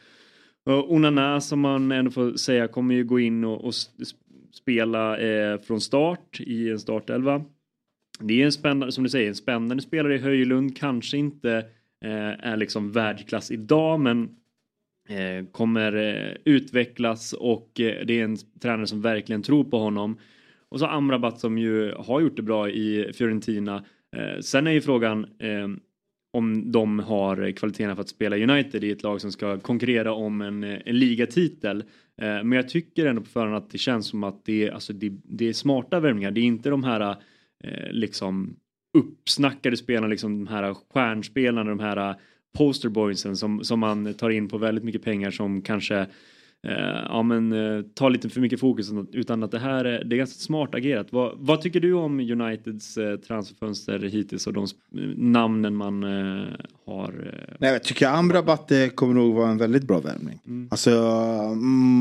och 0.65 0.93
Onana 0.93 1.41
som 1.41 1.59
man 1.59 1.91
ändå 1.91 2.11
får 2.11 2.33
säga 2.33 2.67
kommer 2.67 2.95
ju 2.95 3.03
gå 3.03 3.19
in 3.19 3.43
och, 3.43 3.65
och 3.65 3.73
spela 4.53 5.17
eh, 5.17 5.61
från 5.61 5.81
start 5.81 6.39
i 6.39 6.69
en 6.69 6.79
startelva. 6.79 7.43
det 8.19 8.41
är 8.41 8.45
en 8.45 8.51
spännande, 8.51 8.91
som 8.91 9.03
du 9.03 9.09
säger, 9.09 9.27
en 9.27 9.35
spännande 9.35 9.83
spelare 9.83 10.15
i 10.15 10.17
Höjlund. 10.17 10.77
Kanske 10.77 11.17
inte 11.17 11.57
eh, 12.05 12.47
är 12.49 12.57
liksom 12.57 12.91
världsklass 12.91 13.51
idag 13.51 13.99
men 13.99 14.29
eh, 15.09 15.45
kommer 15.51 15.95
eh, 15.95 16.35
utvecklas 16.45 17.33
och 17.33 17.79
eh, 17.79 18.05
det 18.05 18.19
är 18.19 18.23
en 18.23 18.37
tränare 18.61 18.87
som 18.87 19.01
verkligen 19.01 19.43
tror 19.43 19.63
på 19.63 19.77
honom. 19.77 20.17
Och 20.71 20.79
så 20.79 20.85
Amrabat 20.85 21.39
som 21.39 21.57
ju 21.57 21.93
har 21.93 22.21
gjort 22.21 22.35
det 22.35 22.41
bra 22.41 22.69
i 22.69 23.13
Fiorentina. 23.13 23.83
Eh, 24.15 24.39
sen 24.41 24.67
är 24.67 24.71
ju 24.71 24.81
frågan 24.81 25.23
eh, 25.23 25.67
om 26.33 26.71
de 26.71 26.99
har 26.99 27.51
kvaliteterna 27.51 27.95
för 27.95 28.01
att 28.01 28.09
spela 28.09 28.37
United 28.37 28.83
i 28.83 28.91
ett 28.91 29.03
lag 29.03 29.21
som 29.21 29.31
ska 29.31 29.59
konkurrera 29.59 30.13
om 30.13 30.41
en, 30.41 30.63
eh, 30.63 30.79
en 30.85 30.99
ligatitel. 30.99 31.83
Eh, 32.21 32.43
men 32.43 32.51
jag 32.51 32.69
tycker 32.69 33.05
ändå 33.05 33.21
på 33.21 33.29
förhand 33.29 33.55
att 33.55 33.69
det 33.69 33.77
känns 33.77 34.07
som 34.07 34.23
att 34.23 34.45
det 34.45 34.67
är, 34.67 34.71
alltså 34.71 34.93
det, 34.93 35.11
det 35.23 35.45
är 35.45 35.53
smarta 35.53 35.99
värvningar. 35.99 36.31
Det 36.31 36.41
är 36.41 36.45
inte 36.45 36.69
de 36.69 36.83
här 36.83 37.15
eh, 37.63 37.91
liksom 37.91 38.55
uppsnackade 38.97 39.77
spelarna, 39.77 40.07
liksom 40.07 40.45
de 40.45 40.51
här 40.51 40.73
stjärnspelarna, 40.73 41.69
de 41.69 41.79
här 41.79 42.15
posterboysen 42.57 43.37
som, 43.37 43.63
som 43.63 43.79
man 43.79 44.13
tar 44.13 44.29
in 44.29 44.47
på 44.47 44.57
väldigt 44.57 44.83
mycket 44.83 45.03
pengar 45.03 45.31
som 45.31 45.61
kanske 45.61 46.07
eh, 46.67 47.03
ja, 47.09 47.23
men, 47.23 47.51
eh, 47.51 47.81
tar 47.81 48.09
lite 48.09 48.29
för 48.29 48.41
mycket 48.41 48.59
fokus 48.59 48.91
utan 49.11 49.43
att 49.43 49.51
det 49.51 49.59
här 49.59 49.85
är, 49.85 50.03
det 50.03 50.15
är 50.15 50.17
ganska 50.17 50.39
smart 50.39 50.75
agerat. 50.75 51.07
Vad, 51.09 51.33
vad 51.37 51.61
tycker 51.61 51.79
du 51.79 51.93
om 51.93 52.19
Uniteds 52.19 52.97
eh, 52.97 53.17
transferfönster 53.17 53.99
hittills 53.99 54.47
och 54.47 54.53
de 54.53 54.67
namnen 55.17 55.75
man 55.75 56.03
eh, 56.03 56.45
har? 56.85 57.31
Eh? 57.33 57.55
Nej, 57.59 57.71
jag 57.71 57.83
tycker 57.83 58.07
Amrabat 58.07 58.71
kommer 58.95 59.13
nog 59.13 59.35
vara 59.35 59.49
en 59.49 59.57
väldigt 59.57 59.83
bra 59.83 59.99
värvning. 59.99 60.39
Mm. 60.47 60.67
Alltså 60.71 60.89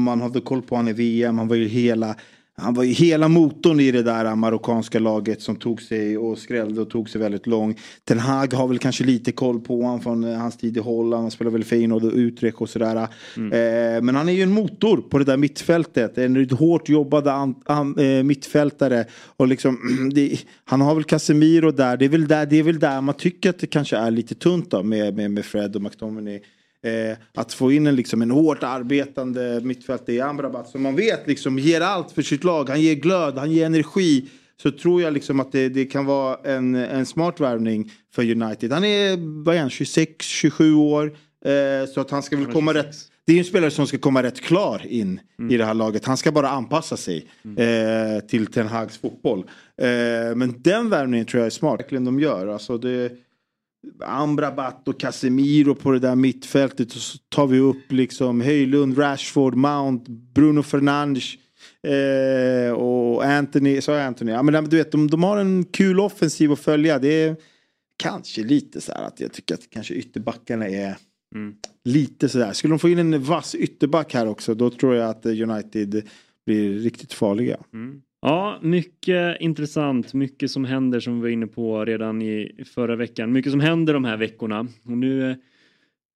man 0.04 0.20
hade 0.20 0.40
koll 0.40 0.62
på 0.62 0.76
honom 0.76 0.90
i 0.90 0.92
VM, 0.92 1.38
han 1.38 1.48
var 1.48 1.56
ju 1.56 1.66
hela 1.66 2.16
han 2.60 2.74
var 2.74 2.84
ju 2.84 2.92
hela 2.92 3.28
motorn 3.28 3.80
i 3.80 3.90
det 3.90 4.02
där 4.02 4.34
marockanska 4.34 4.98
laget 4.98 5.42
som 5.42 5.56
tog 5.56 5.82
sig 5.82 6.18
och 6.18 6.38
skrällde 6.38 6.80
och 6.80 6.90
tog 6.90 7.10
sig 7.10 7.20
väldigt 7.20 7.46
långt. 7.46 7.78
Ten 8.04 8.18
Hag 8.18 8.54
har 8.54 8.68
väl 8.68 8.78
kanske 8.78 9.04
lite 9.04 9.32
koll 9.32 9.60
på 9.60 9.82
honom 9.82 10.00
från 10.00 10.24
eh, 10.24 10.38
hans 10.38 10.56
tid 10.56 10.76
i 10.76 10.80
Holland. 10.80 11.22
Han 11.22 11.30
spelar 11.30 11.50
väl 11.50 11.64
Feyenoord 11.64 12.04
och 12.04 12.12
Utrecht 12.14 12.60
och 12.60 12.68
sådär. 12.68 13.08
Mm. 13.36 13.52
Eh, 13.52 14.02
men 14.02 14.14
han 14.14 14.28
är 14.28 14.32
ju 14.32 14.42
en 14.42 14.52
motor 14.52 14.96
på 14.96 15.18
det 15.18 15.24
där 15.24 15.36
mittfältet. 15.36 16.18
En 16.18 16.50
hårt 16.50 16.88
jobbad 16.88 17.28
an, 17.28 17.54
an, 17.64 17.98
eh, 17.98 18.22
mittfältare. 18.22 19.04
Och 19.36 19.48
liksom, 19.48 19.78
det, 20.14 20.38
han 20.64 20.80
har 20.80 20.94
väl 20.94 21.04
Casemiro 21.04 21.70
där. 21.70 21.96
Det 21.96 22.04
är 22.04 22.08
väl 22.08 22.28
där, 22.28 22.46
det 22.46 22.56
är 22.56 22.62
väl 22.62 22.78
där 22.78 23.00
man 23.00 23.14
tycker 23.14 23.50
att 23.50 23.58
det 23.58 23.66
kanske 23.66 23.96
är 23.96 24.10
lite 24.10 24.34
tunt 24.34 24.70
då 24.70 24.82
med, 24.82 25.16
med, 25.16 25.30
med 25.30 25.44
Fred 25.44 25.76
och 25.76 25.82
McTominay. 25.82 26.40
Eh, 26.82 27.16
att 27.34 27.52
få 27.52 27.72
in 27.72 27.86
en, 27.86 27.96
liksom, 27.96 28.22
en 28.22 28.30
hårt 28.30 28.62
arbetande 28.62 29.60
mittfältare 29.62 30.16
i 30.16 30.20
Amrabat 30.20 30.68
som 30.68 30.82
man 30.82 30.96
vet 30.96 31.26
liksom, 31.26 31.58
ger 31.58 31.80
allt 31.80 32.12
för 32.12 32.22
sitt 32.22 32.44
lag. 32.44 32.68
Han 32.68 32.80
ger 32.80 32.94
glöd, 32.94 33.38
han 33.38 33.52
ger 33.52 33.66
energi. 33.66 34.28
Så 34.62 34.70
tror 34.70 35.02
jag 35.02 35.12
liksom 35.12 35.40
att 35.40 35.52
det, 35.52 35.68
det 35.68 35.84
kan 35.84 36.06
vara 36.06 36.38
en, 36.44 36.74
en 36.74 37.06
smart 37.06 37.40
värvning 37.40 37.90
för 38.12 38.30
United. 38.30 38.72
Han 38.72 38.84
är, 38.84 39.16
vad 39.44 39.56
är 39.56 39.60
han, 39.60 39.70
26, 39.70 40.26
27 40.26 40.74
år. 40.74 41.16
Eh, 41.44 41.88
så 41.94 42.00
att 42.00 42.10
han 42.10 42.22
ska 42.22 42.36
väl 42.36 42.46
komma 42.46 42.74
rätt. 42.74 42.96
Det 43.26 43.32
är 43.32 43.38
en 43.38 43.44
spelare 43.44 43.70
som 43.70 43.86
ska 43.86 43.98
komma 43.98 44.22
rätt 44.22 44.40
klar 44.40 44.86
in 44.86 45.20
mm. 45.38 45.50
i 45.50 45.56
det 45.56 45.64
här 45.64 45.74
laget. 45.74 46.04
Han 46.04 46.16
ska 46.16 46.32
bara 46.32 46.48
anpassa 46.48 46.96
sig 46.96 47.26
mm. 47.44 48.16
eh, 48.16 48.20
till 48.20 48.46
Ten 48.46 48.66
Hags 48.66 48.98
fotboll. 48.98 49.38
Eh, 49.76 49.86
men 50.36 50.54
den 50.58 50.90
värvningen 50.90 51.26
tror 51.26 51.40
jag 51.40 51.46
är 51.46 51.50
smart. 51.50 51.80
Verkligen 51.80 52.04
de 52.04 52.20
gör. 52.20 52.46
Alltså 52.46 52.78
det, 52.78 53.12
Amrabat 54.04 54.88
och 54.88 55.00
Casemiro 55.00 55.74
på 55.74 55.90
det 55.90 55.98
där 55.98 56.14
mittfältet. 56.14 56.92
Och 56.92 57.00
så 57.00 57.18
tar 57.28 57.46
vi 57.46 57.58
upp 57.58 57.92
liksom 57.92 58.40
Höjlund, 58.40 58.98
Rashford, 58.98 59.54
Mount, 59.54 60.10
Bruno 60.10 60.62
Fernandes. 60.62 61.34
Eh, 61.82 62.72
och 62.72 63.24
Anthony, 63.24 63.80
sa 63.80 63.92
jag 63.92 64.06
Anthony? 64.06 64.32
Ja 64.32 64.42
men 64.42 64.64
du 64.64 64.76
vet 64.76 64.92
de, 64.92 65.10
de 65.10 65.22
har 65.22 65.36
en 65.36 65.64
kul 65.64 66.00
offensiv 66.00 66.52
att 66.52 66.58
följa. 66.58 66.98
Det 66.98 67.22
är 67.22 67.36
kanske 67.96 68.42
lite 68.42 68.80
så 68.80 68.92
här 68.92 69.04
att 69.04 69.20
jag 69.20 69.32
tycker 69.32 69.54
att 69.54 69.70
kanske 69.70 69.94
ytterbackarna 69.94 70.68
är 70.68 70.96
mm. 71.34 71.54
lite 71.84 72.28
sådär. 72.28 72.52
Skulle 72.52 72.72
de 72.72 72.78
få 72.78 72.88
in 72.88 72.98
en 72.98 73.22
vass 73.22 73.54
ytterback 73.54 74.14
här 74.14 74.26
också 74.26 74.54
då 74.54 74.70
tror 74.70 74.94
jag 74.94 75.10
att 75.10 75.26
United 75.26 76.08
blir 76.46 76.78
riktigt 76.78 77.12
farliga. 77.12 77.56
Mm. 77.74 78.02
Ja, 78.22 78.58
mycket 78.62 79.40
intressant, 79.40 80.14
mycket 80.14 80.50
som 80.50 80.64
händer 80.64 81.00
som 81.00 81.14
vi 81.14 81.20
var 81.20 81.28
inne 81.28 81.46
på 81.46 81.84
redan 81.84 82.22
i 82.22 82.64
förra 82.74 82.96
veckan. 82.96 83.32
Mycket 83.32 83.52
som 83.52 83.60
händer 83.60 83.94
de 83.94 84.04
här 84.04 84.16
veckorna. 84.16 84.66
Och 84.82 84.98
nu 84.98 85.36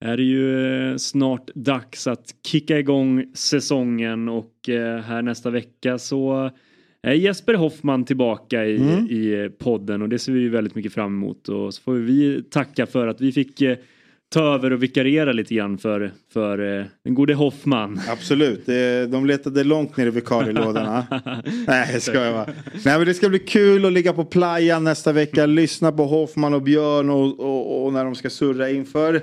är 0.01 0.17
det 0.17 0.23
ju 0.23 0.99
snart 0.99 1.51
dags 1.55 2.07
att 2.07 2.35
kicka 2.47 2.79
igång 2.79 3.31
säsongen 3.35 4.29
och 4.29 4.69
eh, 4.69 5.01
här 5.01 5.23
nästa 5.23 5.51
vecka 5.51 5.99
så 5.99 6.51
är 7.03 7.13
Jesper 7.13 7.55
Hoffman 7.55 8.05
tillbaka 8.05 8.67
i, 8.67 8.77
mm. 8.77 9.07
i 9.07 9.51
podden 9.59 10.03
och 10.03 10.09
det 10.09 10.19
ser 10.19 10.33
vi 10.33 10.49
väldigt 10.49 10.75
mycket 10.75 10.93
fram 10.93 11.15
emot 11.15 11.49
och 11.49 11.75
så 11.75 11.83
får 11.83 11.95
vi 11.95 12.43
tacka 12.43 12.87
för 12.87 13.07
att 13.07 13.21
vi 13.21 13.33
fick 13.33 13.61
eh, 13.61 13.77
ta 14.29 14.55
över 14.55 14.72
och 14.72 14.83
vikariera 14.83 15.33
lite 15.33 15.55
grann 15.55 15.79
för, 15.79 16.12
för 16.33 16.79
eh, 16.79 16.85
den 17.05 17.14
gode 17.14 17.35
Hoffman. 17.35 18.01
Absolut, 18.09 18.66
de 19.09 19.27
letade 19.27 19.64
långt 19.64 19.97
ner 19.97 20.07
i 20.07 20.11
vikarielådorna. 20.11 21.07
Nej, 21.66 21.91
jag 21.93 22.03
skojar 22.03 22.33
bara. 22.33 22.47
Nej, 22.85 22.99
men 22.99 23.07
det 23.07 23.14
ska 23.14 23.29
bli 23.29 23.39
kul 23.39 23.85
att 23.85 23.93
ligga 23.93 24.12
på 24.12 24.25
playan 24.25 24.85
nästa 24.85 25.12
vecka, 25.12 25.47
lyssna 25.47 25.93
på 25.93 26.05
Hoffman 26.05 26.55
och 26.55 26.62
Björn 26.62 27.11
och, 27.11 27.41
och, 27.41 27.85
och 27.85 27.93
när 27.93 28.05
de 28.05 28.14
ska 28.14 28.31
surra 28.31 28.70
inför 28.70 29.22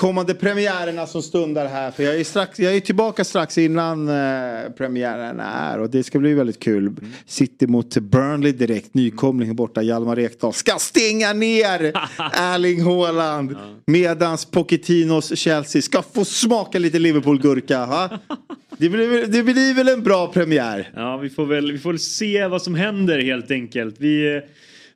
kommande 0.00 0.34
premiärerna 0.34 1.06
som 1.06 1.22
stundar 1.22 1.66
här. 1.66 1.90
För 1.90 2.02
jag 2.02 2.16
är, 2.20 2.24
strax, 2.24 2.60
jag 2.60 2.76
är 2.76 2.80
tillbaka 2.80 3.24
strax 3.24 3.58
innan 3.58 4.08
eh, 4.08 4.70
premiären 4.76 5.40
är. 5.40 5.78
Och 5.80 5.90
det 5.90 6.02
ska 6.02 6.18
bli 6.18 6.34
väldigt 6.34 6.58
kul. 6.58 6.86
Mm. 6.86 7.12
City 7.26 7.66
mot 7.66 7.96
Burnley 7.96 8.52
direkt. 8.52 8.94
Nykomling 8.94 9.56
borta. 9.56 9.82
Hjalmar 9.82 10.18
Ekdal 10.18 10.52
ska 10.52 10.78
stänga 10.78 11.32
ner 11.32 11.80
Erling 12.32 12.82
Haaland. 12.82 13.56
Medans 13.86 14.44
Pochettinos 14.44 15.38
Chelsea 15.38 15.82
ska 15.82 16.02
få 16.02 16.24
smaka 16.24 16.78
lite 16.78 16.98
Liverpool-gurka. 16.98 18.10
Det 18.78 18.88
blir, 18.88 19.26
det 19.26 19.42
blir 19.42 19.74
väl 19.74 19.88
en 19.88 20.02
bra 20.02 20.26
premiär. 20.26 20.90
Ja, 20.96 21.16
vi 21.16 21.30
får 21.30 21.46
väl 21.46 21.72
vi 21.72 21.78
får 21.78 21.96
se 21.96 22.46
vad 22.46 22.62
som 22.62 22.74
händer 22.74 23.18
helt 23.22 23.50
enkelt. 23.50 23.94
Vi 23.98 24.42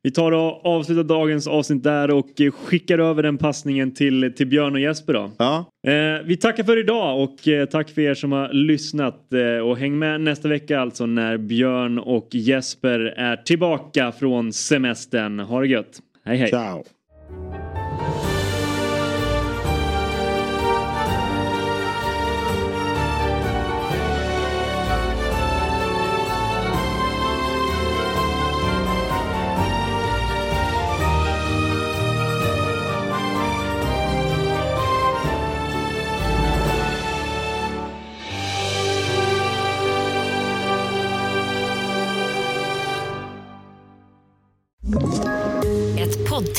vi 0.05 0.11
tar 0.11 0.32
och 0.32 0.66
avslutar 0.66 1.02
dagens 1.02 1.46
avsnitt 1.46 1.82
där 1.82 2.11
och 2.11 2.26
skickar 2.55 2.98
över 2.98 3.22
den 3.22 3.38
passningen 3.38 3.94
till, 3.94 4.32
till 4.36 4.46
Björn 4.46 4.74
och 4.74 4.80
Jesper 4.80 5.12
då. 5.12 5.30
Ja. 5.38 5.64
Eh, 5.86 6.22
vi 6.24 6.36
tackar 6.36 6.64
för 6.64 6.78
idag 6.78 7.22
och 7.22 7.48
eh, 7.48 7.66
tack 7.66 7.90
för 7.90 8.02
er 8.02 8.14
som 8.14 8.32
har 8.32 8.52
lyssnat. 8.52 9.32
Eh, 9.32 9.66
och 9.66 9.78
häng 9.78 9.98
med 9.98 10.20
nästa 10.20 10.48
vecka 10.48 10.80
alltså 10.80 11.07
när 11.07 11.36
Björn 11.36 11.98
och 11.98 12.28
Jesper 12.32 13.00
är 13.00 13.36
tillbaka 13.36 14.12
från 14.12 14.52
semestern. 14.52 15.40
Ha 15.40 15.61
det 15.61 15.66
gött. 15.66 15.98
Hej 16.24 16.36
hej. 16.36 16.48
Ciao. 16.48 16.84